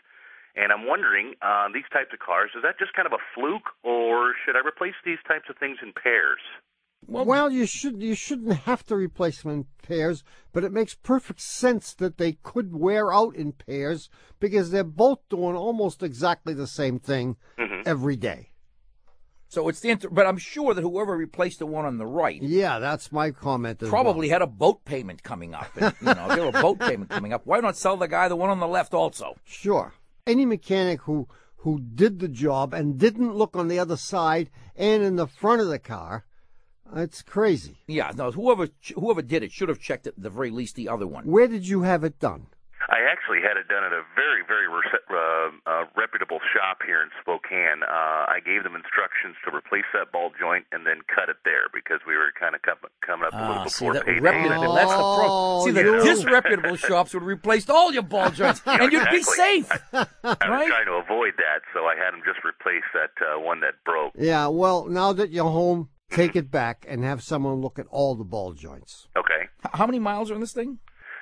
And 0.57 0.73
I'm 0.73 0.87
wondering, 0.87 1.35
uh, 1.43 1.69
these 1.73 1.85
types 1.93 2.11
of 2.13 2.19
cars, 2.19 2.51
is 2.57 2.63
that 2.63 2.79
just 2.79 2.93
kind 2.95 3.07
of 3.07 3.13
a 3.13 3.23
fluke, 3.35 3.71
or 3.85 4.35
should 4.45 4.57
I 4.57 4.67
replace 4.67 4.95
these 5.05 5.19
types 5.29 5.45
of 5.49 5.57
things 5.59 5.79
in 5.83 5.93
pairs? 5.93 6.41
Well, 7.07 7.51
you 7.51 7.65
should 7.65 8.03
you 8.03 8.15
shouldn't 8.15 8.53
have 8.69 8.85
to 8.87 8.95
replace 8.97 9.43
them 9.43 9.53
in 9.53 9.67
pairs, 9.83 10.23
but 10.53 10.65
it 10.65 10.73
makes 10.73 10.95
perfect 10.95 11.41
sense 11.41 11.95
that 11.95 12.19
they 12.19 12.33
could 12.43 12.77
wear 12.77 13.11
out 13.13 13.35
in 13.35 13.53
pairs 13.53 14.11
because 14.39 14.71
they're 14.71 14.85
both 14.85 15.21
doing 15.31 15.57
almost 15.57 16.03
exactly 16.03 16.53
the 16.53 16.67
same 16.67 16.99
thing 16.99 17.37
Mhm. 17.59 17.85
every 17.87 18.17
day. 18.17 18.51
So 19.49 19.69
it's 19.69 19.81
the 19.81 19.91
inter- 19.91 20.11
but 20.11 20.27
I'm 20.27 20.37
sure 20.37 20.75
that 20.75 20.83
whoever 20.83 21.17
replaced 21.17 21.59
the 21.61 21.67
one 21.67 21.87
on 21.87 21.97
the 21.97 22.07
right 22.07 22.41
Yeah, 22.41 22.79
that's 22.79 23.11
my 23.11 23.31
comment. 23.31 23.83
As 23.83 23.89
probably 23.89 24.29
well. 24.29 24.35
had 24.37 24.43
a 24.43 24.47
boat 24.47 24.85
payment 24.85 25.23
coming 25.23 25.55
up. 25.55 25.75
And, 25.77 25.95
you 26.01 26.15
know, 26.15 26.27
if 26.29 26.37
there 26.37 26.43
were 26.45 26.57
a 26.57 26.63
boat 26.63 26.79
payment 26.79 27.11
coming 27.11 27.33
up, 27.33 27.47
why 27.47 27.59
not 27.61 27.77
sell 27.77 27.97
the 27.97 28.07
guy 28.09 28.29
the 28.29 28.37
one 28.37 28.51
on 28.51 28.61
the 28.61 28.69
left 28.69 28.93
also? 28.95 29.37
sure 29.45 29.95
any 30.31 30.47
mechanic 30.47 31.03
who 31.03 31.29
who 31.57 31.81
did 31.81 32.21
the 32.21 32.29
job 32.29 32.73
and 32.73 32.99
didn't 32.99 33.35
look 33.35 33.55
on 33.55 33.69
the 33.69 33.79
other 33.79 33.97
side 33.97 34.51
and 34.77 35.03
in 35.03 35.17
the 35.17 35.27
front 35.27 35.61
of 35.61 35.69
the 35.69 35.79
car. 35.79 36.25
It's 36.97 37.23
crazy. 37.23 37.77
Yeah, 37.87 38.13
no, 38.17 38.31
whoever 38.31 38.69
whoever 38.95 39.23
did 39.23 39.43
it 39.43 39.53
should 39.53 39.69
have 39.69 39.81
checked 39.81 40.07
at 40.07 40.15
the 40.17 40.31
very 40.31 40.51
least 40.51 40.77
the 40.77 40.89
other 40.89 41.07
one. 41.07 41.25
Where 41.25 41.49
did 41.49 41.69
you 41.69 41.83
have 41.83 42.05
it 42.05 42.19
done? 42.19 42.47
I 42.91 43.07
actually 43.07 43.39
had 43.41 43.55
it 43.57 43.69
done 43.71 43.85
at 43.87 43.93
a 43.95 44.03
very, 44.19 44.43
very 44.43 44.67
rece- 44.67 45.07
uh, 45.07 45.55
uh, 45.65 45.85
reputable 45.97 46.41
shop 46.53 46.83
here 46.85 47.01
in 47.01 47.09
Spokane. 47.23 47.83
Uh, 47.87 48.27
I 48.27 48.41
gave 48.45 48.65
them 48.67 48.75
instructions 48.75 49.37
to 49.47 49.55
replace 49.55 49.87
that 49.95 50.11
ball 50.11 50.33
joint 50.39 50.67
and 50.73 50.85
then 50.87 50.99
cut 51.07 51.29
it 51.31 51.37
there 51.45 51.71
because 51.73 52.01
we 52.07 52.17
were 52.19 52.33
kind 52.35 52.55
of 52.59 52.63
com- 52.63 52.83
coming 53.07 53.27
up 53.27 53.33
a 53.33 53.39
little 53.39 53.63
Ah, 53.63 53.67
see, 53.71 53.87
before 53.87 53.95
that 53.95 54.07
payday. 54.07 54.19
reputable, 54.21 54.75
that's 54.75 54.91
the 54.91 54.97
problem. 54.99 55.31
Oh, 55.31 55.65
See, 55.65 55.71
the 55.71 55.83
you- 55.87 56.03
disreputable 56.03 56.75
shops 56.77 57.15
would 57.15 57.23
have 57.23 57.29
replaced 57.31 57.71
all 57.71 57.93
your 57.95 58.03
ball 58.03 58.31
joints, 58.35 58.61
Yeah, 58.67 58.83
and 58.83 58.93
you'd 58.93 59.09
be 59.11 59.23
safe. 59.23 59.71
I 59.95 60.07
was 60.25 60.37
right? 60.51 60.67
trying 60.69 60.87
to 60.91 60.99
avoid 60.99 61.35
that, 61.39 61.63
so 61.73 61.87
I 61.87 61.95
had 61.95 62.11
them 62.11 62.23
just 62.27 62.43
replace 62.45 62.83
that 62.95 63.15
uh, 63.23 63.39
one 63.39 63.61
that 63.61 63.75
broke. 63.87 64.13
Yeah, 64.19 64.49
well, 64.49 64.87
now 64.91 65.13
that 65.13 65.31
you're 65.31 65.47
home, 65.51 65.91
take 66.11 66.35
it 66.35 66.51
back 66.51 66.85
and 66.89 67.05
have 67.05 67.23
someone 67.23 67.61
look 67.61 67.79
at 67.79 67.87
all 67.89 68.17
the 68.17 68.25
ball 68.25 68.53
joints. 68.53 69.07
Okay. 69.17 69.43
H- 69.65 69.71
How 69.75 69.87
many 69.87 70.01
miles 70.01 70.29
are 70.31 70.35
in 70.35 70.41
this 70.41 70.53
thing? 70.53 70.79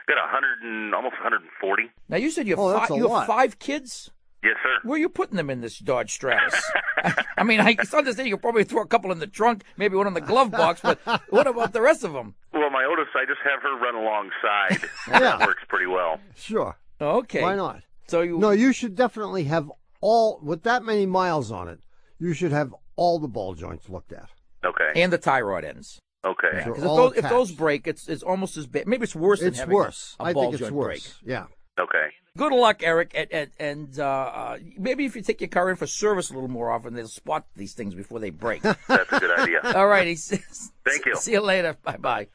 Got 0.09 0.16
a 0.16 0.27
hundred 0.27 0.62
and 0.62 0.94
almost 0.94 1.14
140. 1.14 1.83
Now 2.09 2.16
you 2.16 2.31
said 2.31 2.49
you 2.49 2.55
have, 2.57 2.59
Oh, 2.64 2.71
that's 2.71 2.88
five, 2.88 2.97
you 2.99 3.14
have 3.14 3.27
five 3.27 3.59
kids. 3.59 4.11
Yes, 4.42 4.55
sir. 4.62 4.88
Where 4.88 4.97
are 4.97 4.99
you 4.99 5.09
putting 5.09 5.37
them 5.37 5.51
in 5.51 5.61
this 5.61 5.79
Dodge 5.79 6.12
Stratus? 6.12 6.55
I 7.37 7.42
mean, 7.44 7.61
I 7.61 7.77
understand 7.92 8.29
you 8.29 8.37
could 8.37 8.42
probably 8.42 8.64
throw 8.64 8.83
a 8.83 8.87
couple 8.87 9.12
in 9.12 9.18
the 9.18 9.27
trunk, 9.27 9.64
maybe 9.77 9.97
one 9.97 10.07
in 10.07 10.14
the 10.14 10.21
glove 10.21 10.51
box, 10.51 10.81
but 10.83 10.99
what 11.31 11.47
about 11.47 11.73
the 11.73 11.83
rest 11.83 12.05
of 12.05 12.12
them? 12.12 12.35
Well, 12.53 12.71
my 12.71 12.85
oldest, 12.88 13.11
I 13.14 13.27
just 13.27 13.40
have 13.44 13.61
her 13.62 13.79
run 13.79 13.94
alongside. 13.94 14.88
Yeah. 15.09 15.37
That 15.38 15.47
works 15.47 15.62
pretty 15.68 15.87
well. 15.87 16.21
Sure. 16.37 16.77
Okay. 17.01 17.42
Why 17.42 17.57
not? 17.57 17.83
So 18.07 18.23
you 18.23 18.38
No, 18.38 18.51
you 18.51 18.73
should 18.73 18.94
definitely 18.94 19.44
have 19.44 19.71
all, 20.01 20.40
with 20.42 20.62
that 20.62 20.83
many 20.85 21.05
miles 21.07 21.51
on 21.51 21.68
it, 21.68 21.81
you 22.18 22.33
should 22.33 22.53
have 22.53 22.75
all 22.97 23.18
the 23.18 23.29
ball 23.29 23.55
joints 23.55 23.88
looked 23.88 24.12
at. 24.12 24.29
Okay. 24.64 25.01
and 25.01 25.12
the 25.12 25.18
tie 25.18 25.40
rod 25.40 25.64
ends. 25.64 26.01
Okay. 26.24 26.62
Sure. 26.64 26.74
If 26.74 26.81
those, 26.83 27.16
if 27.16 27.28
those 27.28 27.52
break, 27.52 27.87
it's 27.87 28.09
it's 28.09 28.22
almost 28.22 28.57
as 28.57 28.66
bad. 28.66 28.87
Maybe 28.87 29.04
it's 29.04 29.14
worse 29.14 29.40
than 29.40 29.48
It's 29.48 29.61
having 29.61 29.74
worse. 29.74 30.16
a 30.18 30.24
I 30.24 30.33
ball 30.33 30.50
think 30.50 30.61
it's 30.62 30.70
worse. 30.70 31.14
break. 31.22 31.31
Yeah. 31.31 31.46
Okay. 31.78 32.09
Good 32.37 32.52
luck, 32.52 32.83
Eric, 32.83 33.12
and 33.14 33.28
and, 33.33 33.50
and 33.59 33.98
uh, 34.00 34.04
uh, 34.04 34.59
maybe 34.76 35.04
if 35.04 35.14
you 35.16 35.22
take 35.22 35.40
your 35.40 35.48
car 35.48 35.70
in 35.70 35.76
for 35.76 35.87
service 35.87 36.31
a 36.31 36.35
little 36.35 36.48
more 36.50 36.70
often, 36.70 36.94
they'll 36.94 37.09
spot 37.09 37.46
these 37.57 37.72
things 37.72 37.94
before 37.94 38.18
they 38.20 38.31
break. 38.31 38.62
That's 38.62 39.12
a 39.12 39.20
good 39.20 39.38
idea. 39.38 39.61
All 39.76 39.87
right, 39.87 40.07
he 40.07 40.14
says. 40.16 40.72
Thank 40.85 41.07
you. 41.07 41.16
See 41.16 41.33
you 41.33 41.40
later. 41.40 41.76
Bye 41.83 41.96
bye. 41.96 42.26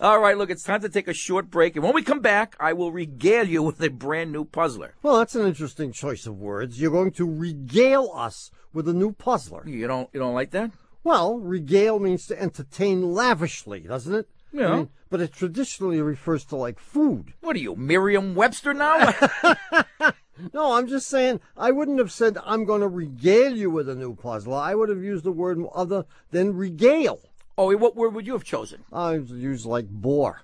All 0.00 0.18
right, 0.20 0.36
look, 0.36 0.50
it's 0.50 0.64
time 0.64 0.80
to 0.80 0.88
take 0.88 1.06
a 1.06 1.14
short 1.14 1.48
break, 1.48 1.76
and 1.76 1.84
when 1.84 1.94
we 1.94 2.02
come 2.02 2.18
back, 2.20 2.56
I 2.58 2.72
will 2.72 2.90
regale 2.90 3.46
you 3.46 3.62
with 3.62 3.80
a 3.80 3.88
brand 3.88 4.32
new 4.32 4.44
puzzler. 4.44 4.94
Well, 5.00 5.18
that's 5.18 5.36
an 5.36 5.46
interesting 5.46 5.92
choice 5.92 6.26
of 6.26 6.38
words. 6.40 6.80
You're 6.80 6.90
going 6.90 7.12
to 7.12 7.24
regale 7.30 8.10
us 8.12 8.50
with 8.72 8.88
a 8.88 8.92
new 8.92 9.12
puzzler. 9.12 9.62
You 9.66 9.86
don't 9.86 10.08
you 10.12 10.18
don't 10.18 10.34
like 10.34 10.50
that? 10.52 10.72
Well, 11.04 11.38
regale 11.38 11.98
means 11.98 12.26
to 12.26 12.40
entertain 12.40 13.12
lavishly, 13.12 13.80
doesn't 13.80 14.14
it? 14.14 14.28
Yeah. 14.52 14.68
I 14.68 14.76
mean, 14.76 14.88
but 15.10 15.20
it 15.20 15.32
traditionally 15.32 16.00
refers 16.00 16.44
to 16.46 16.56
like 16.56 16.78
food. 16.78 17.34
What 17.40 17.56
are 17.56 17.60
you, 17.60 17.74
Merriam-Webster 17.76 18.74
now? 18.74 19.12
No, 20.52 20.72
I'm 20.72 20.88
just 20.88 21.08
saying 21.08 21.40
I 21.56 21.70
wouldn't 21.70 21.98
have 21.98 22.10
said 22.10 22.38
I'm 22.44 22.64
going 22.64 22.80
to 22.80 22.88
regale 22.88 23.54
you 23.54 23.70
with 23.70 23.88
a 23.88 23.94
new 23.94 24.14
puzzle. 24.14 24.54
I 24.54 24.74
would 24.74 24.88
have 24.88 25.02
used 25.02 25.24
the 25.24 25.30
word 25.30 25.62
other 25.74 26.04
than 26.30 26.56
regale. 26.56 27.20
oh, 27.58 27.76
what 27.76 27.94
word 27.94 28.14
would 28.14 28.26
you 28.26 28.32
have 28.32 28.42
chosen? 28.42 28.82
I 28.92 29.18
would 29.18 29.28
use 29.28 29.66
like 29.66 29.88
bore. 29.88 30.40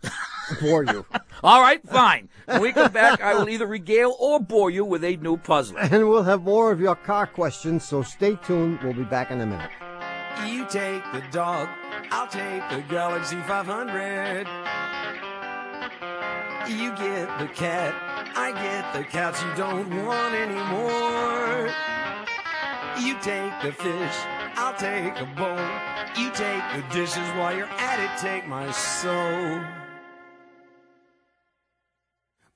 bore 0.61 0.85
you. 0.85 1.07
All 1.43 1.61
right, 1.63 1.83
fine. 1.89 2.29
When 2.45 2.61
we 2.61 2.73
come 2.73 2.93
back, 2.93 3.21
I 3.23 3.35
will 3.35 3.49
either 3.49 3.67
regale 3.67 4.15
or 4.21 4.39
bore 4.39 4.71
you 4.71 4.85
with 4.85 5.03
a 5.03 5.17
new 5.17 5.37
puzzle. 5.37 5.79
And 5.79 6.09
we'll 6.09 6.23
have 6.25 6.43
more 6.43 6.71
of 6.71 6.81
your 6.81 6.95
car 6.95 7.27
questions, 7.27 7.85
so 7.85 8.03
stay 8.03 8.37
tuned. 8.45 8.81
We'll 8.83 8.93
be 8.93 9.05
back 9.05 9.31
in 9.31 9.41
a 9.41 9.47
minute. 9.47 9.71
You 10.47 10.65
take 10.67 11.03
the 11.13 11.23
dog, 11.33 11.69
I'll 12.11 12.29
take 12.29 12.63
the 12.71 12.83
Galaxy 12.89 13.37
500. 13.43 14.47
You 16.69 16.91
get 16.97 17.39
the 17.39 17.49
cat, 17.49 17.95
I 18.37 18.53
get 18.53 18.93
the 18.95 19.05
cats 19.05 19.43
you 19.43 19.55
don't 19.57 19.89
want 20.05 20.35
anymore. 20.35 21.73
You 23.01 23.15
take 23.21 23.53
the 23.63 23.73
fish, 23.73 24.17
I'll 24.55 24.75
take 24.75 25.19
a 25.21 25.27
bowl. 25.37 25.59
You 26.17 26.31
take 26.31 26.63
the 26.75 26.85
dishes 26.93 27.29
while 27.37 27.57
you're 27.57 27.67
at 27.67 27.99
it, 27.99 28.11
take 28.21 28.47
my 28.47 28.71
soul. 28.71 29.61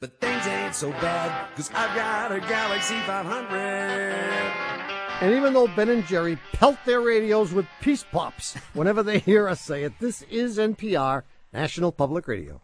But 0.00 0.20
things 0.20 0.46
ain't 0.46 0.74
so 0.74 0.90
bad, 0.90 1.54
cause 1.56 1.70
I've 1.74 1.94
got 1.94 2.32
a 2.32 2.40
Galaxy 2.40 2.98
500. 3.06 4.71
And 5.22 5.34
even 5.36 5.54
though 5.54 5.68
Ben 5.68 5.88
and 5.88 6.04
Jerry 6.04 6.36
pelt 6.52 6.78
their 6.84 7.00
radios 7.00 7.52
with 7.52 7.64
peace 7.80 8.04
pops 8.10 8.56
whenever 8.74 9.04
they 9.04 9.20
hear 9.20 9.48
us 9.48 9.60
say 9.60 9.84
it, 9.84 9.92
this 10.00 10.22
is 10.22 10.58
NPR, 10.58 11.22
National 11.52 11.92
Public 11.92 12.26
Radio. 12.26 12.60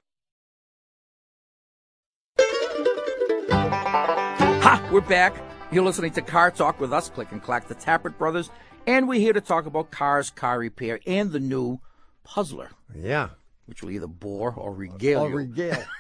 Ha! 3.50 4.88
We're 4.92 5.00
back. 5.02 5.40
You're 5.70 5.84
listening 5.84 6.11
to 6.14 6.20
Car 6.22 6.50
Talk 6.50 6.80
with 6.80 6.92
us, 6.92 7.09
Click 7.11 7.30
and 7.30 7.40
Clack, 7.40 7.68
the 7.68 7.76
Tappet 7.76 8.18
Brothers, 8.18 8.50
and 8.88 9.06
we're 9.06 9.20
here 9.20 9.32
to 9.34 9.40
talk 9.40 9.66
about 9.66 9.92
cars, 9.92 10.30
car 10.30 10.59
repair, 10.59 10.98
and 11.06 11.30
the 11.30 11.38
new 11.38 11.78
Puzzler, 12.24 12.70
Yeah. 12.92 13.28
which 13.66 13.82
will 13.84 13.90
either 13.92 14.09
bore 14.09 14.52
or 14.52 14.74
regale 14.74 15.20
Or 15.22 15.28
you. 15.30 15.36
regale. 15.36 15.84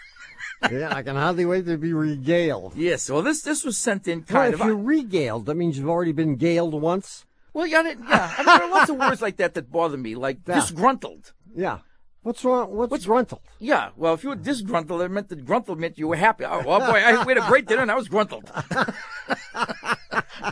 yeah, 0.70 0.94
I 0.94 1.02
can 1.02 1.16
hardly 1.16 1.44
wait 1.46 1.66
to 1.66 1.76
be 1.78 1.92
regaled. 1.92 2.74
yes, 2.76 3.08
well, 3.10 3.22
this 3.22 3.42
this 3.42 3.64
was 3.64 3.76
sent 3.78 4.08
in 4.08 4.18
Well, 4.20 4.26
kind 4.26 4.54
if 4.54 4.60
of. 4.60 4.66
If 4.66 4.66
you're 4.68 4.76
regaled, 4.76 5.46
that 5.46 5.54
means 5.56 5.78
you've 5.78 5.88
already 5.88 6.12
been 6.12 6.36
galed 6.36 6.74
once. 6.74 7.24
well, 7.52 7.66
yeah, 7.66 7.82
yeah. 7.82 7.94
I 8.38 8.42
mean, 8.42 8.46
there 8.46 8.62
are 8.64 8.70
lots 8.70 8.90
of 8.90 8.96
words 8.96 9.22
like 9.22 9.36
that 9.38 9.54
that 9.54 9.70
bother 9.70 9.96
me, 9.96 10.14
like 10.14 10.38
Yeah. 10.46 10.56
disgruntled. 10.56 11.32
Yeah. 11.54 11.78
What's 12.22 12.44
wrong? 12.44 12.74
What's, 12.76 13.06
gruntled? 13.06 13.40
Yeah, 13.58 13.90
well, 13.96 14.12
if 14.12 14.22
you 14.22 14.28
were 14.30 14.34
disgruntled, 14.36 15.00
it 15.00 15.08
meant 15.08 15.28
that 15.30 15.46
gruntled 15.46 15.78
meant 15.80 15.96
you 15.98 16.08
were 16.08 16.16
happy. 16.16 16.44
Oh, 16.44 16.62
well, 16.66 16.80
boy, 16.80 16.98
I, 16.98 17.24
we 17.24 17.32
had 17.32 17.42
a 17.42 17.46
great 17.46 17.66
dinner 17.66 17.80
and 17.82 17.90
I 17.90 17.94
was 17.94 18.08
gruntled. 18.08 18.44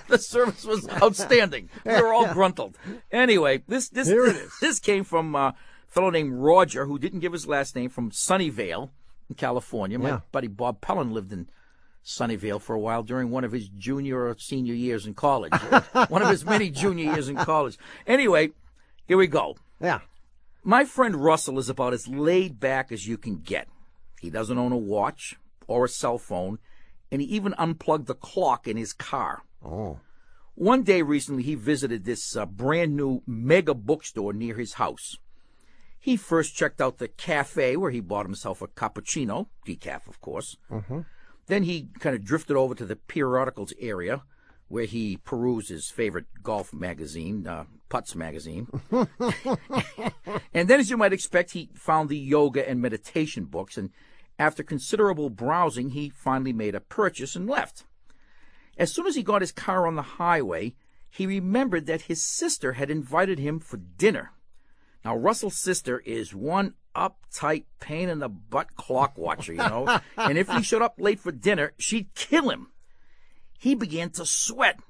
the 0.09 0.18
service 0.18 0.64
was 0.64 0.88
outstanding. 1.03 1.68
We 1.84 1.92
were 1.92 2.12
all 2.14 2.32
gruntled. 2.32 2.78
Anyway, 3.11 3.62
this 3.68 3.88
this 3.88 4.09
Here 4.09 4.26
it 4.26 4.36
is. 4.36 4.53
this 4.61 4.78
came 4.78 5.05
from 5.05 5.34
uh, 5.34 5.49
a 5.49 5.55
fellow 5.88 6.11
named 6.11 6.34
Roger 6.34 6.86
who 6.86 6.99
didn't 6.99 7.20
give 7.20 7.32
his 7.32 7.47
last 7.47 7.74
name 7.76 7.90
from 7.90 8.11
Sunnyvale 8.11 8.90
in 9.28 9.34
California. 9.36 9.98
My 9.98 10.08
Yeah. 10.10 10.20
buddy 10.32 10.48
Bob 10.48 10.80
Pellin 10.80 11.12
lived 11.12 11.32
in 11.32 11.48
Sunnyvale 12.04 12.60
for 12.60 12.74
a 12.74 12.78
while 12.80 13.02
during 13.02 13.30
one 13.30 13.44
of 13.44 13.52
his 13.52 13.68
junior 13.68 14.26
or 14.26 14.36
senior 14.38 14.74
years 14.74 15.06
in 15.06 15.14
college. 15.14 15.52
one 16.08 16.22
of 16.22 16.28
his 16.28 16.44
many 16.44 16.70
junior 16.70 17.12
years 17.12 17.28
in 17.28 17.36
college. 17.36 17.76
Anyway, 18.06 18.50
here 19.06 19.16
we 19.16 19.26
go. 19.26 19.56
Yeah. 19.80 20.00
My 20.62 20.84
friend 20.84 21.16
Russell 21.16 21.58
is 21.58 21.68
about 21.68 21.92
as 21.92 22.08
laid 22.08 22.58
back 22.60 22.90
as 22.92 23.06
you 23.06 23.18
can 23.18 23.38
get. 23.38 23.68
He 24.20 24.30
doesn't 24.30 24.58
own 24.58 24.72
a 24.72 24.76
watch 24.76 25.36
or 25.66 25.84
a 25.84 25.88
cell 25.88 26.18
phone, 26.18 26.58
and 27.10 27.20
he 27.20 27.26
even 27.28 27.54
unplugged 27.58 28.06
the 28.06 28.14
clock 28.14 28.66
in 28.68 28.76
his 28.76 28.92
car. 28.92 29.42
Oh. 29.64 29.98
One 30.54 30.82
day 30.84 31.02
recently, 31.02 31.42
he 31.42 31.54
visited 31.54 32.04
this 32.04 32.34
uh, 32.36 32.46
brand 32.46 32.96
new 32.96 33.22
mega 33.26 33.74
bookstore 33.74 34.32
near 34.32 34.54
his 34.56 34.74
house. 34.74 35.16
He 36.07 36.16
first 36.16 36.54
checked 36.54 36.80
out 36.80 36.98
the 36.98 37.09
cafe 37.09 37.76
where 37.76 37.90
he 37.90 37.98
bought 37.98 38.26
himself 38.26 38.62
a 38.62 38.68
cappuccino, 38.68 39.48
decaf, 39.66 40.07
of 40.07 40.20
course. 40.20 40.57
Then 41.46 41.64
he 41.64 41.88
kind 41.98 42.14
of 42.14 42.24
drifted 42.24 42.57
over 42.57 42.76
to 42.76 42.86
the 42.86 42.94
periodicals 42.94 43.72
area 43.80 44.22
where 44.68 44.84
he 44.84 45.16
perused 45.16 45.68
his 45.68 45.90
favorite 45.90 46.26
golf 46.44 46.72
magazine, 46.72 47.44
uh, 47.48 47.64
Putts 47.88 48.14
magazine. 48.14 48.68
and 50.54 50.68
then, 50.68 50.78
as 50.78 50.90
you 50.90 50.96
might 50.96 51.12
expect, 51.12 51.50
he 51.50 51.70
found 51.74 52.09
the 52.09 52.16
yoga 52.16 52.68
and 52.68 52.80
meditation 52.80 53.46
books. 53.46 53.76
And 53.76 53.90
after 54.38 54.62
considerable 54.62 55.28
browsing, 55.28 55.90
he 55.90 56.09
finally 56.09 56.52
made 56.52 56.76
a 56.76 56.80
purchase 56.80 57.34
and 57.34 57.48
left. 57.48 57.82
As 58.78 58.92
soon 58.92 59.09
as 59.09 59.16
he 59.16 59.24
got 59.24 59.40
his 59.40 59.50
car 59.50 59.88
on 59.88 59.96
the 59.96 60.02
highway, 60.02 60.76
he 61.11 61.26
remembered 61.26 61.86
that 61.86 62.02
his 62.02 62.22
sister 62.22 62.74
had 62.74 62.92
invited 62.92 63.40
him 63.40 63.59
for 63.59 63.78
dinner. 63.78 64.30
Now, 65.07 65.16
Russell's 65.16 65.57
sister 65.57 66.00
is 66.00 66.34
one 66.34 66.74
uptight, 66.92 67.62
pain 67.78 68.09
in 68.09 68.18
the 68.18 68.28
butt 68.28 68.74
clock 68.74 69.16
watcher, 69.16 69.52
you 69.52 69.59
know, 69.59 70.00
and 70.16 70.36
if 70.36 70.48
he 70.48 70.64
showed 70.64 70.82
up 70.82 70.96
late 70.98 71.20
for 71.20 71.30
dinner, 71.30 71.74
she'd 71.78 72.12
kill 72.16 72.50
him. 72.50 72.72
He 73.57 73.76
began 73.76 74.11
to 74.11 74.26
sweat. 74.26 74.80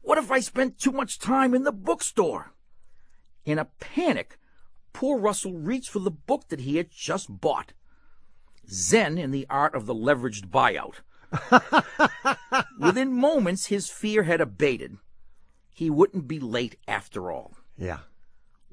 What 0.00 0.16
if 0.16 0.30
I 0.30 0.40
spent 0.40 0.78
too 0.78 0.90
much 0.90 1.18
time 1.18 1.52
in 1.54 1.64
the 1.64 1.70
bookstore? 1.70 2.54
In 3.44 3.58
a 3.58 3.66
panic, 3.78 4.38
poor 4.94 5.20
Russell 5.20 5.52
reached 5.52 5.90
for 5.90 5.98
the 5.98 6.10
book 6.10 6.48
that 6.48 6.60
he 6.60 6.78
had 6.78 6.88
just 6.90 7.38
bought 7.42 7.74
Zen 8.70 9.18
in 9.18 9.32
the 9.32 9.46
Art 9.50 9.74
of 9.74 9.84
the 9.84 9.94
Leveraged 9.94 10.46
Buyout. 10.48 11.02
Within 12.80 13.12
moments, 13.12 13.66
his 13.66 13.90
fear 13.90 14.22
had 14.22 14.40
abated. 14.40 14.96
He 15.74 15.90
wouldn't 15.90 16.26
be 16.26 16.40
late 16.40 16.76
after 16.88 17.30
all. 17.30 17.52
Yeah. 17.76 17.98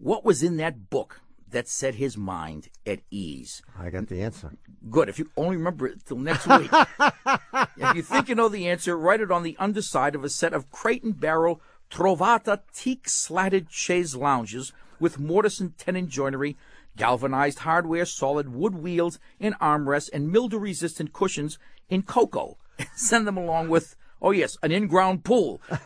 What 0.02 0.24
was 0.24 0.42
in 0.44 0.58
that 0.58 0.90
book 0.90 1.22
that 1.50 1.68
set 1.68 1.96
his 1.96 2.16
mind 2.16 2.70
at 2.86 3.00
ease? 3.12 3.62
I 3.78 3.90
got 3.90 4.08
the 4.08 4.22
answer. 4.22 4.52
Good. 4.90 5.10
If 5.10 5.20
you 5.20 5.30
only 5.36 5.58
remember 5.58 5.88
it 5.88 6.06
till 6.06 6.18
next 6.18 6.48
week. 6.48 6.72
if 7.78 7.96
you 7.96 8.02
think 8.02 8.30
you 8.30 8.36
know 8.36 8.48
the 8.50 8.70
answer, 8.70 8.98
write 8.98 9.20
it 9.20 9.32
on 9.32 9.44
the 9.44 9.58
underside 9.60 10.16
of 10.16 10.24
a 10.24 10.30
set 10.30 10.54
of 10.54 10.72
crate 10.72 11.04
and 11.04 11.20
barrel 11.20 11.62
Trovata 11.90 12.62
teak 12.74 13.10
slatted 13.10 13.72
chaise 13.72 14.16
lounges 14.16 14.72
with 15.00 15.20
mortise 15.20 15.60
and 15.60 15.78
tenon 15.78 16.08
joinery, 16.08 16.56
galvanized 16.96 17.60
hardware, 17.60 18.06
solid 18.06 18.54
wood 18.54 18.76
wheels 18.76 19.20
and 19.40 19.58
armrests, 19.60 20.10
and 20.14 20.32
mildew 20.32 20.60
resistant 20.60 21.14
cushions 21.14 21.58
in 21.90 22.04
cocoa. 22.04 22.58
Send 22.96 23.26
them 23.26 23.38
along 23.38 23.70
with, 23.70 23.96
oh 24.22 24.32
yes, 24.32 24.58
an 24.62 24.72
in-ground 24.72 25.24
pool 25.24 25.62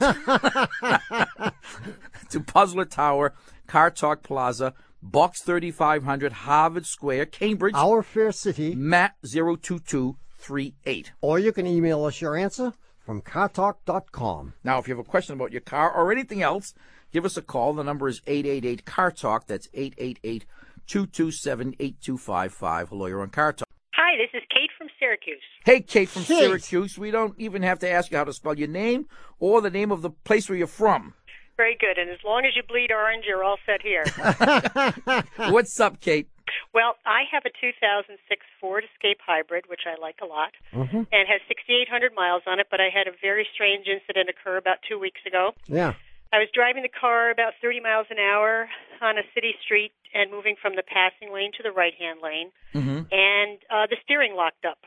to 2.29 2.39
Puzzler 2.45 2.85
Tower, 2.85 3.33
Car 3.67 3.91
Talk 3.91 4.23
Plaza, 4.23 4.73
Box 5.01 5.41
3500, 5.41 6.31
Harvard 6.31 6.85
Square, 6.85 7.27
Cambridge, 7.27 7.73
Our 7.75 8.03
Fair 8.03 8.31
City, 8.31 8.75
Matt 8.75 9.15
02238. 9.23 11.11
or 11.21 11.39
you 11.39 11.51
can 11.51 11.67
email 11.67 12.05
us 12.05 12.21
your 12.21 12.35
answer 12.37 12.73
from 13.05 13.21
cartalk.com. 13.21 14.53
Now, 14.63 14.79
if 14.79 14.87
you 14.87 14.95
have 14.95 15.05
a 15.05 15.09
question 15.09 15.33
about 15.35 15.51
your 15.51 15.61
car 15.61 15.91
or 15.91 16.11
anything 16.11 16.41
else, 16.41 16.73
give 17.11 17.25
us 17.25 17.35
a 17.37 17.41
call. 17.41 17.73
The 17.73 17.83
number 17.83 18.07
is 18.07 18.21
888 18.27 18.85
Car 18.85 19.11
Talk. 19.11 19.47
That's 19.47 19.67
888 19.73 20.45
227 20.87 21.75
8255. 21.79 22.89
Hello, 22.89 23.05
you're 23.07 23.21
on 23.21 23.29
Car 23.29 23.53
Talk. 23.53 23.67
Hi, 23.95 24.17
this 24.17 24.29
is 24.33 24.43
Kate 24.49 24.69
from 24.77 24.87
Syracuse. 24.99 25.41
Hey, 25.65 25.81
Kate 25.81 26.09
from 26.09 26.23
Kate. 26.23 26.39
Syracuse. 26.39 26.97
We 26.97 27.11
don't 27.11 27.35
even 27.37 27.61
have 27.63 27.79
to 27.79 27.89
ask 27.89 28.11
you 28.11 28.17
how 28.17 28.23
to 28.23 28.33
spell 28.33 28.57
your 28.57 28.67
name 28.67 29.07
or 29.39 29.61
the 29.61 29.69
name 29.69 29.91
of 29.91 30.01
the 30.01 30.09
place 30.09 30.49
where 30.49 30.57
you're 30.57 30.67
from. 30.67 31.13
Very 31.57 31.77
good. 31.79 31.97
And 31.97 32.09
as 32.09 32.19
long 32.25 32.45
as 32.45 32.55
you 32.55 32.63
bleed 32.63 32.91
orange, 32.91 33.25
you're 33.27 33.43
all 33.43 33.57
set 33.65 33.81
here. 33.81 34.03
What's 35.51 35.79
up, 35.79 35.99
Kate? 36.01 36.27
well, 36.73 36.95
I 37.05 37.23
have 37.31 37.43
a 37.45 37.51
2006 37.61 38.17
Ford 38.59 38.83
Escape 38.93 39.19
Hybrid, 39.25 39.65
which 39.69 39.81
I 39.85 39.99
like 40.01 40.17
a 40.21 40.25
lot, 40.25 40.51
and 40.73 41.27
has 41.29 41.41
6,800 41.47 42.13
miles 42.15 42.43
on 42.47 42.59
it, 42.59 42.67
but 42.69 42.81
I 42.81 42.89
had 42.93 43.07
a 43.07 43.15
very 43.21 43.47
strange 43.53 43.85
incident 43.87 44.29
occur 44.29 44.57
about 44.57 44.77
two 44.87 44.97
weeks 44.99 45.21
ago. 45.25 45.51
Yeah. 45.67 45.93
I 46.33 46.39
was 46.39 46.47
driving 46.53 46.81
the 46.81 46.89
car 46.89 47.29
about 47.29 47.53
30 47.61 47.79
miles 47.81 48.07
an 48.09 48.17
hour 48.17 48.67
on 49.01 49.17
a 49.19 49.23
city 49.35 49.53
street 49.63 49.91
and 50.13 50.31
moving 50.31 50.55
from 50.59 50.75
the 50.75 50.81
passing 50.81 51.31
lane 51.31 51.51
to 51.57 51.63
the 51.63 51.71
right 51.71 51.93
hand 51.93 52.19
lane, 52.23 52.49
and 53.11 53.57
uh, 53.69 53.85
the 53.89 53.97
steering 54.03 54.33
locked 54.35 54.65
up. 54.65 54.79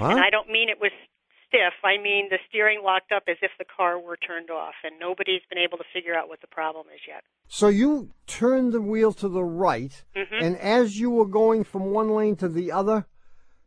Huh? 0.00 0.08
And 0.10 0.20
I 0.20 0.30
don't 0.30 0.50
mean 0.50 0.68
it 0.68 0.80
was 0.80 0.90
stiff. 1.52 1.74
I 1.84 2.00
mean 2.02 2.28
the 2.30 2.38
steering 2.48 2.80
locked 2.82 3.12
up 3.12 3.24
as 3.28 3.36
if 3.42 3.50
the 3.58 3.64
car 3.64 4.00
were 4.00 4.16
turned 4.16 4.50
off, 4.50 4.74
and 4.84 4.94
nobody's 4.98 5.42
been 5.50 5.58
able 5.58 5.76
to 5.78 5.84
figure 5.92 6.14
out 6.16 6.28
what 6.28 6.40
the 6.40 6.46
problem 6.46 6.86
is 6.94 7.00
yet. 7.06 7.22
So 7.48 7.68
you 7.68 8.10
turned 8.26 8.72
the 8.72 8.80
wheel 8.80 9.12
to 9.14 9.28
the 9.28 9.44
right, 9.44 10.02
Mm-hmm. 10.16 10.44
and 10.44 10.56
as 10.58 10.98
you 10.98 11.10
were 11.10 11.26
going 11.26 11.64
from 11.64 11.86
one 11.92 12.10
lane 12.10 12.36
to 12.36 12.48
the 12.48 12.72
other, 12.72 13.06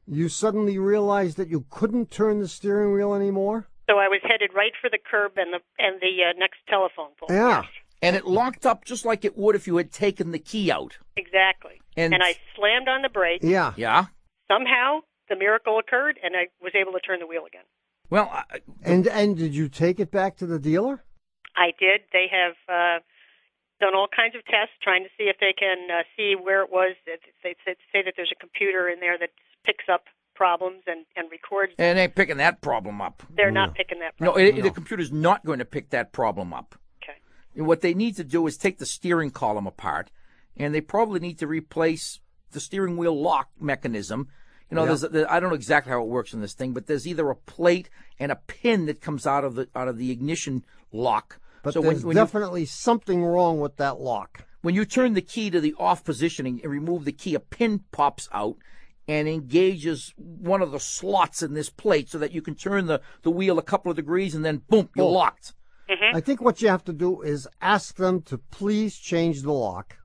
you 0.07 0.29
suddenly 0.29 0.77
realized 0.79 1.37
that 1.37 1.49
you 1.49 1.65
couldn't 1.69 2.09
turn 2.11 2.39
the 2.39 2.47
steering 2.47 2.93
wheel 2.93 3.13
anymore? 3.13 3.67
So 3.89 3.97
I 3.99 4.07
was 4.07 4.21
headed 4.23 4.51
right 4.55 4.71
for 4.81 4.89
the 4.89 4.97
curb 4.99 5.33
and 5.37 5.53
the 5.53 5.59
and 5.77 6.01
the 6.01 6.23
uh, 6.29 6.33
next 6.39 6.57
telephone 6.67 7.11
pole. 7.19 7.27
Yeah. 7.29 7.63
And 8.01 8.15
it 8.15 8.25
locked 8.25 8.65
up 8.65 8.83
just 8.85 9.05
like 9.05 9.23
it 9.25 9.37
would 9.37 9.55
if 9.55 9.67
you 9.67 9.77
had 9.77 9.91
taken 9.91 10.31
the 10.31 10.39
key 10.39 10.71
out. 10.71 10.97
exactly. 11.15 11.81
And, 11.95 12.13
And- 12.13 12.21
I 12.23 12.35
slammed 12.55 12.87
on 12.89 13.01
the 13.03 13.09
brake. 13.09 13.39
Yeah. 13.41 13.73
Yeah? 13.77 14.05
Somehow 14.51 14.99
the 15.29 15.35
miracle 15.35 15.79
occurred, 15.79 16.19
and 16.23 16.35
I 16.35 16.47
was 16.61 16.73
able 16.75 16.91
to 16.93 16.99
turn 16.99 17.19
the 17.19 17.27
wheel 17.27 17.45
again. 17.47 17.63
Well, 18.09 18.29
I, 18.31 18.43
And 18.83 19.07
and 19.07 19.37
did 19.37 19.55
you 19.55 19.67
take 19.69 19.99
it 19.99 20.11
back 20.11 20.37
to 20.37 20.45
the 20.45 20.59
dealer? 20.59 21.03
I 21.55 21.71
did. 21.79 22.01
They 22.13 22.27
have 22.31 22.53
uh, 22.67 22.99
done 23.79 23.95
all 23.95 24.07
kinds 24.13 24.35
of 24.35 24.43
tests 24.45 24.75
trying 24.83 25.03
to 25.03 25.09
see 25.17 25.25
if 25.25 25.37
they 25.39 25.53
can 25.57 25.87
uh, 25.89 26.03
see 26.15 26.35
where 26.35 26.61
it 26.63 26.69
was. 26.71 26.95
They 27.05 27.15
they 27.43 27.55
say- 27.65 27.75
say 27.91 28.01
that 28.03 28.13
there's 28.15 28.31
a 28.35 28.39
computer 28.39 28.87
in 28.87 28.99
there 28.99 29.17
that 29.17 29.29
picks 29.65 29.85
up 29.91 30.03
problems 30.35 30.83
and, 30.85 31.05
and 31.15 31.31
records. 31.31 31.73
it 31.77 31.81
ain't 31.97 32.13
picking 32.13 32.37
that 32.37 32.59
problem 32.61 33.01
up. 33.01 33.23
They're 33.35 33.51
not 33.51 33.73
picking 33.73 33.99
that 33.99 34.17
problem 34.17 34.29
up. 34.29 34.35
No, 34.37 34.43
problem. 34.43 34.59
it, 34.59 34.63
the 34.63 34.71
computer's 34.71 35.11
not 35.11 35.45
going 35.45 35.59
to 35.59 35.65
pick 35.65 35.91
that 35.91 36.11
problem 36.11 36.53
up. 36.53 36.75
Okay. 37.01 37.17
And 37.55 37.65
what 37.65 37.79
they 37.81 37.93
need 37.93 38.17
to 38.17 38.23
do 38.25 38.45
is 38.45 38.57
take 38.57 38.77
the 38.77 38.85
steering 38.85 39.31
column 39.31 39.65
apart, 39.65 40.11
and 40.57 40.75
they 40.75 40.81
probably 40.81 41.21
need 41.21 41.39
to 41.39 41.47
replace 41.47 42.19
the 42.51 42.59
steering 42.59 42.97
wheel 42.97 43.19
lock 43.19 43.49
mechanism. 43.59 44.27
You 44.69 44.75
know, 44.75 44.81
Yeah. 44.83 44.87
there's 44.95 45.03
a, 45.03 45.31
I 45.33 45.39
don't 45.39 45.49
know 45.49 45.55
exactly 45.55 45.91
how 45.91 46.01
it 46.01 46.07
works 46.07 46.33
in 46.33 46.41
this 46.41 46.53
thing, 46.53 46.73
but 46.73 46.87
there's 46.87 47.05
either 47.07 47.29
a 47.29 47.35
plate 47.35 47.89
and 48.19 48.31
a 48.31 48.35
pin 48.35 48.85
that 48.87 49.01
comes 49.01 49.27
out 49.27 49.43
of 49.43 49.55
the 49.55 49.67
out 49.75 49.87
of 49.87 49.97
the 49.97 50.11
ignition 50.11 50.63
lock. 50.91 51.39
But 51.63 51.73
so 51.73 51.81
there's 51.81 52.03
when 52.05 52.15
you 52.15 52.21
definitely 52.21 52.65
something 52.65 53.23
wrong 53.23 53.59
with 53.59 53.77
that 53.77 53.99
lock. 53.99 54.45
when 54.61 54.73
you 54.75 54.85
turn 54.85 55.13
the 55.13 55.21
key 55.21 55.49
to 55.51 55.59
the 55.61 55.75
off 55.77 56.03
positioning 56.03 56.59
and 56.63 56.71
remove 56.71 57.05
the 57.05 57.11
key, 57.11 57.35
a 57.35 57.39
pin 57.39 57.81
pops 57.91 58.27
out 58.31 58.55
and 59.07 59.27
engages 59.27 60.13
one 60.17 60.63
of 60.63 60.71
the 60.71 60.79
slots 60.79 61.43
in 61.43 61.53
this 61.53 61.69
plate 61.69 62.09
so 62.09 62.17
that 62.17 62.31
you 62.31 62.41
can 62.41 62.55
turn 62.55 62.87
the, 62.87 62.99
the 63.21 63.29
wheel 63.29 63.59
a 63.59 63.63
couple 63.63 63.91
of 63.91 63.95
degrees 63.95 64.33
and 64.33 64.43
then 64.43 64.63
boom, 64.67 64.89
you're 64.95 65.05
Oh. 65.05 65.11
locked. 65.11 65.53
Mm-hmm. 65.87 66.15
I 66.17 66.21
think 66.21 66.41
what 66.41 66.63
you 66.63 66.69
have 66.69 66.83
to 66.85 66.93
do 66.93 67.21
is 67.21 67.47
ask 67.61 67.97
them 67.97 68.23
to 68.23 68.39
please 68.39 68.97
change 68.97 69.43
the 69.43 69.53
lock 69.53 69.97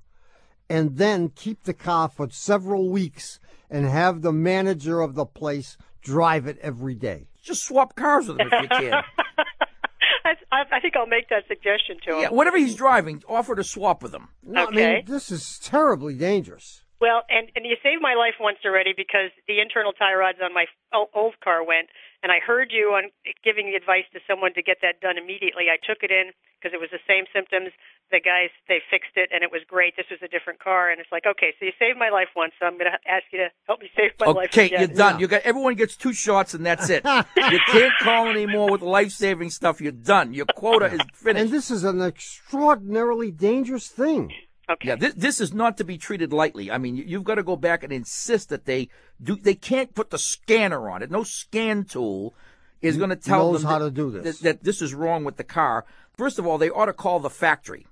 and 0.68 0.98
then 0.98 1.30
keep 1.30 1.62
the 1.64 1.72
car 1.72 2.10
for 2.10 2.28
several 2.30 2.90
weeks 2.90 3.40
and 3.70 3.86
have 3.86 4.22
the 4.22 4.32
manager 4.32 5.00
of 5.00 5.14
the 5.14 5.26
place 5.26 5.76
drive 6.02 6.46
it 6.46 6.58
every 6.58 6.94
day. 6.94 7.28
Just 7.42 7.64
swap 7.64 7.94
cars 7.94 8.28
with 8.28 8.40
him 8.40 8.48
if 8.52 8.62
you 8.62 8.68
can. 8.68 8.92
I, 10.24 10.34
I 10.52 10.62
I 10.72 10.80
think 10.80 10.96
I'll 10.96 11.06
make 11.06 11.28
that 11.30 11.44
suggestion 11.48 11.96
to 12.06 12.16
him. 12.16 12.22
Yeah, 12.22 12.28
whatever 12.28 12.58
he's 12.58 12.74
driving, 12.74 13.22
offer 13.28 13.54
to 13.54 13.64
swap 13.64 14.02
with 14.02 14.14
him. 14.14 14.28
No, 14.42 14.66
I 14.66 14.70
mean, 14.70 15.04
this 15.06 15.30
is 15.30 15.58
terribly 15.58 16.14
dangerous. 16.14 16.82
Well, 17.00 17.22
and 17.30 17.48
and 17.56 17.64
you 17.64 17.76
saved 17.82 18.02
my 18.02 18.14
life 18.14 18.36
once 18.38 18.58
already 18.64 18.92
because 18.94 19.32
the 19.48 19.60
internal 19.60 19.92
tie 19.92 20.12
rods 20.12 20.38
on 20.42 20.52
my 20.52 20.66
old 20.92 21.40
car 21.42 21.64
went, 21.64 21.88
and 22.22 22.30
I 22.30 22.40
heard 22.44 22.68
you 22.72 22.92
on 22.92 23.10
giving 23.42 23.72
the 23.72 23.76
advice 23.76 24.04
to 24.12 24.20
someone 24.28 24.52
to 24.54 24.62
get 24.62 24.78
that 24.82 25.00
done 25.00 25.16
immediately. 25.16 25.72
I 25.72 25.80
took 25.80 26.02
it 26.02 26.10
in 26.10 26.32
because 26.60 26.74
it 26.74 26.80
was 26.80 26.90
the 26.92 27.00
same 27.08 27.24
symptoms. 27.32 27.72
The 28.10 28.20
guys 28.20 28.50
they 28.68 28.84
fixed 28.90 29.16
it, 29.16 29.30
and 29.32 29.42
it 29.42 29.50
was 29.50 29.62
great. 29.66 29.96
This 29.96 30.06
was 30.10 30.20
a 30.22 30.28
different 30.28 30.60
car, 30.60 30.90
and 30.90 31.00
it's 31.00 31.10
like, 31.10 31.24
okay, 31.24 31.54
so 31.58 31.64
you 31.64 31.72
saved 31.78 31.98
my 31.98 32.10
life 32.10 32.28
once, 32.36 32.52
so 32.60 32.66
I'm 32.66 32.76
going 32.76 32.90
to 32.90 32.98
ask 33.08 33.24
you 33.32 33.38
to 33.38 33.48
help 33.66 33.80
me 33.80 33.88
save 33.96 34.12
my 34.20 34.26
life 34.26 34.48
Okay, 34.50 34.70
you're 34.70 34.88
done. 34.88 35.20
You 35.20 35.26
got 35.26 35.42
everyone 35.42 35.74
gets 35.74 35.96
two 35.96 36.12
shots 36.12 36.54
and 36.54 36.66
that's 36.66 36.90
it. 36.90 37.04
you 37.36 37.58
can't 37.68 37.94
call 38.00 38.28
anymore 38.28 38.70
with 38.70 38.82
life 38.82 39.12
saving 39.12 39.50
stuff. 39.50 39.80
You're 39.80 39.92
done. 39.92 40.34
Your 40.34 40.46
quota 40.46 40.86
is 40.86 41.00
finished. 41.14 41.44
And 41.44 41.50
this 41.50 41.70
is 41.70 41.84
an 41.84 42.00
extraordinarily 42.02 43.30
dangerous 43.30 43.88
thing. 43.88 44.32
Okay. 44.70 44.88
Yeah, 44.88 44.96
this, 44.96 45.14
this 45.14 45.40
is 45.40 45.52
not 45.52 45.76
to 45.78 45.84
be 45.84 45.98
treated 45.98 46.32
lightly. 46.32 46.70
I 46.70 46.78
mean, 46.78 46.94
you, 46.94 47.04
you've 47.04 47.24
got 47.24 47.36
to 47.36 47.42
go 47.42 47.56
back 47.56 47.82
and 47.82 47.92
insist 47.92 48.50
that 48.50 48.66
they 48.66 48.88
do. 49.20 49.36
They 49.36 49.54
can't 49.54 49.94
put 49.94 50.10
the 50.10 50.18
scanner 50.18 50.88
on 50.88 51.02
it. 51.02 51.10
No 51.10 51.24
scan 51.24 51.84
tool 51.84 52.34
is 52.80 52.96
going 52.96 53.10
to 53.10 53.16
tell 53.16 53.50
knows 53.50 53.62
them 53.62 53.70
how 53.70 53.78
that, 53.80 53.86
to 53.86 53.90
do 53.90 54.10
this. 54.10 54.38
That, 54.38 54.44
that 54.44 54.64
this 54.64 54.80
is 54.80 54.94
wrong 54.94 55.24
with 55.24 55.36
the 55.36 55.44
car. 55.44 55.86
First 56.16 56.38
of 56.38 56.46
all, 56.46 56.58
they 56.58 56.70
ought 56.70 56.86
to 56.86 56.92
call 56.92 57.20
the 57.20 57.30
factory. 57.30 57.86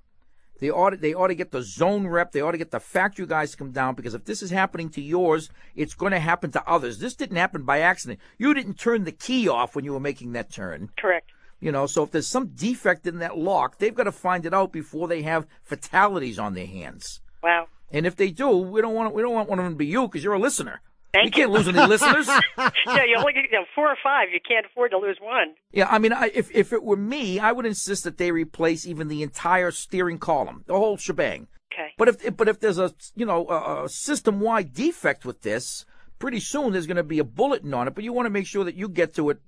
They 0.59 0.69
ought 0.69 0.89
to, 0.91 0.97
they 0.97 1.13
ought 1.13 1.27
to 1.27 1.35
get 1.35 1.51
the 1.51 1.63
zone 1.63 2.07
rep. 2.07 2.31
They 2.31 2.41
ought 2.41 2.51
to 2.51 2.57
get 2.57 2.71
the 2.71 2.79
factory 2.79 3.25
guys 3.25 3.51
to 3.51 3.57
come 3.57 3.71
down 3.71 3.95
because 3.95 4.13
if 4.13 4.25
this 4.25 4.41
is 4.41 4.51
happening 4.51 4.89
to 4.91 5.01
yours, 5.01 5.49
it's 5.75 5.93
going 5.93 6.11
to 6.11 6.19
happen 6.19 6.51
to 6.51 6.69
others. 6.69 6.99
This 6.99 7.15
didn't 7.15 7.37
happen 7.37 7.63
by 7.63 7.79
accident. 7.79 8.19
You 8.37 8.53
didn't 8.53 8.77
turn 8.77 9.05
the 9.05 9.11
key 9.11 9.47
off 9.47 9.75
when 9.75 9.85
you 9.85 9.93
were 9.93 9.99
making 9.99 10.33
that 10.33 10.51
turn. 10.51 10.89
Correct. 10.97 11.31
You 11.61 11.71
know, 11.71 11.87
so 11.87 12.03
if 12.03 12.11
there's 12.11 12.27
some 12.27 12.47
defect 12.47 13.07
in 13.07 13.19
that 13.19 13.37
lock, 13.37 13.79
they've 13.79 13.95
got 13.95 14.03
to 14.03 14.11
find 14.11 14.45
it 14.45 14.53
out 14.53 14.71
before 14.71 15.07
they 15.07 15.23
have 15.23 15.47
fatalities 15.63 16.39
on 16.39 16.53
their 16.53 16.67
hands. 16.67 17.21
Wow. 17.43 17.67
And 17.91 18.05
if 18.05 18.15
they 18.15 18.31
do, 18.31 18.49
we 18.49 18.81
don't 18.81 18.93
want 18.93 19.13
we 19.13 19.21
don't 19.21 19.33
want 19.33 19.49
one 19.49 19.59
of 19.59 19.65
them 19.65 19.73
to 19.73 19.77
be 19.77 19.87
you 19.87 20.07
because 20.07 20.23
you're 20.23 20.33
a 20.33 20.39
listener. 20.39 20.81
Thank 21.13 21.25
we 21.25 21.31
can't 21.31 21.51
lose 21.51 21.67
any 21.67 21.85
listeners. 21.85 22.27
yeah, 22.57 23.03
you 23.03 23.15
only 23.17 23.33
get 23.33 23.45
you 23.45 23.59
know, 23.59 23.65
four 23.73 23.87
or 23.87 23.97
five. 24.03 24.27
You 24.31 24.39
can't 24.47 24.65
afford 24.65 24.91
to 24.91 24.97
lose 24.97 25.17
one. 25.19 25.55
Yeah, 25.71 25.87
I 25.89 25.97
mean, 25.97 26.13
I, 26.13 26.31
if 26.33 26.51
if 26.55 26.71
it 26.71 26.83
were 26.83 26.95
me, 26.95 27.39
I 27.39 27.51
would 27.51 27.65
insist 27.65 28.03
that 28.03 28.17
they 28.17 28.31
replace 28.31 28.85
even 28.85 29.07
the 29.07 29.23
entire 29.23 29.71
steering 29.71 30.19
column, 30.19 30.63
the 30.67 30.77
whole 30.77 30.97
shebang. 30.97 31.47
Okay. 31.73 31.89
But 31.97 32.09
if 32.09 32.37
but 32.37 32.47
if 32.47 32.59
there's 32.59 32.77
a 32.77 32.93
you 33.15 33.25
know 33.25 33.47
a, 33.47 33.85
a 33.85 33.89
system 33.89 34.39
wide 34.39 34.73
defect 34.73 35.25
with 35.25 35.41
this, 35.41 35.85
pretty 36.19 36.39
soon 36.39 36.73
there's 36.73 36.87
going 36.87 36.97
to 36.97 37.03
be 37.03 37.19
a 37.19 37.23
bulletin 37.23 37.73
on 37.73 37.87
it. 37.87 37.95
But 37.95 38.03
you 38.03 38.13
want 38.13 38.27
to 38.27 38.31
make 38.31 38.45
sure 38.45 38.63
that 38.63 38.75
you 38.75 38.87
get 38.87 39.15
to 39.15 39.31
it 39.31 39.39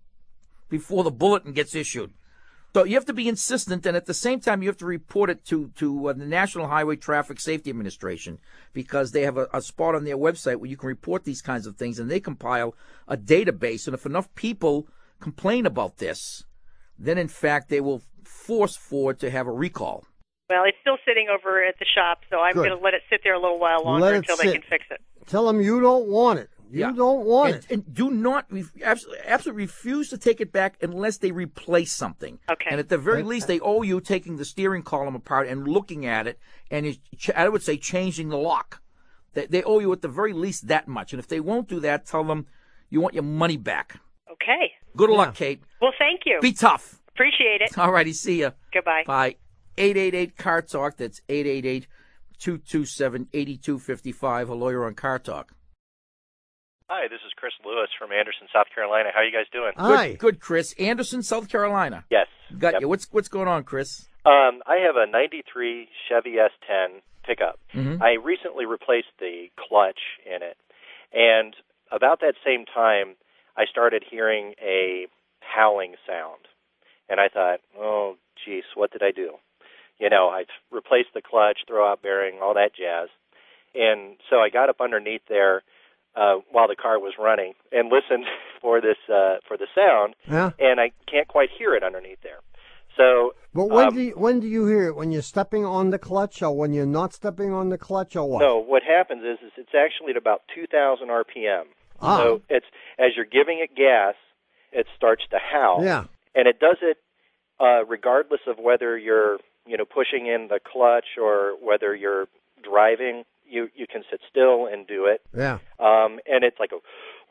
before 0.69 1.03
the 1.03 1.11
bulletin 1.11 1.53
gets 1.53 1.75
issued. 1.75 2.13
So 2.73 2.85
you 2.85 2.95
have 2.95 3.05
to 3.05 3.13
be 3.13 3.27
insistent, 3.27 3.85
and 3.85 3.97
at 3.97 4.05
the 4.05 4.13
same 4.13 4.39
time, 4.39 4.61
you 4.61 4.69
have 4.69 4.77
to 4.77 4.85
report 4.85 5.29
it 5.29 5.43
to 5.45 5.71
to 5.75 6.07
uh, 6.07 6.13
the 6.13 6.25
National 6.25 6.67
Highway 6.67 6.95
Traffic 6.95 7.39
Safety 7.39 7.69
Administration 7.69 8.39
because 8.71 9.11
they 9.11 9.23
have 9.23 9.37
a, 9.37 9.49
a 9.53 9.61
spot 9.61 9.93
on 9.93 10.05
their 10.05 10.17
website 10.17 10.57
where 10.57 10.69
you 10.69 10.77
can 10.77 10.87
report 10.87 11.25
these 11.25 11.41
kinds 11.41 11.67
of 11.67 11.75
things, 11.75 11.99
and 11.99 12.09
they 12.09 12.21
compile 12.21 12.73
a 13.09 13.17
database. 13.17 13.87
And 13.87 13.93
if 13.93 14.05
enough 14.05 14.33
people 14.35 14.87
complain 15.19 15.65
about 15.65 15.97
this, 15.97 16.45
then 16.97 17.17
in 17.17 17.27
fact 17.27 17.67
they 17.67 17.81
will 17.81 18.03
force 18.23 18.77
Ford 18.77 19.19
to 19.19 19.29
have 19.29 19.47
a 19.47 19.51
recall. 19.51 20.05
Well, 20.49 20.63
it's 20.65 20.77
still 20.81 20.97
sitting 21.05 21.27
over 21.29 21.63
at 21.63 21.77
the 21.79 21.85
shop, 21.85 22.19
so 22.29 22.39
I'm 22.39 22.55
going 22.55 22.71
to 22.71 22.77
let 22.77 22.93
it 22.93 23.01
sit 23.09 23.21
there 23.23 23.35
a 23.35 23.39
little 23.39 23.59
while 23.59 23.83
longer 23.83 24.05
Let 24.05 24.13
it 24.15 24.17
until 24.17 24.37
they 24.37 24.51
can 24.51 24.61
fix 24.69 24.85
it. 24.91 25.01
Tell 25.27 25.45
them 25.45 25.61
you 25.61 25.79
don't 25.81 26.07
want 26.07 26.39
it. 26.39 26.49
You 26.71 26.79
Yeah. 26.81 26.91
don't 26.93 27.25
want 27.25 27.53
and, 27.55 27.63
it. 27.65 27.71
and 27.71 27.93
do 27.93 28.09
not 28.11 28.45
ref- 28.51 28.71
absolutely, 28.83 29.23
absolutely 29.25 29.63
refuse 29.63 30.09
to 30.09 30.17
take 30.17 30.39
it 30.39 30.51
back 30.51 30.77
unless 30.81 31.17
they 31.17 31.31
replace 31.31 31.91
something. 31.91 32.39
Okay. 32.49 32.69
And 32.69 32.79
at 32.79 32.89
the 32.89 32.97
very 32.97 33.23
least, 33.23 33.47
they 33.47 33.59
owe 33.59 33.81
you 33.81 33.99
taking 33.99 34.37
the 34.37 34.45
steering 34.45 34.81
column 34.83 35.15
apart 35.15 35.47
and 35.47 35.67
looking 35.67 36.05
at 36.05 36.27
it, 36.27 36.39
and 36.69 36.85
it, 36.85 36.99
I 37.35 37.49
would 37.49 37.61
say 37.63 37.77
changing 37.77 38.29
the 38.29 38.37
lock. 38.37 38.81
They, 39.33 39.45
they 39.47 39.63
owe 39.63 39.79
you 39.79 39.91
at 39.93 40.01
the 40.01 40.07
very 40.07 40.33
least 40.33 40.67
that 40.67 40.87
much. 40.87 41.13
And 41.13 41.19
if 41.19 41.27
they 41.27 41.39
won't 41.39 41.67
do 41.67 41.79
that, 41.81 42.05
tell 42.05 42.23
them 42.23 42.47
you 42.89 43.01
want 43.01 43.13
your 43.13 43.23
money 43.23 43.57
back. 43.57 43.99
Okay. 44.31 44.71
Good 44.95 45.09
luck, 45.09 45.35
Kate. 45.35 45.61
Well, 45.81 45.93
thank 45.97 46.21
you. 46.25 46.39
Be 46.41 46.53
tough. 46.53 46.99
Appreciate 47.09 47.61
it. 47.61 47.77
All 47.77 47.91
righty, 47.91 48.13
see 48.13 48.41
ya. 48.41 48.51
Goodbye. 48.73 49.03
Bye. 49.05 49.35
888 49.77 50.37
Car 50.37 50.61
Talk. 50.61 50.97
That's 50.97 51.21
888 51.29 51.87
227 52.39 53.27
8255. 53.33 54.49
A 54.49 54.53
lawyer 54.53 54.85
on 54.85 54.95
Car 54.95 55.19
Talk. 55.19 55.53
Hi, 56.93 57.07
this 57.07 57.21
is 57.25 57.31
Chris 57.37 57.53
Lewis 57.63 57.87
from 57.97 58.11
Anderson, 58.11 58.47
South 58.51 58.67
Carolina. 58.75 59.11
How 59.13 59.21
are 59.21 59.23
you 59.23 59.31
guys 59.31 59.47
doing? 59.53 59.71
Good, 59.77 60.19
good, 60.19 60.39
Chris. 60.41 60.73
Anderson, 60.77 61.23
South 61.23 61.47
Carolina. 61.47 62.03
Yes. 62.09 62.27
Got 62.59 62.73
Yep. 62.73 62.81
you. 62.81 62.89
What's 62.89 63.07
what's 63.13 63.29
going 63.29 63.47
on, 63.47 63.63
Chris? 63.63 64.09
Um, 64.25 64.61
I 64.67 64.75
have 64.85 64.97
a 64.97 65.07
93 65.07 65.87
Chevy 66.09 66.37
S10 66.37 67.01
pickup. 67.23 67.59
Mhm. 67.73 68.01
I 68.01 68.15
recently 68.15 68.65
replaced 68.65 69.17
the 69.19 69.49
clutch 69.55 70.01
in 70.25 70.43
it. 70.43 70.57
And 71.13 71.55
about 71.91 72.19
that 72.19 72.35
same 72.43 72.65
time, 72.65 73.15
I 73.55 73.63
started 73.67 74.03
hearing 74.03 74.55
a 74.61 75.07
howling 75.39 75.95
sound. 76.05 76.49
And 77.07 77.21
I 77.21 77.29
thought, 77.29 77.61
oh, 77.79 78.17
geez, 78.43 78.65
what 78.75 78.91
did 78.91 79.01
I 79.01 79.11
do? 79.11 79.39
You 79.97 80.09
know, 80.09 80.27
I 80.29 80.45
replaced 80.71 81.13
the 81.13 81.21
clutch, 81.21 81.63
throw 81.67 81.87
out 81.89 82.01
bearing, 82.01 82.41
all 82.41 82.53
that 82.55 82.73
jazz. 82.73 83.07
And 83.73 84.19
so 84.29 84.41
I 84.41 84.49
got 84.49 84.67
up 84.67 84.81
underneath 84.81 85.25
there 85.27 85.63
uh, 86.15 86.35
while 86.51 86.67
the 86.67 86.75
car 86.75 86.99
was 86.99 87.13
running 87.19 87.53
and 87.71 87.91
listened 87.91 88.25
for 88.61 88.81
this 88.81 88.97
uh, 89.09 89.37
for 89.47 89.57
the 89.57 89.67
sound. 89.75 90.15
Yeah. 90.29 90.51
And 90.59 90.79
I 90.79 90.91
can't 91.09 91.27
quite 91.27 91.49
hear 91.57 91.73
it 91.75 91.83
underneath 91.83 92.21
there. 92.23 92.39
So 92.97 93.33
But 93.53 93.69
when 93.69 93.87
um, 93.87 93.95
do 93.95 94.01
you, 94.01 94.11
when 94.11 94.39
do 94.39 94.47
you 94.47 94.65
hear 94.65 94.87
it? 94.87 94.95
When 94.95 95.11
you're 95.11 95.21
stepping 95.21 95.65
on 95.65 95.91
the 95.91 95.97
clutch, 95.97 96.41
or 96.41 96.55
when 96.55 96.73
you're 96.73 96.85
not 96.85 97.13
stepping 97.13 97.53
on 97.53 97.69
the 97.69 97.77
clutch, 97.77 98.15
or 98.15 98.29
what? 98.29 98.39
No, 98.39 98.59
what 98.59 98.83
happens 98.83 99.23
is, 99.23 99.39
is 99.45 99.51
it's 99.57 99.75
actually 99.75 100.11
at 100.11 100.17
about 100.17 100.41
2,000 100.53 101.07
RPM. 101.07 101.63
Ah. 102.01 102.17
So 102.17 102.41
it's 102.49 102.65
as 102.99 103.11
you're 103.15 103.25
giving 103.25 103.59
it 103.63 103.75
gas, 103.75 104.15
it 104.71 104.87
starts 104.95 105.23
to 105.31 105.37
howl. 105.37 105.83
Yeah. 105.83 106.05
And 106.35 106.47
it 106.47 106.59
does 106.59 106.77
it 106.81 106.97
uh, 107.59 107.85
regardless 107.85 108.41
of 108.47 108.57
whether 108.57 108.97
you're 108.97 109.37
you 109.65 109.77
know 109.77 109.85
pushing 109.85 110.27
in 110.27 110.47
the 110.49 110.59
clutch 110.59 111.17
or 111.21 111.53
whether 111.61 111.95
you're 111.95 112.25
driving. 112.63 113.23
You 113.51 113.69
you 113.75 113.85
can 113.87 114.03
sit 114.09 114.21
still 114.29 114.65
and 114.65 114.87
do 114.87 115.05
it. 115.05 115.21
Yeah. 115.35 115.59
Um, 115.79 116.19
and 116.25 116.43
it's 116.43 116.59
like 116.59 116.71
a 116.71 116.79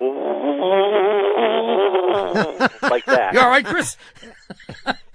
like 2.90 3.04
that. 3.06 3.30
You 3.34 3.40
all 3.40 3.48
right, 3.48 3.64
Chris? 3.64 3.96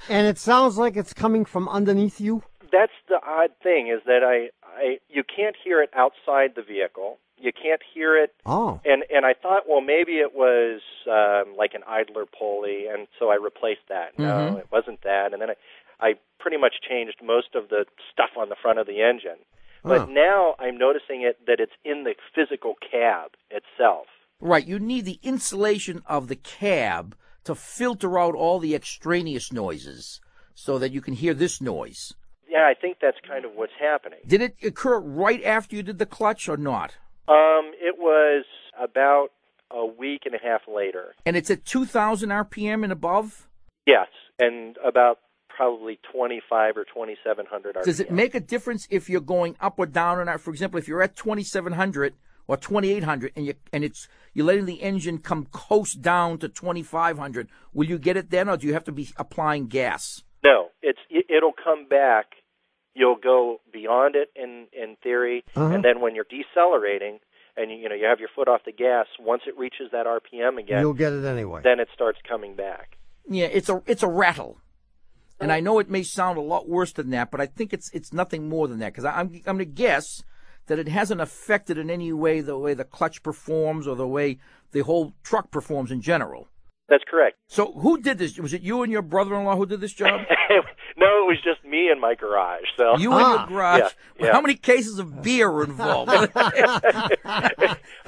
And 0.07 0.27
it 0.27 0.37
sounds 0.37 0.77
like 0.77 0.95
it's 0.95 1.13
coming 1.13 1.45
from 1.45 1.67
underneath 1.67 2.21
you. 2.21 2.43
that's 2.71 2.91
the 3.09 3.19
odd 3.25 3.49
thing 3.63 3.87
is 3.87 4.01
that 4.05 4.21
I, 4.23 4.51
I 4.63 4.99
you 5.09 5.23
can't 5.23 5.55
hear 5.63 5.81
it 5.81 5.89
outside 5.95 6.51
the 6.55 6.61
vehicle. 6.61 7.17
You 7.39 7.51
can't 7.51 7.81
hear 7.91 8.15
it 8.15 8.31
Oh. 8.45 8.79
and 8.85 9.03
and 9.09 9.25
I 9.25 9.33
thought 9.33 9.63
well 9.67 9.81
maybe 9.81 10.19
it 10.19 10.35
was 10.35 10.81
um 11.09 11.55
like 11.57 11.73
an 11.73 11.81
idler 11.87 12.25
pulley 12.27 12.85
and 12.87 13.07
so 13.17 13.29
I 13.31 13.35
replaced 13.43 13.87
that. 13.89 14.13
No, 14.19 14.25
Mm-hmm. 14.25 14.55
Mhm. 14.55 14.59
it 14.59 14.67
wasn't 14.71 15.01
that. 15.01 15.33
And 15.33 15.41
then 15.41 15.49
I 15.49 15.55
I 15.99 16.13
pretty 16.39 16.57
much 16.57 16.75
changed 16.87 17.15
most 17.23 17.55
of 17.55 17.69
the 17.69 17.85
stuff 18.13 18.29
on 18.37 18.49
the 18.49 18.55
front 18.61 18.77
of 18.77 18.85
the 18.85 19.01
engine. 19.01 19.39
But 19.86 19.99
Huh. 19.99 20.05
now 20.09 20.55
I'm 20.59 20.77
noticing 20.77 21.21
it 21.21 21.45
that 21.45 21.59
it's 21.59 21.71
in 21.83 22.03
the 22.03 22.15
physical 22.33 22.73
cab 22.91 23.31
itself. 23.51 24.07
Right. 24.41 24.65
You 24.65 24.79
need 24.79 25.05
the 25.05 25.19
insulation 25.21 26.01
of 26.07 26.27
the 26.27 26.36
cab 26.36 27.15
to 27.43 27.53
filter 27.55 28.17
out 28.17 28.33
all 28.33 28.57
the 28.59 28.73
extraneous 28.73 29.53
noises 29.53 30.19
so 30.55 30.79
that 30.79 30.91
you 30.91 31.01
can 31.01 31.13
hear 31.13 31.33
this 31.36 31.61
noise. 31.61 32.15
Yeah, 32.49 32.65
I 32.67 32.73
think 32.73 32.97
that's 32.99 33.17
kind 33.27 33.45
of 33.45 33.51
what's 33.53 33.73
happening. 33.79 34.19
Did 34.25 34.41
it 34.41 34.55
occur 34.63 34.99
right 34.99 35.43
after 35.43 35.75
you 35.75 35.83
did 35.83 35.99
the 35.99 36.05
clutch 36.07 36.49
or 36.49 36.57
not? 36.57 36.95
Um 37.27 37.71
it 37.79 37.97
was 37.99 38.45
about 38.79 39.29
a 39.69 39.86
week 39.86 40.21
and 40.25 40.33
a 40.33 40.39
half 40.43 40.61
later. 40.67 41.13
And 41.25 41.36
it's 41.36 41.51
at 41.51 41.65
2,000 41.65 42.29
RPM 42.29 42.83
and 42.83 42.91
above? 42.91 43.47
Yes, 43.86 44.07
and 44.39 44.77
about 44.83 45.19
probably 45.55 45.99
25 46.11 46.77
or 46.77 46.83
2700 46.85 47.75
RPM. 47.75 47.83
Does 47.83 47.99
it 47.99 48.11
make 48.11 48.35
a 48.35 48.39
difference 48.39 48.87
if 48.89 49.09
you're 49.09 49.21
going 49.21 49.55
up 49.61 49.75
or 49.79 49.85
down 49.85 50.17
or 50.19 50.25
not? 50.25 50.41
For 50.41 50.51
example, 50.51 50.77
if 50.79 50.87
you're 50.87 51.01
at 51.01 51.15
2,700 51.15 52.13
or 52.47 52.57
2,800 52.57 53.31
and 53.35 53.45
you 53.45 53.53
and 53.73 53.83
it's 53.83 54.07
you're 54.33 54.45
letting 54.45 54.65
the 54.65 54.81
engine 54.81 55.17
come 55.19 55.45
coast 55.51 56.01
down 56.01 56.37
to 56.39 56.49
2,500, 56.49 57.47
will 57.73 57.87
you 57.87 57.97
get 57.97 58.17
it 58.17 58.29
then, 58.29 58.49
or 58.49 58.57
do 58.57 58.67
you 58.67 58.73
have 58.73 58.83
to 58.83 58.91
be 58.91 59.09
applying 59.17 59.67
gas? 59.67 60.23
No, 60.43 60.69
it's 60.81 60.99
it, 61.09 61.25
it'll 61.29 61.53
come 61.63 61.87
back. 61.87 62.25
You'll 62.93 63.17
go 63.21 63.59
beyond 63.73 64.15
it 64.15 64.29
in 64.35 64.67
in 64.73 64.95
theory, 65.03 65.43
Uh-huh. 65.55 65.73
and 65.73 65.83
then 65.83 66.01
when 66.01 66.15
you're 66.15 66.25
decelerating 66.29 67.19
and 67.57 67.71
you, 67.71 67.77
you 67.77 67.89
know 67.89 67.95
you 67.95 68.05
have 68.05 68.19
your 68.19 68.29
foot 68.35 68.47
off 68.47 68.61
the 68.65 68.71
gas, 68.71 69.07
once 69.19 69.43
it 69.47 69.57
reaches 69.57 69.91
that 69.91 70.05
RPM 70.05 70.59
again, 70.59 70.81
You'll 70.81 70.93
get 70.93 71.13
it 71.13 71.25
anyway. 71.25 71.61
then 71.63 71.79
it 71.79 71.87
starts 71.93 72.19
coming 72.27 72.55
back. 72.55 72.97
Yeah, 73.27 73.47
it's 73.47 73.69
a 73.69 73.81
it's 73.87 74.03
a 74.03 74.07
rattle, 74.07 74.59
and 75.39 75.51
I 75.51 75.59
know 75.59 75.79
it 75.79 75.89
may 75.89 76.03
sound 76.03 76.38
a 76.38 76.41
lot 76.41 76.67
worse 76.67 76.93
than 76.93 77.09
that, 77.11 77.31
but 77.31 77.41
I 77.41 77.45
think 77.45 77.73
it's 77.73 77.89
it's 77.93 78.13
nothing 78.13 78.49
more 78.49 78.67
than 78.67 78.79
that 78.79 78.93
because 78.93 79.05
I'm 79.05 79.29
I'm 79.45 79.57
gonna 79.57 79.65
guess 79.65 80.23
that 80.67 80.79
it 80.79 80.88
hasn't 80.88 81.21
affected 81.21 81.77
in 81.77 81.89
any 81.89 82.11
way 82.11 82.41
the 82.41 82.57
way 82.57 82.73
the 82.73 82.83
clutch 82.83 83.21
performs 83.23 83.88
or 83.88 83.95
the 83.95 84.07
way 84.07 84.38
the 84.71 84.81
whole 84.81 85.13
truck 85.23 85.51
performs 85.51 85.91
in 85.91 86.01
general. 86.01 86.47
That's 86.88 87.03
correct. 87.09 87.38
So 87.47 87.71
who 87.71 87.99
did 87.99 88.19
this? 88.19 88.38
Was 88.38 88.53
it 88.53 88.61
you 88.61 88.83
and 88.83 88.91
your 88.91 89.01
brother-in-law 89.01 89.55
who 89.55 89.65
did 89.65 89.81
this 89.81 89.93
job? 89.93 90.21
no, 90.97 91.07
it 91.07 91.27
was 91.27 91.38
just 91.43 91.65
me 91.65 91.89
in 91.91 91.99
my 91.99 92.13
garage. 92.13 92.65
So 92.77 92.97
You 92.97 93.11
in 93.13 93.19
your 93.19 93.47
garage. 93.47 93.79
Yeah, 94.19 94.25
yeah. 94.27 94.31
How 94.33 94.41
many 94.41 94.53
cases 94.53 94.99
of 94.99 95.23
beer 95.23 95.51
were 95.51 95.63
involved? 95.63 96.11
a 96.13 96.29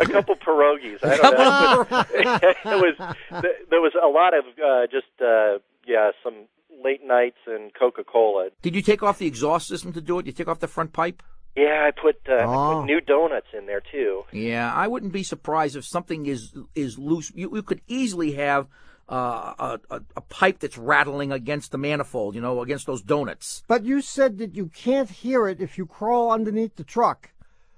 couple 0.05 0.35
pierogies. 0.35 0.99
I 1.03 1.17
don't 1.17 1.37
know. 1.37 1.85
but 1.89 2.11
it 2.11 2.65
was 2.65 3.15
there 3.31 3.81
was 3.81 3.93
a 4.01 4.07
lot 4.07 4.37
of 4.37 4.45
uh, 4.63 4.85
just 4.91 5.07
uh, 5.21 5.57
yeah 5.87 6.11
some 6.23 6.47
late 6.83 7.01
nights 7.05 7.37
and 7.47 7.73
Coca 7.73 8.03
Cola. 8.03 8.49
Did 8.61 8.75
you 8.75 8.81
take 8.81 9.03
off 9.03 9.17
the 9.19 9.27
exhaust 9.27 9.67
system 9.67 9.93
to 9.93 10.01
do 10.01 10.19
it? 10.19 10.25
You 10.25 10.31
take 10.31 10.47
off 10.47 10.59
the 10.59 10.67
front 10.67 10.93
pipe? 10.93 11.23
Yeah, 11.55 11.87
I 11.87 11.91
put, 11.91 12.17
uh, 12.29 12.33
I 12.33 12.43
Oh. 12.45 12.79
put 12.81 12.85
new 12.85 13.01
donuts 13.01 13.47
in 13.57 13.65
there 13.65 13.81
too. 13.81 14.23
Yeah, 14.31 14.71
I 14.73 14.87
wouldn't 14.87 15.11
be 15.11 15.23
surprised 15.23 15.75
if 15.75 15.85
something 15.85 16.27
is 16.27 16.53
is 16.75 16.99
loose. 16.99 17.31
You, 17.33 17.55
you 17.55 17.63
could 17.63 17.81
easily 17.87 18.33
have 18.33 18.67
uh, 19.09 19.53
a, 19.57 19.79
a 19.95 20.01
a 20.17 20.21
pipe 20.21 20.59
that's 20.59 20.77
rattling 20.77 21.31
against 21.31 21.71
the 21.71 21.77
manifold. 21.79 22.35
You 22.35 22.41
know, 22.41 22.61
against 22.61 22.85
those 22.85 23.01
donuts. 23.01 23.63
But 23.67 23.85
you 23.85 24.01
said 24.01 24.37
that 24.37 24.53
you 24.55 24.67
can't 24.67 25.09
hear 25.09 25.47
it 25.47 25.59
if 25.61 25.77
you 25.79 25.85
crawl 25.87 26.31
underneath 26.31 26.75
the 26.75 26.83
truck. 26.83 27.29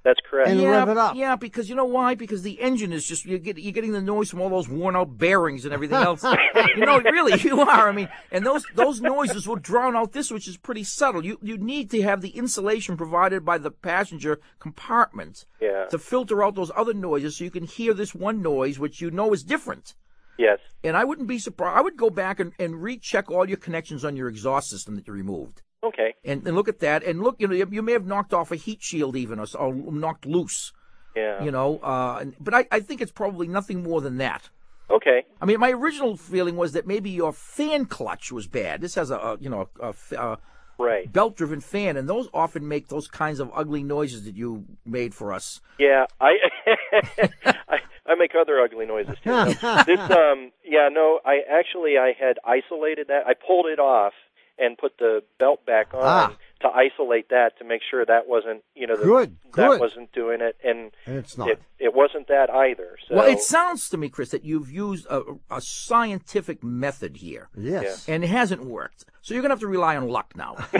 That's 0.09 0.19
correct. 0.27 0.49
And 0.49 0.59
yeah, 0.59 0.69
rev 0.69 0.89
it 0.89 0.97
up. 0.97 1.15
yeah, 1.15 1.35
because 1.35 1.69
you 1.69 1.75
know 1.75 1.85
why? 1.85 2.15
Because 2.15 2.41
the 2.41 2.59
engine 2.59 2.91
is 2.91 3.05
just 3.05 3.25
you're, 3.25 3.37
get, 3.37 3.59
you're 3.59 3.71
getting 3.73 3.91
the 3.91 4.01
noise 4.01 4.31
from 4.31 4.41
all 4.41 4.49
those 4.49 4.67
worn 4.67 4.95
out 4.95 5.17
bearings 5.19 5.65
and 5.65 5.73
everything 5.73 5.97
else. 5.97 6.23
you 6.75 6.83
know, 6.85 6.99
really, 6.99 7.39
you 7.41 7.61
are. 7.61 7.87
I 7.87 7.91
mean, 7.91 8.09
and 8.31 8.43
those 8.45 8.65
those 8.73 9.01
noises 9.01 9.47
will 9.47 9.57
drown 9.57 9.95
out 9.95 10.13
this, 10.13 10.31
which 10.31 10.47
is 10.47 10.57
pretty 10.57 10.83
subtle. 10.83 11.23
You 11.23 11.37
you 11.43 11.57
need 11.59 11.91
to 11.91 12.01
have 12.01 12.21
the 12.21 12.29
insulation 12.29 12.97
provided 12.97 13.45
by 13.45 13.59
the 13.59 13.69
passenger 13.71 14.39
compartment 14.59 15.45
Yeah. 15.61 15.85
to 15.91 15.99
filter 15.99 16.43
out 16.43 16.55
those 16.55 16.71
other 16.75 16.93
noises, 16.93 17.37
so 17.37 17.43
you 17.43 17.51
can 17.51 17.65
hear 17.65 17.93
this 17.93 18.15
one 18.15 18.41
noise, 18.41 18.79
which 18.79 19.01
you 19.01 19.11
know 19.11 19.31
is 19.33 19.43
different. 19.43 19.93
Yes. 20.37 20.59
And 20.83 20.95
I 20.95 21.03
wouldn't 21.03 21.27
be 21.27 21.37
surprised. 21.37 21.77
I 21.77 21.81
would 21.81 21.97
go 21.97 22.09
back 22.09 22.39
and, 22.39 22.53
and 22.57 22.81
recheck 22.81 23.29
all 23.29 23.47
your 23.47 23.57
connections 23.57 24.05
on 24.05 24.15
your 24.15 24.29
exhaust 24.29 24.69
system 24.69 24.95
that 24.95 25.05
you 25.05 25.13
removed. 25.13 25.61
Okay. 25.83 26.13
And, 26.25 26.45
and 26.45 26.55
look 26.55 26.67
at 26.67 26.79
that. 26.79 27.03
And 27.03 27.21
look, 27.21 27.35
you 27.39 27.47
know, 27.47 27.53
you, 27.55 27.67
you 27.71 27.81
may 27.81 27.93
have 27.93 28.05
knocked 28.05 28.33
off 28.33 28.51
a 28.51 28.55
heat 28.55 28.81
shield 28.81 29.15
even 29.15 29.39
or, 29.39 29.45
or 29.57 29.73
knocked 29.73 30.25
loose. 30.25 30.73
Yeah. 31.15 31.43
You 31.43 31.51
know, 31.51 31.79
uh, 31.79 32.25
but 32.39 32.53
I, 32.53 32.67
I 32.71 32.79
think 32.81 33.01
it's 33.01 33.11
probably 33.11 33.47
nothing 33.47 33.83
more 33.83 34.01
than 34.01 34.17
that. 34.17 34.49
Okay. 34.89 35.23
I 35.41 35.45
mean, 35.45 35.59
my 35.59 35.71
original 35.71 36.17
feeling 36.17 36.55
was 36.55 36.73
that 36.73 36.87
maybe 36.87 37.09
your 37.09 37.31
fan 37.33 37.85
clutch 37.85 38.31
was 38.31 38.47
bad. 38.47 38.81
This 38.81 38.95
has 38.95 39.11
a, 39.11 39.17
a 39.17 39.37
you 39.39 39.49
know, 39.49 39.69
a, 39.81 39.93
a 40.17 40.37
Right. 40.81 41.11
belt-driven 41.11 41.59
fan, 41.59 41.97
and 41.97 42.07
those 42.07 42.29
often 42.33 42.65
make 42.65 42.87
those 42.87 43.09
kinds 43.09 43.41
of 43.41 43.51
ugly 43.53 43.83
noises 43.83 44.23
that 44.23 44.37
you 44.37 44.63
made 44.85 45.13
for 45.13 45.33
us. 45.33 45.59
Yeah, 45.77 46.05
I, 46.21 46.35
I 47.67 47.77
I 48.05 48.15
make 48.17 48.31
other 48.39 48.61
ugly 48.61 48.85
noises 48.85 49.15
too. 49.21 49.29
This 49.85 49.99
um 49.99 50.51
yeah, 50.63 50.87
no, 50.89 51.19
I 51.25 51.39
actually 51.51 51.97
I 51.97 52.13
had 52.17 52.37
isolated 52.45 53.07
that. 53.09 53.27
I 53.27 53.33
pulled 53.33 53.65
it 53.65 53.79
off 53.79 54.13
and 54.59 54.77
put 54.77 54.97
the 54.97 55.21
belt 55.39 55.65
back 55.65 55.93
on 55.93 56.01
Ah. 56.03 56.35
to 56.61 56.67
isolate 56.67 57.29
that 57.29 57.57
to 57.59 57.63
make 57.63 57.81
sure 57.89 58.05
that 58.05 58.27
wasn't, 58.27 58.63
you 58.75 58.85
know, 58.87 58.97
the, 58.97 59.03
Good, 59.05 59.37
that 59.55 59.67
good. 59.69 59.79
wasn't 59.79 60.11
doing 60.11 60.41
it 60.41 60.57
and 60.63 60.91
And 61.05 61.17
it's 61.17 61.37
not. 61.37 61.49
it 61.49 61.61
it 61.79 61.93
wasn't 61.93 62.27
that 62.27 62.49
either. 62.49 62.97
So 63.07 63.15
Well, 63.15 63.25
it 63.27 63.39
sounds 63.39 63.87
to 63.89 63.97
me, 63.97 64.09
Chris, 64.09 64.29
that 64.31 64.43
you've 64.43 64.69
used 64.69 65.05
a, 65.09 65.21
a 65.49 65.61
scientific 65.61 66.61
method 66.63 67.17
here. 67.17 67.47
Yes. 67.57 68.07
And 68.09 68.23
it 68.23 68.27
hasn't 68.27 68.65
worked. 68.65 69.05
So 69.21 69.33
you're 69.33 69.41
going 69.41 69.49
to 69.49 69.53
have 69.53 69.59
to 69.61 69.67
rely 69.67 69.95
on 69.95 70.07
luck 70.09 70.33
now. 70.35 70.55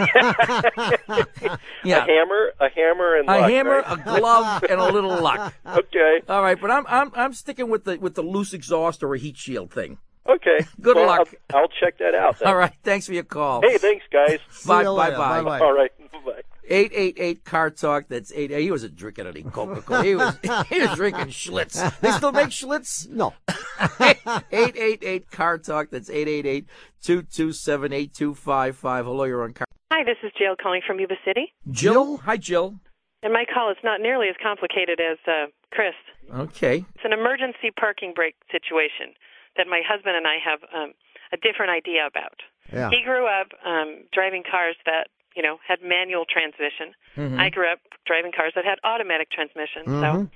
yeah. 1.84 2.04
a 2.04 2.06
hammer, 2.06 2.52
a 2.60 2.68
hammer 2.74 3.16
and 3.16 3.28
A 3.28 3.32
luck, 3.40 3.50
hammer, 3.50 3.70
right? 3.86 3.98
a 3.98 4.18
glove, 4.20 4.64
and 4.68 4.80
a 4.80 4.92
little 4.92 5.20
luck. 5.22 5.54
Okay. 5.66 6.20
All 6.28 6.42
right, 6.42 6.60
but 6.60 6.70
I'm 6.70 6.84
I'm 6.88 7.12
I'm 7.14 7.32
sticking 7.32 7.70
with 7.70 7.84
the 7.84 7.96
with 7.98 8.14
the 8.14 8.22
loose 8.22 8.52
exhaust 8.52 9.02
or 9.02 9.14
a 9.14 9.18
heat 9.18 9.36
shield 9.36 9.70
thing. 9.72 9.98
Okay. 10.28 10.66
Good 10.80 10.96
Well, 10.96 11.06
luck. 11.06 11.34
I'll, 11.52 11.60
I'll 11.60 11.68
check 11.68 11.98
that 11.98 12.14
out. 12.14 12.38
Then. 12.38 12.48
All 12.48 12.56
right, 12.56 12.72
thanks 12.82 13.06
for 13.06 13.14
your 13.14 13.24
call. 13.24 13.62
Hey, 13.62 13.78
thanks 13.78 14.04
guys. 14.12 14.38
bye, 14.66 14.84
bye, 14.84 15.10
bye, 15.10 15.42
Bye-bye. 15.42 15.60
All 15.60 15.72
right. 15.72 15.90
Bye. 16.24 16.42
Eight 16.68 16.92
eight 16.94 17.16
eight 17.18 17.44
car 17.44 17.70
talk. 17.70 18.04
That's 18.08 18.30
eight. 18.32 18.52
He 18.52 18.70
wasn't 18.70 18.94
drinking 18.94 19.26
any 19.26 19.42
Coca 19.42 19.82
Cola. 19.82 20.04
He 20.04 20.14
was 20.14 20.36
he 20.68 20.80
was 20.80 20.94
drinking 20.94 21.26
Schlitz. 21.26 21.98
They 22.00 22.12
still 22.12 22.30
make 22.30 22.50
Schlitz. 22.50 23.08
No. 23.08 23.34
Eight 24.52 24.76
eight 24.76 25.02
eight 25.02 25.30
car 25.32 25.58
talk. 25.58 25.90
That's 25.90 26.08
eight 26.10 26.28
eight 26.28 26.46
eight 26.46 26.66
two 27.02 27.22
two 27.22 27.52
seven 27.52 27.92
eight 27.92 28.14
two 28.14 28.34
five 28.34 28.76
five. 28.76 29.06
Hello, 29.06 29.24
you're 29.24 29.42
on 29.42 29.52
car. 29.52 29.66
Hi, 29.90 30.04
this 30.04 30.18
is 30.22 30.30
Jill 30.38 30.54
calling 30.62 30.82
from 30.86 31.00
Yuba 31.00 31.14
City. 31.24 31.52
Jill. 31.72 32.18
Hi, 32.18 32.36
Jill. 32.36 32.78
And 33.24 33.32
my 33.32 33.44
call 33.52 33.70
is 33.70 33.76
not 33.82 34.00
nearly 34.00 34.28
as 34.28 34.36
complicated 34.40 35.00
as 35.00 35.18
uh, 35.26 35.46
Chris. 35.72 35.94
Okay. 36.32 36.84
It's 36.94 37.04
an 37.04 37.12
emergency 37.12 37.70
parking 37.78 38.12
brake 38.14 38.36
situation 38.52 39.14
that 39.56 39.66
my 39.66 39.82
husband 39.86 40.16
and 40.16 40.26
I 40.26 40.36
have 40.38 40.60
um, 40.74 40.92
a 41.32 41.36
different 41.36 41.70
idea 41.72 42.06
about. 42.06 42.40
Yeah. 42.72 42.90
He 42.90 43.02
grew 43.02 43.26
up 43.26 43.48
um, 43.64 44.04
driving 44.12 44.42
cars 44.48 44.76
that 44.86 45.08
you 45.36 45.42
know 45.42 45.58
had 45.66 45.82
manual 45.82 46.24
transmission. 46.24 46.94
Mhm. 47.16 47.38
I 47.38 47.50
grew 47.50 47.70
up 47.70 47.80
driving 48.06 48.32
cars 48.32 48.52
that 48.54 48.64
had 48.64 48.78
automatic 48.84 49.30
transmission. 49.30 49.84
So 49.86 49.90
Mhm. 49.90 50.30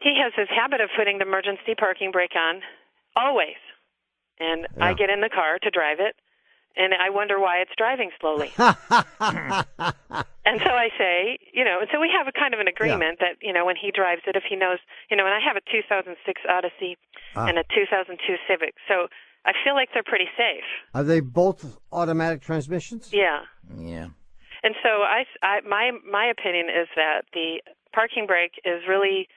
he 0.00 0.18
has 0.18 0.32
this 0.36 0.48
habit 0.48 0.80
of 0.80 0.90
putting 0.96 1.18
the 1.18 1.24
emergency 1.26 1.74
parking 1.74 2.10
brake 2.10 2.34
on 2.36 2.62
always. 3.16 3.56
And 4.38 4.66
I 4.80 4.94
get 4.94 5.10
in 5.10 5.20
the 5.20 5.28
car 5.28 5.58
to 5.58 5.70
drive 5.70 6.00
it, 6.00 6.16
and 6.76 6.94
I 6.94 7.10
wonder 7.10 7.38
why 7.40 7.58
it's 7.58 7.72
driving 7.76 8.10
slowly. 8.20 8.52
And 10.50 10.58
so 10.64 10.72
I 10.72 10.88
say, 10.98 11.38
you 11.54 11.62
know, 11.62 11.78
and 11.80 11.88
so 11.92 12.00
we 12.00 12.10
have 12.10 12.26
a 12.26 12.32
kind 12.32 12.54
of 12.54 12.60
an 12.60 12.66
agreement 12.66 13.20
that, 13.20 13.36
you 13.40 13.52
know, 13.52 13.64
when 13.64 13.76
he 13.76 13.92
drives 13.94 14.22
it, 14.26 14.34
if 14.34 14.42
he 14.48 14.56
knows, 14.56 14.78
you 15.08 15.16
know, 15.16 15.24
and 15.24 15.34
I 15.34 15.38
have 15.38 15.54
a 15.54 15.60
2006 15.70 16.18
Odyssey 16.48 16.96
Ah. 17.36 17.46
and 17.46 17.56
a 17.58 17.62
2002 17.70 18.18
Civic, 18.48 18.74
so 18.88 19.06
I 19.44 19.52
feel 19.62 19.74
like 19.74 19.90
they're 19.94 20.02
pretty 20.02 20.26
safe. 20.36 20.64
Are 20.92 21.04
they 21.04 21.20
both 21.20 21.78
automatic 21.92 22.40
transmissions? 22.42 23.12
Yeah. 23.12 23.46
Yeah. 23.78 24.08
And 24.64 24.74
so 24.82 25.06
I, 25.06 25.22
I 25.42 25.60
my 25.62 25.92
my 26.02 26.26
opinion 26.26 26.66
is 26.66 26.88
that 26.96 27.22
the 27.32 27.62
parking 27.94 28.26
brake 28.26 28.58
is 28.64 28.82
really 28.88 29.28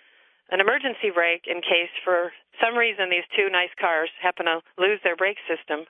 an 0.50 0.60
emergency 0.60 1.12
brake 1.14 1.46
in 1.46 1.62
case 1.62 1.94
for 2.04 2.32
some 2.60 2.76
reason 2.76 3.10
these 3.12 3.28
two 3.38 3.50
nice 3.52 3.72
cars 3.80 4.10
happen 4.22 4.48
to 4.48 4.62
lose 4.80 5.00
their 5.04 5.16
brake 5.16 5.38
system. 5.48 5.86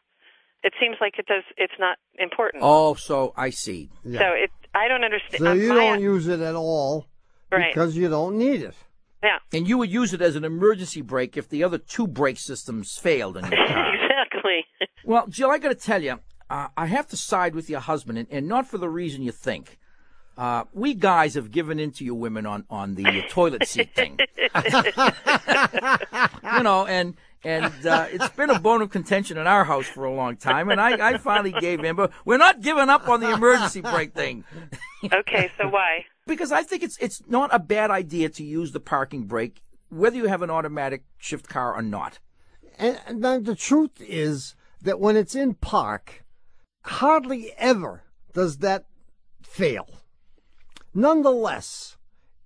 It 0.64 0.74
seems 0.80 0.96
like 1.02 1.20
it 1.20 1.26
does. 1.28 1.44
It's 1.58 1.74
not 1.80 1.98
important. 2.18 2.64
Oh, 2.66 2.94
so 2.96 3.34
I 3.36 3.50
see. 3.50 3.90
Yeah. 4.06 4.20
So 4.20 4.26
it. 4.34 4.50
I 4.74 4.88
don't 4.88 5.04
understand. 5.04 5.40
So 5.44 5.52
uh, 5.52 5.54
you 5.54 5.70
my- 5.70 5.76
don't 5.76 6.02
use 6.02 6.28
it 6.28 6.40
at 6.40 6.56
all 6.56 7.08
Right. 7.52 7.74
because 7.74 7.96
you 7.96 8.10
don't 8.10 8.38
need 8.38 8.62
it. 8.64 8.76
Yeah. 9.22 9.38
And 9.54 9.68
you 9.68 9.78
would 9.78 9.92
use 9.92 10.14
it 10.14 10.22
as 10.22 10.36
an 10.36 10.44
emergency 10.44 11.02
brake 11.02 11.38
if 11.38 11.48
the 11.48 11.64
other 11.64 11.78
two 11.78 12.08
brake 12.08 12.40
systems 12.40 12.98
failed 12.98 13.38
in 13.38 13.44
your 13.52 13.68
car. 13.68 13.94
exactly. 13.94 14.66
Well, 15.06 15.28
Jill, 15.28 15.52
I 15.52 15.58
got 15.58 15.70
to 15.70 15.76
tell 15.76 16.02
you, 16.02 16.20
uh, 16.50 16.68
I 16.78 16.86
have 16.86 17.08
to 17.10 17.18
side 17.18 17.56
with 17.56 17.70
your 17.70 17.82
husband, 17.82 18.18
and, 18.18 18.28
and 18.32 18.48
not 18.48 18.68
for 18.68 18.78
the 18.78 18.88
reason 18.90 19.22
you 19.22 19.34
think. 19.34 19.78
Uh, 20.38 20.64
we 20.74 20.94
guys 20.94 21.36
have 21.36 21.52
given 21.52 21.78
in 21.80 21.92
to 21.92 22.06
you 22.06 22.16
women 22.16 22.46
on, 22.46 22.64
on 22.70 22.96
the 22.96 23.22
toilet 23.30 23.68
seat 23.68 23.94
thing. 23.94 24.18
you 26.56 26.64
know, 26.64 26.86
and 26.88 27.16
and 27.44 27.86
uh, 27.86 28.08
it's 28.10 28.30
been 28.30 28.50
a 28.50 28.60
bone 28.60 28.82
of 28.82 28.90
contention 28.90 29.38
in 29.38 29.48
our 29.48 29.64
house 29.64 29.86
for 29.86 30.06
a 30.06 30.14
long 30.14 30.38
time, 30.38 30.70
and 30.70 30.80
I, 30.80 31.14
I 31.14 31.18
finally 31.18 31.52
gave 31.52 31.84
in, 31.84 31.96
but 31.96 32.12
we're 32.26 32.38
not 32.38 32.62
giving 32.62 32.90
up 32.90 33.08
on 33.10 33.20
the 33.20 33.32
emergency 33.32 33.82
brake 33.82 34.14
thing. 34.14 34.44
okay. 35.12 35.52
So 35.58 35.68
why? 35.68 36.06
Because 36.26 36.54
I 36.54 36.64
think 36.64 36.84
it's 36.84 36.98
it's 37.00 37.22
not 37.28 37.50
a 37.54 37.60
bad 37.60 37.92
idea 37.92 38.30
to 38.30 38.46
use 38.46 38.72
the 38.72 38.80
parking 38.80 39.26
brake, 39.26 39.62
whether 39.90 40.16
you 40.16 40.28
have 40.28 40.42
an 40.42 40.50
automatic 40.50 41.04
shift 41.18 41.50
car 41.50 41.76
or 41.76 41.82
not. 41.82 42.20
And, 42.80 42.98
and 43.06 43.22
then 43.22 43.44
the 43.44 43.56
truth 43.56 44.00
is 44.00 44.56
that 44.82 45.02
when 45.02 45.18
it's 45.18 45.36
in 45.36 45.56
park, 45.56 46.24
hardly 46.86 47.52
ever 47.58 48.04
does 48.32 48.60
that 48.60 48.86
fail. 49.42 49.90
Nonetheless, 50.94 51.98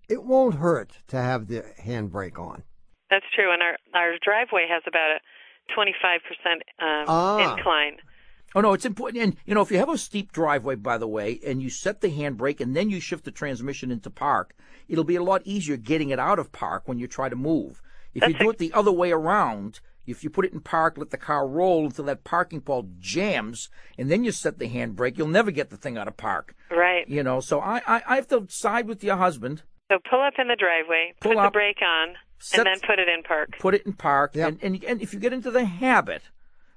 it 0.09 0.23
won't 0.23 0.55
hurt 0.55 0.93
to 1.09 1.17
have 1.17 1.47
the 1.47 1.63
handbrake 1.83 2.39
on. 2.39 2.63
That's 3.09 3.25
true. 3.35 3.51
And 3.51 3.61
our 3.61 3.77
our 3.93 4.17
driveway 4.23 4.67
has 4.69 4.83
about 4.87 5.11
a 5.11 5.73
25 5.73 6.21
percent 6.23 6.63
um, 6.79 7.05
Ah. 7.07 7.55
incline. 7.55 7.97
Oh 8.55 8.61
no, 8.61 8.73
it's 8.73 8.85
important. 8.85 9.23
And 9.23 9.37
you 9.45 9.53
know, 9.53 9.61
if 9.61 9.71
you 9.71 9.77
have 9.77 9.89
a 9.89 9.97
steep 9.97 10.31
driveway, 10.31 10.75
by 10.75 10.97
the 10.97 11.07
way, 11.07 11.39
and 11.45 11.61
you 11.61 11.69
set 11.69 12.01
the 12.01 12.09
handbrake 12.09 12.59
and 12.61 12.75
then 12.75 12.89
you 12.89 12.99
shift 12.99 13.25
the 13.25 13.31
transmission 13.31 13.91
into 13.91 14.09
park, 14.09 14.55
it'll 14.87 15.03
be 15.03 15.15
a 15.17 15.23
lot 15.23 15.41
easier 15.45 15.77
getting 15.77 16.09
it 16.09 16.19
out 16.19 16.39
of 16.39 16.51
park 16.51 16.83
when 16.85 16.97
you 16.99 17.07
try 17.07 17.29
to 17.29 17.35
move. 17.35 17.81
If 18.13 18.27
you 18.27 18.33
do 18.33 18.49
it 18.49 18.57
the 18.57 18.73
other 18.73 18.91
way 18.91 19.11
around, 19.11 19.79
if 20.07 20.23
you 20.23 20.29
put 20.29 20.45
it 20.45 20.53
in 20.53 20.61
park, 20.61 20.97
let 20.97 21.11
the 21.11 21.17
car 21.17 21.45
roll 21.47 21.85
until 21.85 22.05
that 22.05 22.23
parking 22.23 22.61
pole 22.61 22.89
jams, 22.99 23.69
and 23.97 24.09
then 24.09 24.23
you 24.23 24.31
set 24.31 24.57
the 24.57 24.69
handbrake, 24.69 25.17
you'll 25.17 25.27
never 25.27 25.51
get 25.51 25.69
the 25.69 25.77
thing 25.77 25.97
out 25.97 26.07
of 26.07 26.17
park. 26.17 26.55
Right. 26.71 27.07
You 27.07 27.21
know, 27.23 27.41
so 27.41 27.59
I 27.59 27.81
I, 27.85 28.01
I 28.07 28.15
have 28.15 28.27
to 28.29 28.45
side 28.49 28.87
with 28.87 29.03
your 29.03 29.17
husband. 29.17 29.63
So 29.91 29.99
pull 30.09 30.21
up 30.21 30.33
in 30.39 30.47
the 30.47 30.55
driveway, 30.55 31.13
Pull 31.21 31.33
put 31.33 31.37
up, 31.39 31.51
the 31.53 31.57
brake 31.57 31.81
on, 31.81 32.15
set- 32.39 32.65
and 32.65 32.67
then 32.67 32.79
put 32.87 32.99
it 32.99 33.07
in 33.09 33.23
park. 33.23 33.49
Put 33.59 33.73
it 33.75 33.83
in 33.85 33.93
park, 33.93 34.35
and, 34.35 34.57
and 34.61 34.83
and 34.83 35.01
if 35.01 35.13
you 35.13 35.19
get 35.19 35.33
into 35.33 35.51
the 35.51 35.65
habit, 35.65 36.21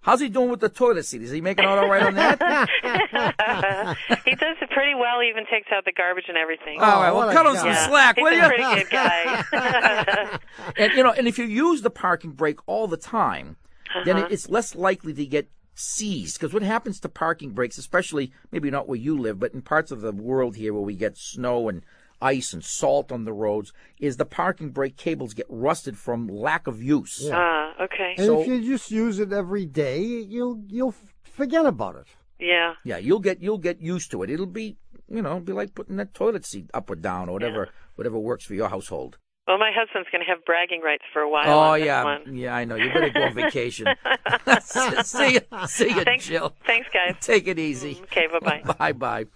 how's 0.02 0.20
he 0.20 0.28
doing 0.28 0.50
with 0.50 0.60
the 0.60 0.68
toilet 0.68 1.04
seat? 1.04 1.22
Is 1.22 1.30
he 1.30 1.40
making 1.40 1.64
out 1.64 1.78
all 1.78 1.88
right 1.88 2.02
on 2.02 2.14
that? 2.14 2.68
he 4.24 4.34
does 4.34 4.56
it 4.60 4.70
pretty 4.70 4.94
well. 4.94 5.20
He 5.20 5.28
even 5.28 5.44
takes 5.50 5.68
out 5.72 5.84
the 5.84 5.92
garbage 5.92 6.24
and 6.28 6.36
everything. 6.38 6.80
All 6.80 7.02
right, 7.02 7.12
well, 7.12 7.32
cut 7.32 7.46
him 7.46 7.56
some 7.56 7.66
Yeah. 7.68 7.86
slack, 7.88 8.16
He's 8.16 8.22
will 8.24 8.32
a 8.32 8.36
you? 8.36 8.46
pretty 8.46 8.82
good 8.82 8.90
guy. 8.90 10.38
and 10.76 10.92
you 10.92 11.02
know, 11.02 11.12
and 11.12 11.26
if 11.28 11.38
you 11.38 11.44
use 11.44 11.82
the 11.82 11.90
parking 11.90 12.32
brake 12.32 12.58
all 12.66 12.86
the 12.86 12.96
time, 12.96 13.56
then 14.04 14.16
Uh-huh. 14.16 14.28
it's 14.30 14.48
less 14.48 14.74
likely 14.74 15.12
to 15.14 15.26
get 15.26 15.50
seized. 15.74 16.38
Because 16.38 16.52
what 16.52 16.62
happens 16.62 17.00
to 17.00 17.08
parking 17.08 17.50
brakes, 17.50 17.78
especially 17.78 18.32
maybe 18.52 18.70
not 18.70 18.88
where 18.88 18.98
you 18.98 19.18
live, 19.18 19.38
but 19.38 19.52
in 19.54 19.62
parts 19.62 19.90
of 19.90 20.00
the 20.00 20.12
world 20.12 20.56
here 20.56 20.72
where 20.72 20.82
we 20.82 20.94
get 20.94 21.16
snow 21.16 21.68
and 21.68 21.82
ice 22.20 22.52
and 22.52 22.64
salt 22.64 23.10
on 23.12 23.24
the 23.24 23.32
roads, 23.32 23.72
is 23.98 24.16
the 24.16 24.24
parking 24.24 24.70
brake 24.70 24.96
cables 24.96 25.34
get 25.34 25.46
rusted 25.48 25.96
from 25.98 26.26
lack 26.28 26.66
of 26.66 26.82
use. 26.82 27.28
Ah, 27.32 27.72
okay. 27.80 28.14
And 28.16 28.26
So- 28.26 28.40
if 28.40 28.46
you 28.46 28.60
just 28.62 28.90
use 28.90 29.18
it 29.18 29.32
every 29.32 29.66
day, 29.66 30.00
you'll 30.02 30.62
you'll 30.68 30.94
forget 31.22 31.66
about 31.66 31.96
it. 31.96 32.06
Yeah. 32.38 32.74
Yeah, 32.84 32.96
you'll 32.98 33.20
get 33.20 33.42
you'll 33.42 33.58
get 33.58 33.80
used 33.80 34.10
to 34.12 34.22
it. 34.22 34.30
It'll 34.30 34.46
be 34.46 34.76
you 35.08 35.22
know 35.22 35.40
be 35.40 35.52
like 35.52 35.74
putting 35.74 35.96
that 35.96 36.14
toilet 36.14 36.44
seat 36.46 36.70
up 36.72 36.90
or 36.90 36.96
down 36.96 37.28
or 37.28 37.32
whatever 37.32 37.68
whatever 37.96 38.18
works 38.18 38.44
for 38.44 38.54
your 38.54 38.68
household. 38.68 39.18
Well, 39.46 39.58
my 39.58 39.72
husband's 39.74 40.08
going 40.12 40.22
to 40.24 40.30
have 40.30 40.44
bragging 40.44 40.80
rights 40.80 41.02
for 41.12 41.22
a 41.22 41.28
while. 41.28 41.48
Oh 41.48 41.72
on 41.72 41.82
yeah, 41.82 42.04
one. 42.04 42.36
yeah, 42.36 42.54
I 42.54 42.64
know. 42.64 42.76
You 42.76 42.88
better 42.92 43.10
go 43.10 43.22
on 43.22 43.34
vacation. 43.34 43.88
see 44.62 45.32
you, 45.34 45.40
see 45.66 45.88
you, 45.88 46.04
Thanks, 46.04 46.26
Jill. 46.26 46.54
Thanks, 46.64 46.88
guys. 46.92 47.16
Take 47.20 47.48
it 47.48 47.58
easy. 47.58 47.98
Okay, 48.04 48.28
bye 48.28 48.38
bye. 48.62 48.74
Bye 48.78 48.92
bye. 48.92 49.26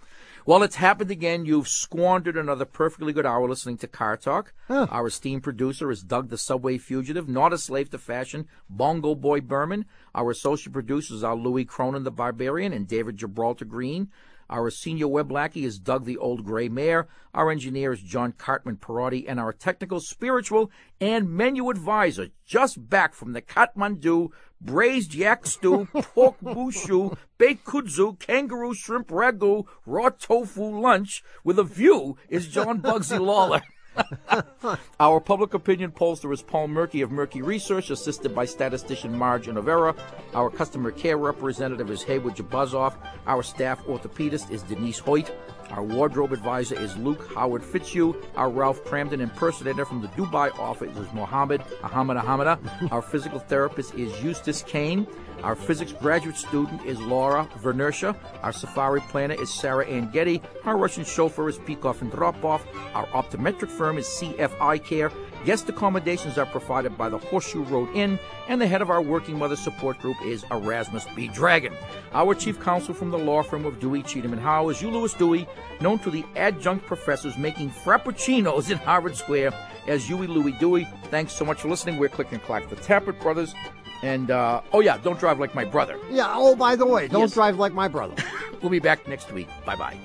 Well, 0.46 0.62
it's 0.62 0.76
happened 0.76 1.10
again. 1.10 1.46
You've 1.46 1.68
squandered 1.68 2.36
another 2.36 2.66
perfectly 2.66 3.14
good 3.14 3.24
hour 3.24 3.48
listening 3.48 3.78
to 3.78 3.86
Car 3.86 4.18
Talk. 4.18 4.52
Our 4.68 5.06
esteemed 5.06 5.42
producer 5.42 5.90
is 5.90 6.02
Doug 6.02 6.28
the 6.28 6.36
Subway 6.36 6.76
Fugitive, 6.76 7.26
not 7.26 7.54
a 7.54 7.58
slave 7.58 7.88
to 7.90 7.98
fashion, 7.98 8.46
Bongo 8.68 9.14
Boy 9.14 9.40
Berman. 9.40 9.86
Our 10.14 10.32
associate 10.32 10.74
producers 10.74 11.24
are 11.24 11.34
Louis 11.34 11.64
Cronin 11.64 12.04
the 12.04 12.10
Barbarian 12.10 12.74
and 12.74 12.86
David 12.86 13.16
Gibraltar 13.16 13.64
Green. 13.64 14.10
Our 14.50 14.68
senior 14.68 15.08
web 15.08 15.32
lackey 15.32 15.64
is 15.64 15.78
Doug 15.78 16.04
the 16.04 16.18
Old 16.18 16.44
Gray 16.44 16.68
Mare. 16.68 17.08
Our 17.32 17.50
engineer 17.50 17.94
is 17.94 18.02
John 18.02 18.32
Cartman 18.32 18.76
Perotti. 18.76 19.24
And 19.26 19.40
our 19.40 19.54
technical, 19.54 19.98
spiritual, 20.00 20.70
and 21.00 21.30
menu 21.30 21.70
advisor, 21.70 22.28
just 22.44 22.90
back 22.90 23.14
from 23.14 23.32
the 23.32 23.40
Kathmandu 23.40 24.28
braised 24.64 25.14
yak 25.14 25.46
stew, 25.46 25.86
pork 26.14 26.36
bushu, 26.42 27.16
baked 27.38 27.64
kudzu, 27.64 28.18
kangaroo 28.18 28.74
shrimp 28.74 29.08
ragu, 29.08 29.64
raw 29.86 30.08
tofu 30.08 30.64
lunch 30.80 31.22
with 31.44 31.58
a 31.58 31.64
view 31.64 32.16
is 32.28 32.48
John 32.48 32.80
Bugsy 32.80 33.20
Lawler. 33.20 33.62
Our 35.00 35.20
public 35.20 35.54
opinion 35.54 35.92
pollster 35.92 36.32
is 36.32 36.42
Paul 36.42 36.68
Murky 36.68 37.02
of 37.02 37.12
Murky 37.12 37.42
Research, 37.42 37.90
assisted 37.90 38.34
by 38.34 38.44
statistician 38.44 39.16
Marge 39.16 39.46
Inavera. 39.46 39.96
Our 40.34 40.50
customer 40.50 40.90
care 40.90 41.16
representative 41.16 41.90
is 41.90 42.02
Haywood 42.02 42.36
Jabuzoff. 42.36 42.96
Our 43.26 43.42
staff 43.42 43.84
orthopedist 43.84 44.50
is 44.50 44.62
Denise 44.62 44.98
Hoyt. 44.98 45.30
Our 45.70 45.82
wardrobe 45.82 46.32
advisor 46.32 46.78
is 46.78 46.96
Luke 46.96 47.28
Howard 47.34 47.64
Fitzhugh. 47.64 48.14
Our 48.36 48.50
Ralph 48.50 48.84
Kramden 48.84 49.20
impersonator 49.20 49.84
from 49.84 50.00
the 50.02 50.08
Dubai 50.08 50.56
office 50.58 50.96
is 50.96 51.12
Mohammed 51.12 51.62
Ahmed 51.82 52.16
Ahmeda. 52.16 52.58
Our 52.90 53.02
physical 53.02 53.38
therapist 53.38 53.94
is 53.94 54.22
Eustace 54.22 54.62
Kane. 54.62 55.06
Our 55.42 55.54
physics 55.54 55.92
graduate 55.92 56.36
student 56.36 56.84
is 56.86 57.00
Laura 57.00 57.48
Vernersha. 57.60 58.16
Our 58.42 58.52
safari 58.52 59.00
planner 59.02 59.34
is 59.34 59.52
Sarah 59.52 59.86
Ann 59.86 60.10
Getty. 60.10 60.40
Our 60.64 60.76
Russian 60.76 61.04
chauffeur 61.04 61.48
is 61.48 61.58
Peikoff 61.58 62.00
and 62.00 62.10
Dropoff. 62.10 62.62
Our 62.94 63.06
optometric 63.08 63.68
firm 63.68 63.98
is 63.98 64.06
CFI 64.06 64.84
Care. 64.84 65.10
Guest 65.44 65.68
accommodations 65.68 66.38
are 66.38 66.46
provided 66.46 66.96
by 66.96 67.08
the 67.10 67.18
Horseshoe 67.18 67.64
Road 67.64 67.88
Inn, 67.94 68.18
and 68.48 68.60
the 68.60 68.66
head 68.66 68.80
of 68.80 68.88
our 68.90 69.02
working 69.02 69.38
mother 69.38 69.56
support 69.56 69.98
group 69.98 70.16
is 70.24 70.44
Erasmus 70.50 71.06
B. 71.14 71.28
Dragon. 71.28 71.74
Our 72.14 72.34
chief 72.34 72.58
counsel 72.60 72.94
from 72.94 73.10
the 73.10 73.18
law 73.18 73.42
firm 73.42 73.66
of 73.66 73.78
Dewey, 73.78 74.02
Cheatham, 74.02 74.32
and 74.32 74.40
Howe 74.40 74.70
is 74.70 74.80
Hugh 74.80 74.90
Lewis 74.90 75.12
Dewey, 75.12 75.46
known 75.80 75.98
to 76.00 76.10
the 76.10 76.24
adjunct 76.36 76.86
professors 76.86 77.36
making 77.36 77.70
frappuccinos 77.70 78.70
in 78.70 78.78
Harvard 78.78 79.16
Square 79.16 79.52
as 79.86 80.06
Huey 80.08 80.26
Louie 80.26 80.52
Dewey. 80.52 80.88
Thanks 81.10 81.34
so 81.34 81.44
much 81.44 81.60
for 81.60 81.68
listening. 81.68 81.98
We're 81.98 82.08
Click 82.08 82.32
and 82.32 82.42
Clack, 82.42 82.70
the 82.70 82.76
Tappet 82.76 83.20
Brothers. 83.20 83.54
And, 84.02 84.30
uh, 84.30 84.62
oh 84.72 84.80
yeah, 84.80 84.96
don't 84.98 85.18
drive 85.18 85.38
like 85.40 85.54
my 85.54 85.64
brother. 85.64 85.98
Yeah. 86.10 86.32
Oh, 86.34 86.56
by 86.56 86.74
the 86.76 86.86
way, 86.86 87.08
don't 87.08 87.20
Yes. 87.22 87.34
drive 87.34 87.58
like 87.58 87.72
my 87.74 87.88
brother. 87.88 88.14
We'll 88.62 88.70
be 88.70 88.78
back 88.78 89.06
next 89.06 89.30
week. 89.30 89.48
Bye 89.66 89.76
bye. 89.76 89.98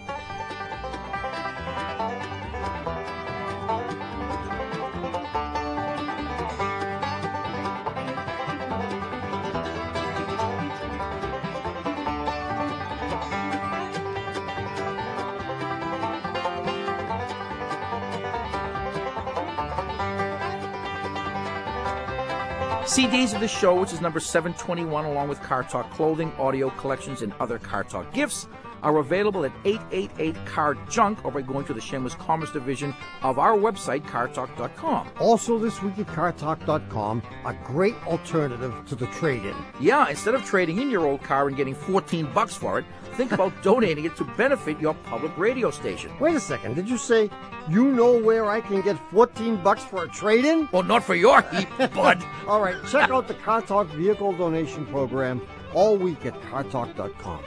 CDs 22.90 23.36
of 23.36 23.40
the 23.40 23.48
show, 23.48 23.80
which 23.80 23.94
is 23.94 24.02
number 24.02 24.20
721, 24.20 25.06
along 25.06 25.30
with 25.30 25.40
Car 25.44 25.62
Talk 25.62 25.92
clothing, 25.92 26.32
audio 26.40 26.72
collections, 26.72 27.22
and 27.22 27.32
other 27.34 27.60
Car 27.60 27.84
Talk 27.84 28.12
gifts, 28.12 28.48
are 28.84 28.98
available 28.98 29.46
at 29.46 29.52
888 29.66 30.46
Car 30.46 30.76
Junk 30.90 31.24
or 31.26 31.32
by 31.32 31.42
going 31.42 31.66
to 31.66 31.74
the 31.74 31.82
Shameless 31.82 32.16
Commerce 32.16 32.52
division 32.52 32.94
of 33.22 33.40
our 33.40 33.58
website, 33.58 34.02
cartalk.com. 34.06 35.10
Also, 35.20 35.58
this 35.58 35.82
week 35.82 35.98
at 36.00 36.08
CarTalk.com, 36.08 37.22
a 37.46 37.54
great 37.66 37.96
alternative 38.06 38.74
to 38.88 38.96
the 38.96 39.08
trade-in. 39.08 39.56
Yeah, 39.80 40.10
instead 40.10 40.36
of 40.36 40.44
trading 40.46 40.80
in 40.80 40.90
your 40.90 41.06
old 41.06 41.24
car 41.24 41.48
and 41.48 41.58
getting 41.58 41.76
14 41.76 42.32
bucks 42.34 42.56
for 42.56 42.80
it, 42.80 42.86
think 43.14 43.32
about 43.32 43.54
donating 43.64 44.06
it 44.06 44.16
to 44.18 44.24
benefit 44.38 44.80
your 44.80 44.94
public 44.94 45.38
radio 45.38 45.72
station. 45.72 46.12
Wait 46.20 46.36
a 46.36 46.40
second. 46.40 46.76
Did 46.76 46.90
you 46.90 46.98
say 46.98 47.30
you 47.70 47.86
know 47.86 48.18
where 48.18 48.46
I 48.46 48.62
can 48.62 48.82
get 48.82 48.98
14 49.12 49.58
bucks 49.64 49.84
for 49.84 50.04
a 50.04 50.08
trade-in? 50.08 50.70
Well, 50.72 50.84
not 50.84 51.04
for 51.04 51.16
your 51.16 51.42
heap, 51.42 51.70
bud. 51.94 52.24
All 52.48 52.62
right, 52.62 52.76
check 52.88 53.10
out 53.10 53.28
the 53.28 53.34
Car 53.36 53.62
Talk 53.62 53.88
vehicle 53.88 54.34
donation 54.34 54.86
program 54.88 55.42
all 55.74 55.98
week 55.98 56.26
at 56.26 56.34
CarTalk.com. 56.42 57.44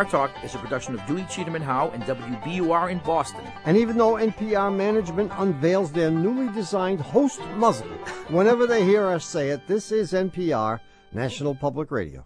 Car 0.00 0.28
Talk 0.28 0.44
is 0.44 0.54
a 0.54 0.58
production 0.58 0.94
of 0.94 1.06
Dewey 1.06 1.26
Cheatham 1.28 1.56
and 1.56 1.62
Howe 1.62 1.90
and 1.90 2.02
WBUR 2.04 2.90
in 2.90 3.00
Boston. 3.00 3.44
And 3.66 3.76
even 3.76 3.98
though 3.98 4.14
NPR 4.14 4.74
management 4.74 5.30
unveils 5.36 5.92
their 5.92 6.10
newly 6.10 6.50
designed 6.54 7.02
host 7.02 7.38
muzzle 7.56 7.86
whenever 8.28 8.66
they 8.66 8.82
hear 8.82 9.06
us 9.08 9.26
say 9.26 9.50
it, 9.50 9.66
this 9.66 9.92
is 9.92 10.14
NPR, 10.14 10.80
National 11.12 11.54
Public 11.54 11.90
Radio. 11.90 12.24